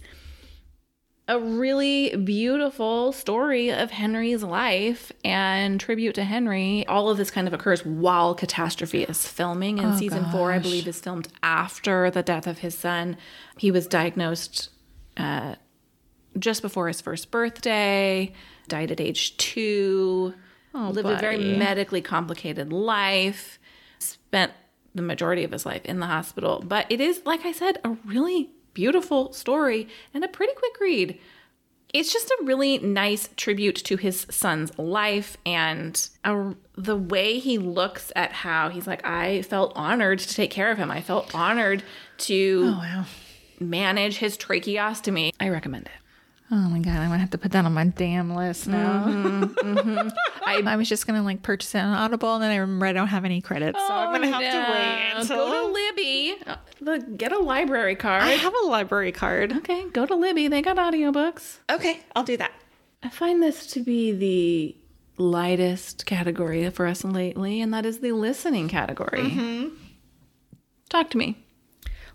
a 1.30 1.39
really 1.39 2.15
beautiful 2.15 3.11
story 3.11 3.69
of 3.69 3.91
Henry's 3.91 4.43
life 4.43 5.11
and 5.25 5.80
tribute 5.80 6.15
to 6.15 6.23
Henry. 6.23 6.86
All 6.88 7.09
of 7.09 7.17
this 7.17 7.30
kind 7.30 7.47
of 7.47 7.53
occurs 7.53 7.86
while 7.86 8.34
Catastrophe 8.34 9.03
is 9.03 9.28
filming, 9.28 9.80
and 9.80 9.97
season 9.97 10.25
four, 10.32 10.53
I 10.53 10.59
believe, 10.59 10.88
is 10.88 11.01
filmed 11.01 11.28
after 11.43 12.09
the 12.09 12.23
death 12.23 12.47
of 12.47 12.59
his 12.59 12.78
son. 12.78 13.17
He 13.57 13.71
was 13.71 13.88
diagnosed 13.88 14.69
uh, 15.17 15.55
just 16.39 16.61
before 16.61 16.88
his 16.88 17.01
first 17.01 17.30
birthday, 17.30 18.32
died 18.69 18.91
at 18.91 19.01
age 19.01 19.36
two, 19.38 20.34
lived 20.73 21.09
a 21.09 21.17
very 21.17 21.38
medically 21.57 22.01
complicated 22.01 22.71
life, 22.71 23.59
spent 23.99 24.53
the 24.95 25.01
majority 25.01 25.43
of 25.43 25.51
his 25.51 25.65
life 25.65 25.84
in 25.84 25.99
the 25.99 26.05
hospital. 26.05 26.63
But 26.65 26.86
it 26.89 27.01
is, 27.01 27.21
like 27.25 27.45
I 27.45 27.51
said, 27.51 27.80
a 27.84 27.97
really 28.05 28.51
beautiful 28.78 29.34
story 29.34 29.88
and 30.13 30.23
a 30.23 30.28
pretty 30.28 30.53
quick 30.53 30.80
read. 30.80 31.19
It's 31.95 32.13
just 32.13 32.30
a 32.30 32.43
really 32.43 32.78
nice 32.78 33.28
tribute 33.36 33.75
to 33.78 33.97
his 33.97 34.28
son's 34.30 34.78
life 34.78 35.36
and 35.47 36.07
a, 36.23 36.53
the 36.75 36.95
way 36.95 37.39
he 37.39 37.57
looks 37.57 38.11
at 38.15 38.32
how 38.32 38.69
he's 38.69 38.86
like, 38.86 39.03
I 39.03 39.41
felt 39.41 39.73
honored 39.75 40.19
to 40.19 40.32
take 40.32 40.51
care 40.51 40.69
of 40.69 40.78
him. 40.78 40.91
I 40.91 41.01
felt 41.01 41.34
honored 41.34 41.82
to 42.19 42.61
oh, 42.65 42.78
wow. 42.78 43.05
manage 43.59 44.17
his 44.17 44.38
tracheostomy. 44.38 45.32
I 45.39 45.49
recommend 45.49 45.88
it. 45.88 46.07
Oh 46.50 46.56
my 46.56 46.80
god, 46.80 46.93
I'm 46.93 47.10
gonna 47.10 47.18
have 47.18 47.32
to 47.32 47.38
put 47.38 47.52
that 47.52 47.66
on 47.66 47.74
my 47.74 47.86
damn 47.86 48.34
list 48.34 48.68
now. 48.68 49.04
Mm-hmm, 49.06 49.78
mm-hmm. 49.78 50.08
I, 50.45 50.64
I 50.66 50.76
was 50.78 50.88
just 50.88 51.06
gonna 51.06 51.22
like 51.22 51.41
purchase 51.41 51.76
it 51.76 51.80
on 51.80 51.93
Audible, 51.93 52.36
and 52.36 52.43
then 52.43 52.52
I 52.52 52.56
remember 52.58 52.86
I 52.86 52.93
don't 52.93 53.08
have 53.08 53.26
any 53.26 53.41
credits, 53.41 53.78
so 53.78 53.93
I'm 53.93 54.14
gonna 54.14 54.28
oh, 54.28 54.39
have 54.39 54.54
to 54.54 54.72
wait 54.72 55.22
until 55.22 55.50
Go 55.50 55.68
to 55.68 55.74
Libby. 55.74 56.36
Uh, 56.45 56.56
look, 56.80 57.18
Get 57.18 57.34
a 57.34 57.39
library 57.39 57.98
card. 57.98 58.24
I 58.24 58.32
have 58.32 58.54
a 58.64 58.68
library 58.68 59.12
card. 59.12 59.52
okay, 59.58 59.89
go 59.89 60.06
to 60.06 60.16
Libby. 60.16 60.48
They 60.48 60.62
got 60.62 60.78
audiobooks. 60.78 61.58
Okay, 61.70 62.00
I'll 62.16 62.24
do 62.24 62.38
that. 62.38 62.54
I 63.04 63.10
find 63.10 63.43
this 63.43 63.68
to 63.68 63.82
be 63.82 64.14
the 64.14 64.78
lightest 65.22 66.06
category 66.06 66.70
for 66.70 66.88
us 66.88 67.04
lately, 67.04 67.60
and 67.60 67.74
that 67.74 67.86
is 67.86 68.00
the 68.00 68.14
listening 68.14 68.70
category. 68.70 69.24
Mm-hmm. 69.24 69.76
Talk 70.88 71.10
to 71.10 71.18
me. 71.18 71.43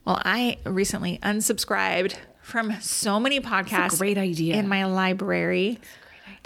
Well, 0.07 0.21
I 0.25 0.57
recently 0.65 1.19
unsubscribed 1.23 2.17
from 2.43 2.79
so 2.81 3.19
many 3.19 3.41
podcasts. 3.41 3.99
great 3.99 4.19
idea. 4.19 4.57
in 4.57 4.69
my 4.69 4.85
library. 4.85 5.79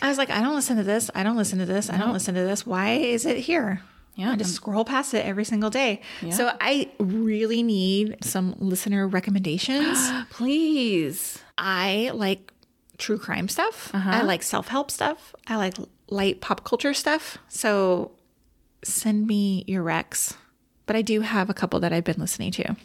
I 0.01 0.09
was 0.09 0.19
like, 0.19 0.31
I 0.31 0.43
don't 0.43 0.55
listen 0.55 0.77
to 0.77 0.83
this. 0.83 1.11
I 1.15 1.23
don't 1.23 1.37
listen 1.37 1.59
to 1.59 1.67
this. 1.67 1.89
I 1.89 1.97
don't 1.97 2.13
listen 2.13 2.35
to 2.35 2.43
this. 2.43 2.67
Why 2.67 2.93
is 2.93 3.25
it 3.25 3.39
here? 3.39 3.81
Yeah, 4.15 4.33
I 4.33 4.37
just 4.37 4.55
scroll 4.55 4.85
past 4.85 5.13
it 5.13 5.25
every 5.27 5.45
single 5.45 5.69
day. 5.69 6.01
So 6.31 6.51
I 6.61 6.91
really 6.99 7.63
need 7.63 8.17
some 8.25 8.55
listener 8.59 9.07
recommendations. 9.07 10.11
Please. 10.31 11.39
I 11.59 12.11
like 12.15 12.53
true 12.99 13.19
crime 13.19 13.49
stuff. 13.49 13.91
Uh-huh. 13.95 14.11
I 14.11 14.23
like 14.23 14.43
self 14.43 14.69
help 14.69 14.91
stuff. 14.91 15.35
I 15.47 15.57
like 15.57 15.75
light 16.09 16.41
pop 16.41 16.65
culture 16.65 16.95
stuff. 16.95 17.37
So 17.49 18.13
send 18.83 19.27
me 19.27 19.65
your 19.67 19.85
recs. 19.85 20.35
But 20.87 20.97
I 20.97 21.03
do 21.03 21.21
have 21.23 21.51
a 21.51 21.55
couple 21.55 21.81
that 21.81 21.93
I've 21.93 22.05
been 22.05 22.21
listening 22.21 22.53
to. 22.53 22.77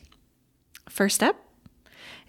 First 0.89 1.23
up 1.23 1.37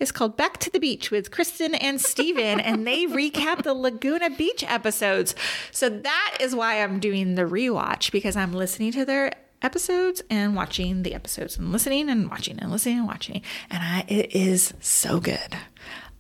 is 0.02 0.10
called 0.10 0.36
Back 0.36 0.58
to 0.58 0.70
the 0.70 0.80
Beach 0.80 1.12
with 1.12 1.30
Kristin 1.30 1.78
and 1.80 2.00
Stephen, 2.00 2.58
and 2.58 2.84
they 2.84 3.06
recap 3.06 3.62
the 3.62 3.72
Laguna 3.72 4.30
Beach 4.30 4.64
episodes. 4.66 5.34
So 5.70 5.88
that 5.88 6.38
is 6.40 6.56
why 6.56 6.82
I'm 6.82 6.98
doing 6.98 7.36
the 7.36 7.42
rewatch 7.42 8.10
because 8.10 8.34
I'm 8.34 8.52
listening 8.52 8.90
to 8.92 9.04
their 9.04 9.32
episodes 9.62 10.20
and 10.28 10.56
watching 10.56 11.04
the 11.04 11.14
episodes 11.14 11.56
and 11.56 11.70
listening 11.70 12.10
and 12.10 12.28
watching 12.28 12.58
and 12.58 12.70
listening 12.70 12.98
and 12.98 13.06
watching. 13.06 13.42
And 13.70 13.80
I 13.80 14.04
it 14.08 14.34
is 14.34 14.74
so 14.80 15.20
good. 15.20 15.56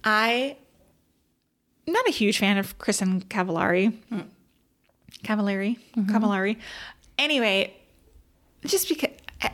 I 0.04 0.56
am 1.88 1.92
not 1.92 2.06
a 2.06 2.12
huge 2.12 2.38
fan 2.38 2.58
of 2.58 2.78
Kristin 2.78 3.24
Cavallari. 3.24 3.92
Cavallari. 5.24 5.76
Mm-hmm. 5.96 6.14
Cavallari. 6.14 6.56
Anyway, 7.18 7.74
just 8.64 8.88
because 8.88 9.10
eh, 9.40 9.50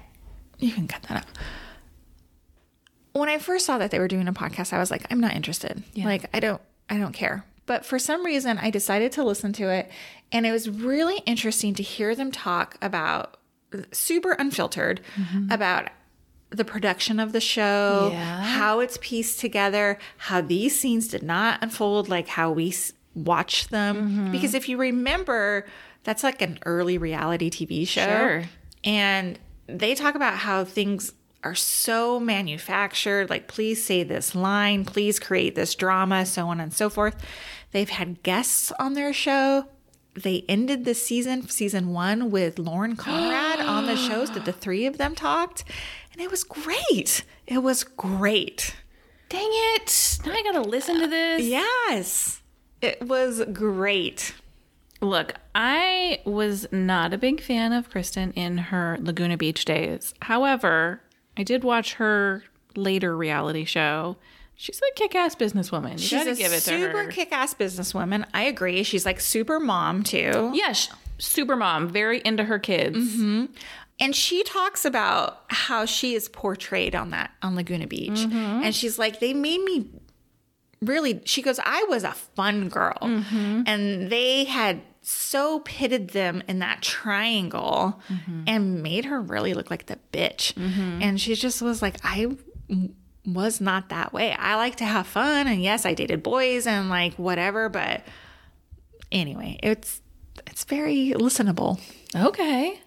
you 0.59 0.71
can 0.71 0.87
cut 0.87 1.03
that 1.05 1.19
out 1.19 1.39
when 3.19 3.29
I 3.29 3.39
first 3.39 3.67
saw 3.67 3.79
that 3.79 3.91
they 3.91 3.99
were 3.99 4.09
doing 4.09 4.29
a 4.29 4.33
podcast, 4.33 4.73
I 4.73 4.79
was 4.79 4.91
like, 4.91 5.07
I'm 5.11 5.21
not 5.21 5.35
interested. 5.35 5.83
Like, 5.97 6.25
I 6.35 6.41
don't, 6.41 6.61
I 6.89 6.99
don't 6.99 7.13
care. 7.13 7.45
But 7.67 7.85
for 7.85 7.99
some 7.99 8.25
reason, 8.25 8.57
I 8.59 8.71
decided 8.71 9.13
to 9.13 9.25
listen 9.25 9.53
to 9.55 9.69
it, 9.69 9.91
and 10.33 10.47
it 10.47 10.53
was 10.53 10.71
really 10.71 11.19
interesting 11.27 11.75
to 11.75 11.83
hear 11.83 12.15
them 12.15 12.31
talk 12.33 12.79
about 12.81 13.37
super 13.93 14.33
unfiltered 14.33 15.03
mm-hmm. 15.17 15.51
about 15.51 15.91
the 16.51 16.65
production 16.65 17.21
of 17.21 17.33
the 17.33 17.41
show, 17.41 18.09
Yeah. 18.11 18.43
how 18.43 18.81
it's 18.81 18.99
pieced 19.03 19.41
together, 19.41 19.99
how 20.17 20.41
these 20.41 20.79
scenes 20.79 21.09
did 21.09 21.23
not 21.23 21.63
unfold 21.63 22.09
like 22.09 22.29
how 22.29 22.51
we 22.51 22.69
s- 22.71 22.95
watched 23.15 23.71
them. 23.71 23.97
Mm-hmm. 23.97 24.33
Because 24.33 24.55
if 24.55 24.69
you 24.69 24.79
remember, 24.79 25.67
that's 26.05 26.25
like 26.25 26.41
an 26.41 26.59
early 26.65 26.97
reality 26.97 27.51
TV 27.51 27.87
show. 27.87 28.07
Sure. 28.07 28.45
And 28.83 29.39
they 29.67 29.95
talk 29.95 30.15
about 30.15 30.35
how 30.39 30.65
things 30.65 31.13
are 31.45 31.55
so 31.55 32.19
manufactured 32.19 33.31
like, 33.31 33.49
please 33.49 33.85
say 33.85 34.03
this 34.03 34.35
line, 34.35 34.85
please 34.85 35.19
create 35.19 35.55
this 35.55 35.75
drama, 35.75 36.27
so 36.27 36.49
on 36.49 36.61
and 36.61 36.73
so 36.73 36.91
forth. 36.91 37.17
They've 37.71 37.89
had 37.89 38.23
guests 38.23 38.73
on 38.79 38.95
their 38.95 39.13
show. 39.13 39.67
They 40.15 40.45
ended 40.49 40.85
the 40.85 40.95
season, 40.95 41.49
season 41.49 41.93
one, 41.93 42.31
with 42.31 42.59
Lauren 42.59 42.97
Conrad 42.97 43.61
on 43.61 43.87
the 43.87 43.97
shows 43.97 44.31
that 44.33 44.45
the 44.45 44.53
three 44.53 44.85
of 44.87 44.99
them 44.99 45.15
talked. 45.15 45.65
And 46.13 46.21
it 46.21 46.31
was 46.31 46.43
great. 46.43 47.25
It 47.47 47.59
was 47.59 47.85
great. 47.85 48.75
Dang 49.29 49.49
it. 49.49 50.19
Now 50.25 50.33
I 50.33 50.43
got 50.43 50.63
to 50.63 50.69
listen 50.69 50.99
to 51.01 51.07
this. 51.07 51.43
Yes. 51.43 52.43
It 52.81 53.07
was 53.07 53.45
great. 53.53 54.35
Look, 55.01 55.35
I 55.55 56.21
was 56.25 56.67
not 56.73 57.13
a 57.13 57.19
big 57.19 57.41
fan 57.41 57.73
of 57.73 57.89
Kristin 57.91 58.33
in 58.35 58.59
her 58.59 58.99
Laguna 59.01 59.37
Beach 59.37 59.65
days. 59.65 60.15
However, 60.23 61.03
I 61.39 61.45
did 61.45 61.65
watch 61.65 61.95
her 61.95 62.43
later 62.77 63.17
reality 63.17 63.65
show. 63.65 64.17
She's 64.57 64.81
a 64.81 64.95
kick-ass 64.97 65.37
businesswoman. 65.37 65.93
You 65.93 65.99
She's 65.99 66.19
gotta 66.19 66.33
a 66.33 66.35
give 66.35 66.53
it 66.53 66.57
to 66.57 66.61
super 66.61 67.05
her. 67.05 67.11
kick-ass 67.11 67.55
businesswoman. 67.55 68.27
I 68.35 68.43
agree. 68.43 68.83
She's 68.83 69.07
like 69.07 69.21
super 69.21 69.61
mom 69.61 70.03
too. 70.03 70.51
yes, 70.53 70.91
super 71.19 71.55
mom, 71.57 71.89
very 71.89 72.21
into 72.25 72.45
her 72.45 72.59
kids. 72.59 72.99
Mm-hmm. 72.99 73.47
And 74.01 74.15
she 74.15 74.43
talks 74.43 74.85
about 74.85 75.45
how 75.49 75.85
she 75.85 76.15
is 76.15 76.29
portrayed 76.29 76.95
on 76.95 77.11
that 77.11 77.33
on 77.43 77.55
Laguna 77.55 77.87
Beach. 77.87 78.13
Mm-hmm. 78.13 78.63
And 78.65 78.75
she's 78.75 78.99
like, 78.99 79.21
they 79.21 79.33
made 79.33 79.63
me 79.63 79.89
really 80.81 81.21
she 81.25 81.43
goes, 81.43 81.59
I 81.65 81.85
was 81.89 82.05
a 82.05 82.13
fun 82.13 82.69
girl. 82.69 82.99
Mm-hmm. 83.01 83.63
And 83.67 84.11
they 84.11 84.45
had 84.45 84.81
so 85.09 85.61
pitted 85.61 86.11
them 86.11 86.43
in 86.49 86.59
that 86.59 86.83
triangle 86.83 87.99
mm-hmm. 88.09 88.43
and 88.47 88.83
made 88.83 89.07
her 89.07 89.21
really 89.21 89.55
look 89.55 89.71
like 89.71 89.87
the 89.87 89.99
bitch. 90.13 90.53
Mm-hmm. 90.53 91.03
And 91.03 91.21
she 91.21 91.35
just 91.35 91.63
was 91.63 91.81
like, 91.81 91.97
I 92.05 92.37
was 93.25 93.61
not 93.61 93.89
that 93.89 94.13
way. 94.13 94.33
I 94.33 94.57
like 94.57 94.77
to 94.77 94.85
have 94.85 95.07
fun 95.07 95.47
and 95.47 95.63
yes, 95.63 95.87
I 95.87 95.95
dated 95.95 96.23
boys 96.23 96.67
and 96.67 96.91
like 96.91 97.15
whatever, 97.15 97.71
but 97.71 98.03
anyway, 99.11 99.59
it's 99.63 100.03
it's 100.47 100.65
very 100.65 101.15
listenable. 101.17 101.81
Okay. 102.15 102.79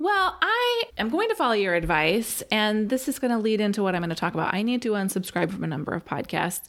Well, 0.00 0.36
I 0.40 0.84
am 0.96 1.08
going 1.08 1.28
to 1.28 1.34
follow 1.34 1.54
your 1.54 1.74
advice, 1.74 2.42
and 2.52 2.88
this 2.88 3.08
is 3.08 3.18
going 3.18 3.32
to 3.32 3.38
lead 3.38 3.60
into 3.60 3.82
what 3.82 3.96
I'm 3.96 4.00
going 4.02 4.10
to 4.10 4.14
talk 4.16 4.32
about. 4.34 4.54
I 4.54 4.62
need 4.62 4.80
to 4.82 4.90
unsubscribe 4.92 5.50
from 5.50 5.64
a 5.64 5.66
number 5.66 5.92
of 5.92 6.04
podcasts. 6.04 6.62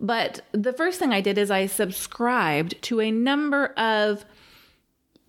But 0.00 0.40
the 0.52 0.72
first 0.72 0.98
thing 0.98 1.12
I 1.12 1.20
did 1.20 1.36
is 1.36 1.50
I 1.50 1.66
subscribed 1.66 2.80
to 2.82 3.00
a 3.02 3.10
number 3.10 3.66
of 3.76 4.24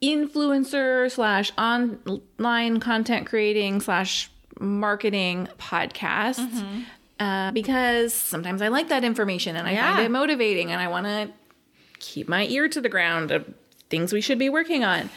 influencer 0.01 1.11
slash 1.11 1.51
online 1.57 2.79
content 2.79 3.27
creating 3.27 3.81
slash 3.81 4.31
marketing 4.59 5.47
podcasts 5.59 6.83
uh, 7.19 7.51
because 7.51 8.13
sometimes 8.13 8.61
I 8.61 8.69
like 8.69 8.89
that 8.89 9.03
information 9.03 9.55
and 9.55 9.67
I 9.67 9.73
Yeah. 9.73 9.93
find 9.95 10.05
it 10.05 10.09
motivating 10.09 10.71
and 10.71 10.81
I 10.81 10.87
want 10.87 11.05
to 11.05 11.29
keep 11.99 12.27
my 12.29 12.45
ear 12.47 12.67
to 12.69 12.79
the 12.81 12.89
ground 12.89 13.31
of 13.31 13.45
things 13.89 14.13
we 14.13 14.21
should 14.21 14.39
be 14.39 14.49
working 14.49 14.83
on. 14.83 15.09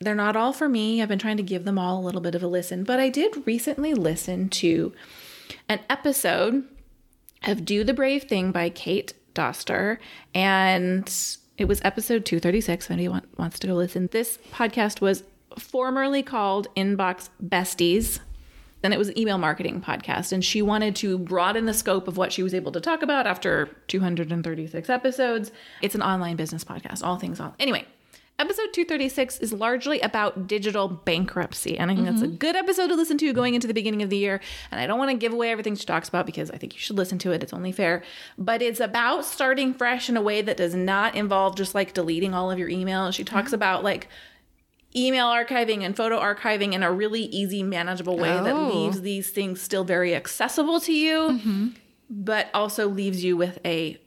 They're 0.00 0.14
not 0.14 0.36
all 0.36 0.52
for 0.52 0.68
me. 0.68 1.02
I've 1.02 1.08
been 1.08 1.18
trying 1.18 1.38
to 1.38 1.42
give 1.42 1.64
them 1.64 1.78
all 1.78 1.98
a 1.98 2.04
little 2.04 2.20
bit 2.20 2.34
of 2.34 2.42
a 2.42 2.46
listen, 2.46 2.84
but 2.84 3.00
I 3.00 3.08
did 3.08 3.46
recently 3.46 3.94
listen 3.94 4.48
to 4.50 4.92
an 5.68 5.80
episode 5.90 6.64
of 7.44 7.64
Do 7.64 7.84
the 7.84 7.94
Brave 7.94 8.24
Thing 8.24 8.52
by 8.52 8.70
Kate 8.70 9.14
Doster. 9.34 9.98
And 10.34 11.12
it 11.56 11.66
was 11.66 11.80
episode 11.84 12.24
236. 12.24 12.86
If 12.86 12.90
anyone 12.90 13.26
wants 13.36 13.58
to 13.60 13.66
go 13.66 13.74
listen, 13.74 14.08
this 14.12 14.38
podcast 14.52 15.00
was 15.00 15.24
formerly 15.58 16.22
called 16.22 16.68
Inbox 16.76 17.30
Besties. 17.44 18.20
Then 18.82 18.92
it 18.92 18.98
was 18.98 19.14
email 19.16 19.38
marketing 19.38 19.80
podcast. 19.80 20.30
And 20.32 20.44
she 20.44 20.62
wanted 20.62 20.94
to 20.96 21.18
broaden 21.18 21.66
the 21.66 21.74
scope 21.74 22.06
of 22.06 22.16
what 22.16 22.32
she 22.32 22.44
was 22.44 22.54
able 22.54 22.70
to 22.72 22.80
talk 22.80 23.02
about 23.02 23.26
after 23.26 23.68
236 23.88 24.88
episodes. 24.88 25.50
It's 25.82 25.96
an 25.96 26.02
online 26.02 26.36
business 26.36 26.62
podcast, 26.62 27.02
all 27.02 27.16
things 27.16 27.40
on. 27.40 27.54
Anyway, 27.58 27.86
Episode 28.40 28.72
236 28.72 29.40
is 29.40 29.52
largely 29.52 29.98
about 30.00 30.46
digital 30.46 30.86
bankruptcy. 30.86 31.76
And 31.76 31.90
I 31.90 31.94
think 31.96 32.06
that's 32.06 32.22
a 32.22 32.28
good 32.28 32.54
episode 32.54 32.86
to 32.86 32.94
listen 32.94 33.18
to 33.18 33.32
going 33.32 33.54
into 33.54 33.66
the 33.66 33.74
beginning 33.74 34.00
of 34.00 34.10
the 34.10 34.16
year. 34.16 34.40
And 34.70 34.80
I 34.80 34.86
don't 34.86 34.96
want 34.96 35.10
to 35.10 35.16
give 35.16 35.32
away 35.32 35.50
everything 35.50 35.74
she 35.74 35.84
talks 35.84 36.08
about 36.08 36.24
because 36.24 36.48
I 36.52 36.56
think 36.56 36.74
you 36.74 36.78
should 36.78 36.96
listen 36.96 37.18
to 37.18 37.32
it. 37.32 37.42
It's 37.42 37.52
only 37.52 37.72
fair. 37.72 38.04
But 38.38 38.62
it's 38.62 38.78
about 38.78 39.24
starting 39.24 39.74
fresh 39.74 40.08
in 40.08 40.16
a 40.16 40.22
way 40.22 40.40
that 40.42 40.56
does 40.56 40.72
not 40.72 41.16
involve 41.16 41.56
just 41.56 41.74
like 41.74 41.94
deleting 41.94 42.32
all 42.32 42.48
of 42.48 42.60
your 42.60 42.68
email. 42.68 43.10
She 43.10 43.24
talks 43.24 43.52
about 43.52 43.82
like 43.82 44.06
email 44.94 45.26
archiving 45.26 45.82
and 45.82 45.96
photo 45.96 46.20
archiving 46.20 46.74
in 46.74 46.84
a 46.84 46.92
really 46.92 47.22
easy, 47.22 47.64
manageable 47.64 48.16
way 48.16 48.30
that 48.30 48.54
Oh. 48.54 48.72
leaves 48.72 49.00
these 49.00 49.30
things 49.30 49.60
still 49.60 49.82
very 49.82 50.14
accessible 50.14 50.78
to 50.82 50.92
you, 50.92 51.18
mm-hmm. 51.18 51.68
but 52.08 52.50
also 52.54 52.88
leaves 52.88 53.24
you 53.24 53.36
with 53.36 53.58
a 53.64 53.98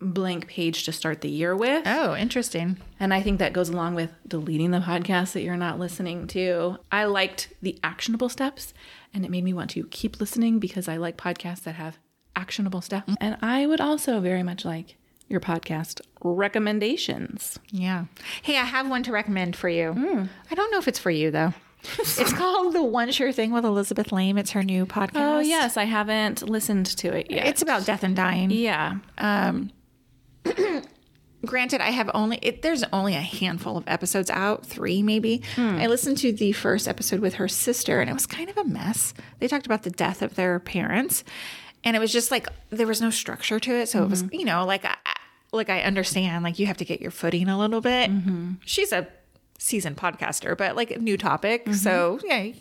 blank 0.00 0.48
page 0.48 0.84
to 0.84 0.92
start 0.92 1.20
the 1.20 1.28
year 1.28 1.54
with. 1.54 1.82
Oh, 1.86 2.16
interesting. 2.16 2.78
And 2.98 3.12
I 3.12 3.22
think 3.22 3.38
that 3.38 3.52
goes 3.52 3.68
along 3.68 3.94
with 3.94 4.12
deleting 4.26 4.70
the 4.70 4.80
podcast 4.80 5.32
that 5.32 5.42
you're 5.42 5.56
not 5.56 5.78
listening 5.78 6.26
to. 6.28 6.78
I 6.90 7.04
liked 7.04 7.52
the 7.62 7.78
actionable 7.84 8.28
steps 8.28 8.72
and 9.12 9.24
it 9.24 9.30
made 9.30 9.44
me 9.44 9.52
want 9.52 9.70
to 9.70 9.84
keep 9.84 10.20
listening 10.20 10.58
because 10.58 10.88
I 10.88 10.96
like 10.96 11.16
podcasts 11.16 11.62
that 11.64 11.74
have 11.74 11.98
actionable 12.36 12.80
steps. 12.80 13.14
And 13.20 13.36
I 13.42 13.66
would 13.66 13.80
also 13.80 14.20
very 14.20 14.42
much 14.42 14.64
like 14.64 14.96
your 15.28 15.40
podcast 15.40 16.00
recommendations. 16.22 17.58
Yeah. 17.70 18.06
Hey, 18.42 18.56
I 18.56 18.64
have 18.64 18.88
one 18.88 19.02
to 19.04 19.12
recommend 19.12 19.56
for 19.56 19.68
you. 19.68 19.92
Mm. 19.92 20.28
I 20.50 20.54
don't 20.54 20.70
know 20.72 20.78
if 20.78 20.88
it's 20.88 20.98
for 20.98 21.10
you 21.10 21.30
though. 21.30 21.54
it's 21.98 22.32
called 22.34 22.74
The 22.74 22.82
One 22.82 23.10
Sure 23.10 23.32
Thing 23.32 23.52
with 23.52 23.64
Elizabeth 23.64 24.12
Lame. 24.12 24.36
It's 24.36 24.50
her 24.50 24.62
new 24.62 24.82
oh, 24.82 24.86
podcast. 24.86 25.36
Oh, 25.36 25.40
yes, 25.40 25.78
I 25.78 25.84
haven't 25.84 26.46
listened 26.46 26.86
to 26.86 27.16
it 27.16 27.30
yet. 27.30 27.46
It's 27.46 27.62
about 27.62 27.86
death 27.86 28.02
and 28.02 28.14
dying. 28.14 28.50
yeah. 28.50 28.96
Um, 29.16 29.70
Granted, 31.46 31.80
I 31.80 31.90
have 31.90 32.10
only 32.12 32.38
it, 32.42 32.60
there's 32.60 32.84
only 32.92 33.14
a 33.14 33.20
handful 33.20 33.78
of 33.78 33.84
episodes 33.86 34.28
out, 34.28 34.66
three 34.66 35.02
maybe. 35.02 35.42
Hmm. 35.54 35.78
I 35.80 35.86
listened 35.86 36.18
to 36.18 36.32
the 36.32 36.52
first 36.52 36.86
episode 36.86 37.20
with 37.20 37.34
her 37.34 37.48
sister, 37.48 38.00
and 38.00 38.10
it 38.10 38.12
was 38.12 38.26
kind 38.26 38.50
of 38.50 38.58
a 38.58 38.64
mess. 38.64 39.14
They 39.38 39.48
talked 39.48 39.64
about 39.64 39.82
the 39.82 39.90
death 39.90 40.20
of 40.20 40.34
their 40.34 40.58
parents, 40.60 41.24
and 41.82 41.96
it 41.96 41.98
was 41.98 42.12
just 42.12 42.30
like 42.30 42.46
there 42.68 42.86
was 42.86 43.00
no 43.00 43.08
structure 43.08 43.58
to 43.58 43.74
it. 43.74 43.88
So 43.88 44.02
it 44.02 44.10
was, 44.10 44.22
mm-hmm. 44.22 44.34
you 44.34 44.44
know, 44.44 44.66
like 44.66 44.84
I, 44.84 44.96
like 45.50 45.70
I 45.70 45.80
understand, 45.80 46.44
like 46.44 46.58
you 46.58 46.66
have 46.66 46.76
to 46.76 46.84
get 46.84 47.00
your 47.00 47.10
footing 47.10 47.48
a 47.48 47.58
little 47.58 47.80
bit. 47.80 48.10
Mm-hmm. 48.10 48.52
She's 48.66 48.92
a 48.92 49.08
seasoned 49.58 49.96
podcaster, 49.96 50.56
but 50.56 50.76
like 50.76 50.90
a 50.90 50.98
new 50.98 51.16
topic, 51.16 51.64
mm-hmm. 51.64 51.72
so 51.72 52.18
yeah, 52.22 52.52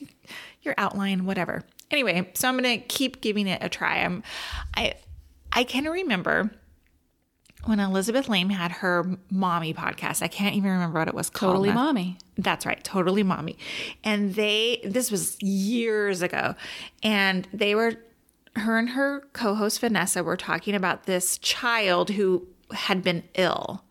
your 0.61 0.75
outline, 0.77 1.25
whatever. 1.25 1.63
Anyway, 1.91 2.29
so 2.33 2.47
I'm 2.47 2.55
gonna 2.55 2.77
keep 2.77 3.19
giving 3.19 3.47
it 3.47 3.61
a 3.61 3.67
try. 3.67 3.97
I'm, 4.03 4.23
I, 4.73 4.93
I 5.51 5.65
can 5.65 5.83
remember 5.83 6.51
when 7.65 7.79
Elizabeth 7.79 8.29
Lame 8.29 8.49
had 8.49 8.71
her 8.71 9.17
mommy 9.29 9.73
podcast. 9.73 10.21
I 10.21 10.27
can't 10.27 10.55
even 10.55 10.71
remember 10.71 10.99
what 10.99 11.07
it 11.07 11.13
was 11.13 11.29
called. 11.29 11.51
Totally 11.53 11.71
mommy. 11.71 12.17
That's 12.37 12.65
right, 12.65 12.83
totally 12.83 13.23
mommy. 13.23 13.57
And 14.03 14.35
they, 14.35 14.81
this 14.83 15.11
was 15.11 15.41
years 15.41 16.21
ago, 16.21 16.55
and 17.03 17.47
they 17.53 17.75
were, 17.75 17.95
her 18.55 18.77
and 18.77 18.89
her 18.89 19.27
co 19.33 19.55
host 19.55 19.79
Vanessa 19.81 20.23
were 20.23 20.37
talking 20.37 20.73
about 20.73 21.03
this 21.03 21.37
child 21.37 22.11
who 22.11 22.47
had 22.71 23.03
been 23.03 23.23
ill. 23.35 23.83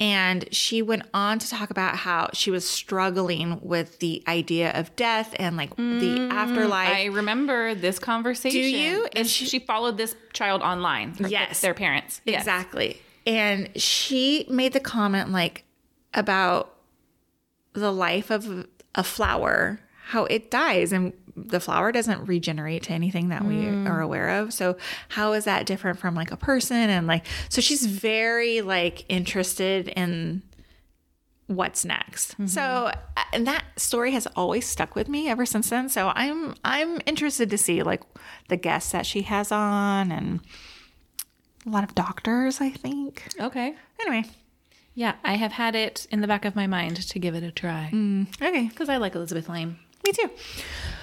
And 0.00 0.48
she 0.50 0.80
went 0.80 1.02
on 1.12 1.38
to 1.38 1.48
talk 1.48 1.68
about 1.68 1.94
how 1.94 2.30
she 2.32 2.50
was 2.50 2.68
struggling 2.68 3.60
with 3.60 3.98
the 3.98 4.24
idea 4.26 4.72
of 4.72 4.96
death 4.96 5.34
and 5.38 5.58
like 5.58 5.76
the 5.76 5.82
mm, 5.82 6.30
afterlife. 6.30 6.88
I 6.88 7.04
remember 7.04 7.74
this 7.74 7.98
conversation. 7.98 8.58
Do 8.58 8.66
you? 8.66 9.06
And 9.14 9.28
she, 9.28 9.44
she 9.44 9.58
followed 9.58 9.98
this 9.98 10.16
child 10.32 10.62
online. 10.62 11.14
Yes. 11.18 11.60
Their 11.60 11.74
parents. 11.74 12.22
Yes. 12.24 12.40
Exactly. 12.40 12.98
And 13.26 13.68
she 13.76 14.46
made 14.48 14.72
the 14.72 14.80
comment 14.80 15.30
like 15.32 15.64
about 16.14 16.74
the 17.74 17.92
life 17.92 18.30
of 18.30 18.66
a 18.94 19.04
flower, 19.04 19.80
how 20.06 20.24
it 20.24 20.50
dies 20.50 20.92
and 20.92 21.12
the 21.36 21.60
flower 21.60 21.92
doesn't 21.92 22.26
regenerate 22.26 22.82
to 22.84 22.92
anything 22.92 23.28
that 23.28 23.44
we 23.44 23.56
mm. 23.56 23.88
are 23.88 24.00
aware 24.00 24.40
of. 24.40 24.52
So 24.52 24.76
how 25.08 25.32
is 25.32 25.44
that 25.44 25.66
different 25.66 25.98
from 25.98 26.14
like 26.14 26.30
a 26.30 26.36
person 26.36 26.76
and 26.76 27.06
like 27.06 27.26
so 27.48 27.60
she's 27.60 27.86
very 27.86 28.60
like 28.60 29.04
interested 29.08 29.88
in 29.88 30.42
what's 31.50 31.84
next. 31.84 32.32
Mm-hmm. 32.32 32.46
So 32.46 32.62
uh, 32.62 32.92
and 33.32 33.46
that 33.46 33.64
story 33.76 34.12
has 34.12 34.26
always 34.36 34.66
stuck 34.66 34.94
with 34.94 35.08
me 35.08 35.28
ever 35.28 35.44
since 35.44 35.70
then. 35.70 35.88
So 35.88 36.12
I'm 36.14 36.54
I'm 36.64 37.00
interested 37.06 37.50
to 37.50 37.58
see 37.58 37.82
like 37.82 38.02
the 38.48 38.56
guests 38.56 38.92
that 38.92 39.04
she 39.04 39.22
has 39.22 39.50
on 39.50 40.12
and 40.12 40.40
a 41.66 41.70
lot 41.70 41.84
of 41.84 41.94
doctors, 41.94 42.60
I 42.60 42.70
think. 42.70 43.24
Okay. 43.38 43.74
Anyway, 44.00 44.28
Yeah, 44.94 45.16
I 45.24 45.34
have 45.34 45.52
had 45.52 45.74
it 45.74 46.06
in 46.10 46.20
the 46.20 46.26
back 46.26 46.44
of 46.44 46.56
my 46.56 46.66
mind 46.66 46.96
to 46.96 47.18
give 47.18 47.34
it 47.34 47.42
a 47.42 47.50
try 47.50 47.90
mm. 47.92 48.26
okay, 48.40 48.68
because 48.68 48.88
I 48.88 48.96
like 48.96 49.14
Elizabeth 49.14 49.48
Lame. 49.48 49.78
me 50.04 50.12
too. 50.12 50.30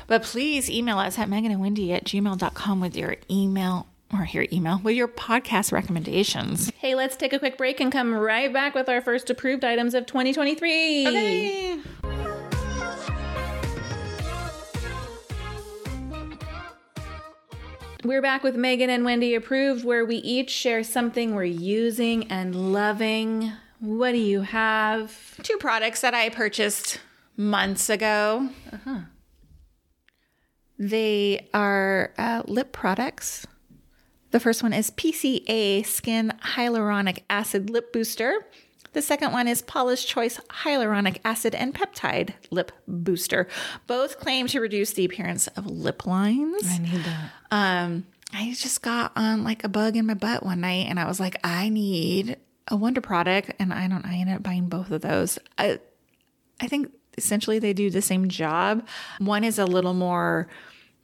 But 0.08 0.24
please 0.24 0.70
email 0.70 0.98
us 0.98 1.20
at 1.20 1.30
Megan 1.30 1.52
and 1.52 1.62
Wendy 1.62 1.94
at 1.94 2.06
gmail.com 2.06 2.80
with 2.80 2.96
your 2.96 3.18
email 3.30 3.88
or 4.14 4.26
your 4.32 4.46
email 4.54 4.80
with 4.82 4.96
your 4.96 5.10
podcast 5.10 5.74
recommendations. 5.74 6.72
Hey, 6.78 6.96
let's 6.96 7.18
take 7.18 7.34
a 7.34 7.40
quick 7.40 7.58
break 7.58 7.82
and 7.82 7.92
come 7.92 8.14
right 8.14 8.52
back 8.52 8.74
with 8.74 8.88
our 8.88 9.02
first 9.02 9.30
approved 9.30 9.66
items 9.66 9.94
of 9.94 10.06
2023. 10.06 11.08
Okay. 11.08 11.80
We're 18.04 18.22
back 18.22 18.44
with 18.44 18.56
Megan 18.56 18.90
and 18.90 19.04
Wendy 19.04 19.36
approved, 19.36 19.84
where 19.84 20.06
we 20.06 20.16
each 20.18 20.50
share 20.50 20.84
something 20.84 21.36
we're 21.36 21.44
using 21.44 22.32
and 22.32 22.72
loving. 22.72 23.52
What 23.82 24.14
do 24.14 24.20
you 24.20 24.42
have? 24.42 25.38
Two 25.44 25.58
products 25.58 26.00
that 26.02 26.14
I 26.14 26.30
purchased 26.30 27.02
months 27.36 27.90
ago. 27.90 28.50
Uh-huh. 28.72 29.00
They 30.80 31.48
are 31.54 32.14
uh, 32.18 32.44
lip 32.46 32.72
products. 32.72 33.48
The 34.32 34.40
first 34.40 34.62
one 34.62 34.74
is 34.74 34.92
PCA 34.92 35.86
Skin 35.86 36.34
Hyaluronic 36.56 37.24
Acid 37.30 37.70
Lip 37.70 37.92
Booster. 37.94 38.46
The 38.94 39.02
second 39.02 39.32
one 39.32 39.48
is 39.48 39.62
Paula's 39.62 40.04
Choice 40.04 40.40
Hyaluronic 40.50 41.20
Acid 41.24 41.56
and 41.56 41.74
Peptide 41.74 42.34
Lip 42.52 42.72
Booster. 42.88 43.48
Both 43.86 44.20
claim 44.20 44.48
to 44.48 44.60
reduce 44.60 44.94
the 44.94 45.06
appearance 45.06 45.48
of 45.48 45.66
lip 45.68 46.06
lines. 46.06 46.64
I 46.68 46.78
need 46.80 47.04
that. 47.04 47.32
Um, 47.52 48.06
I 48.34 48.54
just 48.56 48.82
got 48.82 49.12
on 49.16 49.44
like 49.44 49.64
a 49.64 49.70
bug 49.70 49.96
in 49.96 50.06
my 50.06 50.14
butt 50.14 50.44
one 50.44 50.62
night, 50.62 50.88
and 50.90 51.00
I 51.00 51.08
was 51.08 51.20
like, 51.20 51.38
I 51.44 51.70
need 51.70 52.38
a 52.68 52.76
Wonder 52.76 53.02
product, 53.02 53.54
and 53.60 53.72
I 53.72 53.88
don't. 53.88 54.06
I 54.06 54.16
ended 54.16 54.36
up 54.36 54.44
buying 54.44 54.68
both 54.68 54.92
of 54.92 55.02
those. 55.02 55.40
I, 55.58 55.80
I 56.60 56.68
think 56.68 56.92
essentially 57.18 57.60
they 57.60 57.74
do 57.74 57.90
the 57.90 58.02
same 58.02 58.30
job. 58.30 58.86
One 59.20 59.44
is 59.44 59.60
a 59.60 59.66
little 59.66 59.94
more 59.94 60.48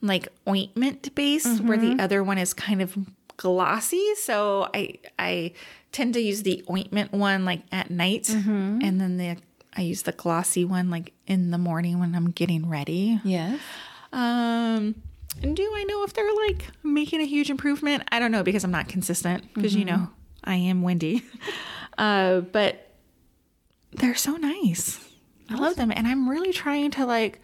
like 0.00 0.28
ointment 0.48 1.14
based, 1.14 1.60
where 1.62 1.78
the 1.78 2.02
other 2.02 2.22
one 2.22 2.38
is 2.38 2.52
kind 2.54 2.82
of 2.82 2.96
glossy. 3.36 4.14
So 4.16 4.68
I 4.74 4.98
I 5.18 5.52
tend 5.92 6.14
to 6.14 6.20
use 6.20 6.42
the 6.42 6.64
ointment 6.70 7.12
one 7.12 7.44
like 7.44 7.62
at 7.72 7.90
night, 7.90 8.28
and 8.28 9.00
then 9.00 9.16
the 9.16 9.36
I 9.76 9.82
use 9.82 10.02
the 10.02 10.12
glossy 10.12 10.64
one 10.64 10.90
like 10.90 11.12
in 11.26 11.50
the 11.50 11.58
morning 11.58 11.98
when 11.98 12.14
I'm 12.14 12.30
getting 12.30 12.68
ready. 12.68 13.20
Yes. 13.24 13.60
Um, 14.12 14.94
and 15.42 15.56
do 15.56 15.62
I 15.74 15.84
know 15.84 16.04
if 16.04 16.12
they're 16.12 16.34
like 16.46 16.66
making 16.84 17.20
a 17.20 17.26
huge 17.26 17.50
improvement? 17.50 18.04
I 18.12 18.20
don't 18.20 18.30
know 18.30 18.42
because 18.44 18.62
I'm 18.62 18.70
not 18.70 18.88
consistent 18.88 19.52
because 19.54 19.74
you 19.74 19.84
know 19.84 20.08
I 20.44 20.54
am 20.56 20.82
windy. 20.82 21.24
uh, 21.98 22.40
but 22.40 22.92
they're 23.92 24.14
so 24.14 24.36
nice. 24.36 25.00
I 25.50 25.56
love 25.56 25.76
them, 25.76 25.92
and 25.94 26.06
I'm 26.06 26.28
really 26.28 26.52
trying 26.52 26.90
to 26.92 27.04
like 27.06 27.40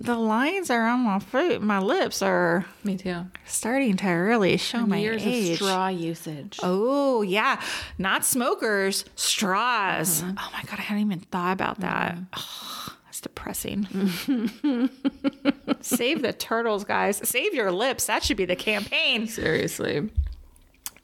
the 0.00 0.16
lines 0.16 0.70
are 0.70 0.86
on 0.88 1.00
my 1.00 1.18
foot, 1.20 1.62
my 1.62 1.78
lips 1.78 2.20
are 2.20 2.66
Me 2.82 2.96
too. 2.96 3.26
starting 3.46 3.96
to 3.98 4.08
really 4.08 4.56
show 4.56 4.84
my 4.86 4.98
Years 4.98 5.22
age. 5.24 5.50
of 5.52 5.56
straw 5.56 5.86
usage. 5.88 6.58
Oh 6.62 7.22
yeah, 7.22 7.60
not 7.98 8.24
smokers, 8.24 9.04
straws. 9.14 10.22
Uh-huh. 10.22 10.32
Oh 10.36 10.50
my 10.52 10.62
god, 10.68 10.78
I 10.78 10.82
hadn't 10.82 11.04
even 11.06 11.20
thought 11.20 11.52
about 11.52 11.80
that. 11.80 12.18
Oh, 12.36 12.96
that's 13.06 13.20
depressing. 13.20 13.86
Save 15.80 16.22
the 16.22 16.32
turtles, 16.32 16.84
guys. 16.84 17.20
Save 17.28 17.54
your 17.54 17.70
lips. 17.70 18.06
That 18.06 18.24
should 18.24 18.36
be 18.36 18.44
the 18.46 18.56
campaign. 18.56 19.26
Seriously. 19.28 20.10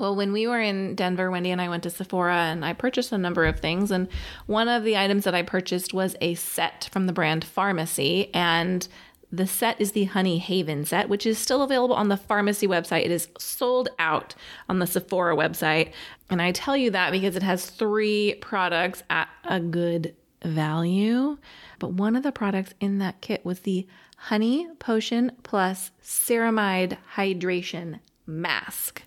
Well, 0.00 0.16
when 0.16 0.32
we 0.32 0.46
were 0.46 0.60
in 0.60 0.94
Denver, 0.94 1.30
Wendy 1.30 1.50
and 1.50 1.60
I 1.60 1.68
went 1.68 1.82
to 1.82 1.90
Sephora 1.90 2.34
and 2.34 2.64
I 2.64 2.72
purchased 2.72 3.12
a 3.12 3.18
number 3.18 3.44
of 3.44 3.60
things. 3.60 3.90
And 3.90 4.08
one 4.46 4.66
of 4.66 4.82
the 4.82 4.96
items 4.96 5.24
that 5.24 5.34
I 5.34 5.42
purchased 5.42 5.92
was 5.92 6.16
a 6.22 6.34
set 6.36 6.88
from 6.90 7.06
the 7.06 7.12
brand 7.12 7.44
Farmacy. 7.44 8.30
And 8.32 8.88
the 9.30 9.46
set 9.46 9.78
is 9.78 9.92
the 9.92 10.04
Honey 10.04 10.38
Haven 10.38 10.86
set, 10.86 11.10
which 11.10 11.26
is 11.26 11.38
still 11.38 11.60
available 11.62 11.94
on 11.94 12.08
the 12.08 12.16
Farmacy 12.16 12.66
website. 12.66 13.04
It 13.04 13.10
is 13.10 13.28
sold 13.38 13.90
out 13.98 14.34
on 14.70 14.78
the 14.78 14.86
Sephora 14.86 15.36
website. 15.36 15.92
And 16.30 16.40
I 16.40 16.52
tell 16.52 16.78
you 16.78 16.90
that 16.92 17.12
because 17.12 17.36
it 17.36 17.42
has 17.42 17.68
three 17.68 18.36
products 18.40 19.02
at 19.10 19.28
a 19.44 19.60
good 19.60 20.16
value. 20.42 21.36
But 21.78 21.92
one 21.92 22.16
of 22.16 22.22
the 22.22 22.32
products 22.32 22.72
in 22.80 23.00
that 23.00 23.20
kit 23.20 23.44
was 23.44 23.60
the 23.60 23.86
Honey 24.16 24.66
Potion 24.78 25.32
Plus 25.42 25.90
Ceramide 26.02 26.96
Hydration 27.16 28.00
Mask. 28.26 29.02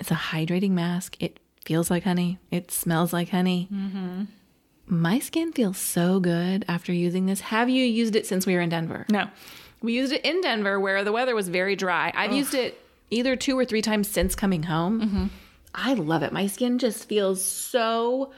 It's 0.00 0.10
a 0.10 0.14
hydrating 0.14 0.70
mask. 0.70 1.16
It 1.20 1.38
feels 1.64 1.90
like 1.90 2.04
honey. 2.04 2.38
It 2.50 2.70
smells 2.70 3.12
like 3.12 3.28
honey. 3.28 3.68
Mm-hmm. 3.72 4.24
My 4.86 5.20
skin 5.20 5.52
feels 5.52 5.78
so 5.78 6.18
good 6.18 6.64
after 6.66 6.92
using 6.92 7.26
this. 7.26 7.40
Have 7.40 7.68
you 7.68 7.84
used 7.84 8.16
it 8.16 8.26
since 8.26 8.46
we 8.46 8.54
were 8.54 8.60
in 8.60 8.70
Denver? 8.70 9.06
No. 9.08 9.28
We 9.82 9.92
used 9.92 10.12
it 10.12 10.24
in 10.24 10.40
Denver 10.40 10.80
where 10.80 11.04
the 11.04 11.12
weather 11.12 11.34
was 11.34 11.48
very 11.48 11.76
dry. 11.76 12.12
I've 12.14 12.32
used 12.32 12.54
it 12.54 12.80
either 13.10 13.36
two 13.36 13.56
or 13.58 13.64
three 13.64 13.82
times 13.82 14.08
since 14.08 14.34
coming 14.34 14.64
home. 14.64 15.00
Mm-hmm. 15.00 15.26
I 15.74 15.94
love 15.94 16.22
it. 16.22 16.32
My 16.32 16.46
skin 16.48 16.78
just 16.78 17.08
feels 17.08 17.44
so 17.44 18.32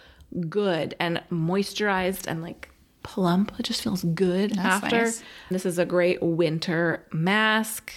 good 0.48 0.94
and 1.00 1.22
moisturized 1.30 2.26
and 2.26 2.42
like 2.42 2.68
plump. 3.02 3.52
It 3.58 3.64
just 3.64 3.82
feels 3.82 4.04
good 4.04 4.58
after. 4.58 5.04
nice. 5.04 5.22
This 5.50 5.64
is 5.64 5.78
a 5.78 5.86
great 5.86 6.22
winter 6.22 7.06
mask. 7.12 7.92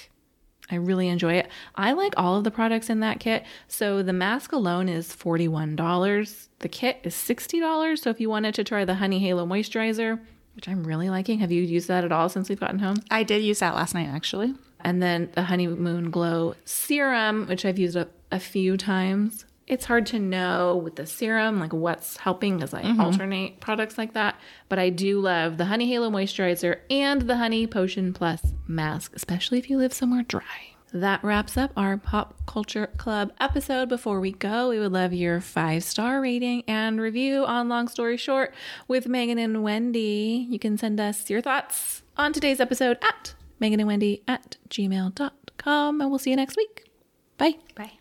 I 0.72 0.76
really 0.76 1.07
enjoy 1.09 1.34
it. 1.34 1.49
I 1.76 1.91
like 1.91 2.13
all 2.18 2.38
of 2.38 2.43
the 2.43 2.51
products 2.51 2.89
in 2.89 2.99
that 3.01 3.20
kit. 3.20 3.43
So 3.68 4.01
the 4.01 4.13
mask 4.13 4.51
alone 4.51 4.89
is 4.89 5.16
$41. 5.16 6.47
The 6.59 6.70
kit 6.70 6.99
is 7.03 7.13
$60. 7.13 7.99
So 7.99 8.09
if 8.09 8.20
you 8.20 8.30
wanted 8.30 8.55
to 8.55 8.63
try 8.63 8.84
the 8.84 8.95
Honey 8.95 9.20
Halo 9.20 9.45
Moisturizer, 9.45 10.20
which 10.55 10.68
I'm 10.68 10.84
really 10.84 11.09
liking, 11.09 11.39
have 11.39 11.51
you 11.51 11.61
used 11.61 11.88
that 11.88 12.03
at 12.03 12.11
all 12.11 12.30
since 12.30 12.49
we've 12.49 12.59
gotten 12.59 12.80
home? 12.80 12.97
I 13.11 13.24
did 13.24 13.43
use 13.43 13.59
that 13.59 13.76
last 13.76 13.93
night 13.93 14.07
actually. 14.07 14.55
And 14.80 15.01
then 15.01 15.30
the 15.34 15.43
Honeymoon 15.43 16.11
Glow 16.11 16.55
Serum, 16.66 17.47
which 17.47 17.66
I've 17.66 17.80
used 17.80 17.95
a, 17.95 18.07
a 18.32 18.39
few 18.39 18.78
times. 18.78 19.45
It's 19.68 19.86
hard 19.86 20.05
to 20.07 20.20
know 20.20 20.76
with 20.84 20.95
the 20.95 21.07
serum, 21.07 21.59
like 21.59 21.74
what's 21.74 22.18
helping 22.18 22.61
as 22.61 22.74
I 22.74 22.84
mm-hmm. 22.84 23.01
alternate 23.01 23.59
products 23.59 23.97
like 23.97 24.13
that. 24.13 24.39
But 24.70 24.78
I 24.78 24.89
do 24.89 25.20
love 25.20 25.57
the 25.57 25.66
Honey 25.66 25.88
Halo 25.88 26.11
Moisturizer 26.11 26.82
and 26.89 27.24
the 27.24 27.38
Honey 27.38 27.66
Potion 27.66 28.13
Plus 28.13 28.53
mask, 28.68 29.13
especially 29.16 29.57
if 29.57 29.70
you 29.70 29.78
live 29.78 29.93
somewhere 29.93 30.24
dry. 30.24 30.76
That 30.93 31.24
wraps 31.24 31.57
up 31.57 31.72
our 31.76 31.97
Pop 31.97 32.45
Culture 32.45 32.88
Club 32.97 33.34
episode. 33.39 33.89
Before 33.89 34.22
we 34.22 34.32
go, 34.32 34.70
we 34.70 34.80
would 34.80 34.93
love 34.93 35.11
your 35.11 35.41
five 35.41 35.84
star 35.84 36.22
rating 36.22 36.63
and 36.68 37.01
review 37.01 37.43
on 37.43 37.68
Long 37.68 37.89
Story 37.89 38.16
Short 38.16 38.53
with 38.88 39.07
Megan 39.07 39.38
and 39.38 39.61
Wendy. 39.61 40.47
You 40.49 40.57
can 40.57 40.78
send 40.78 41.01
us 41.01 41.30
your 41.30 41.41
thoughts 41.41 42.03
on 42.16 42.32
today's 42.32 42.61
episode 42.61 42.97
at 43.01 43.34
Megan 43.59 43.82
and 43.82 43.88
Wendy 43.88 44.24
at 44.26 44.55
gmail.com. 44.70 46.01
And 46.01 46.09
we'll 46.09 46.20
see 46.20 46.30
you 46.30 46.38
next 46.38 46.55
week. 46.55 46.89
Bye. 47.38 47.55
Bye. 47.76 47.93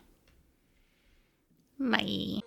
Bye. 1.79 2.41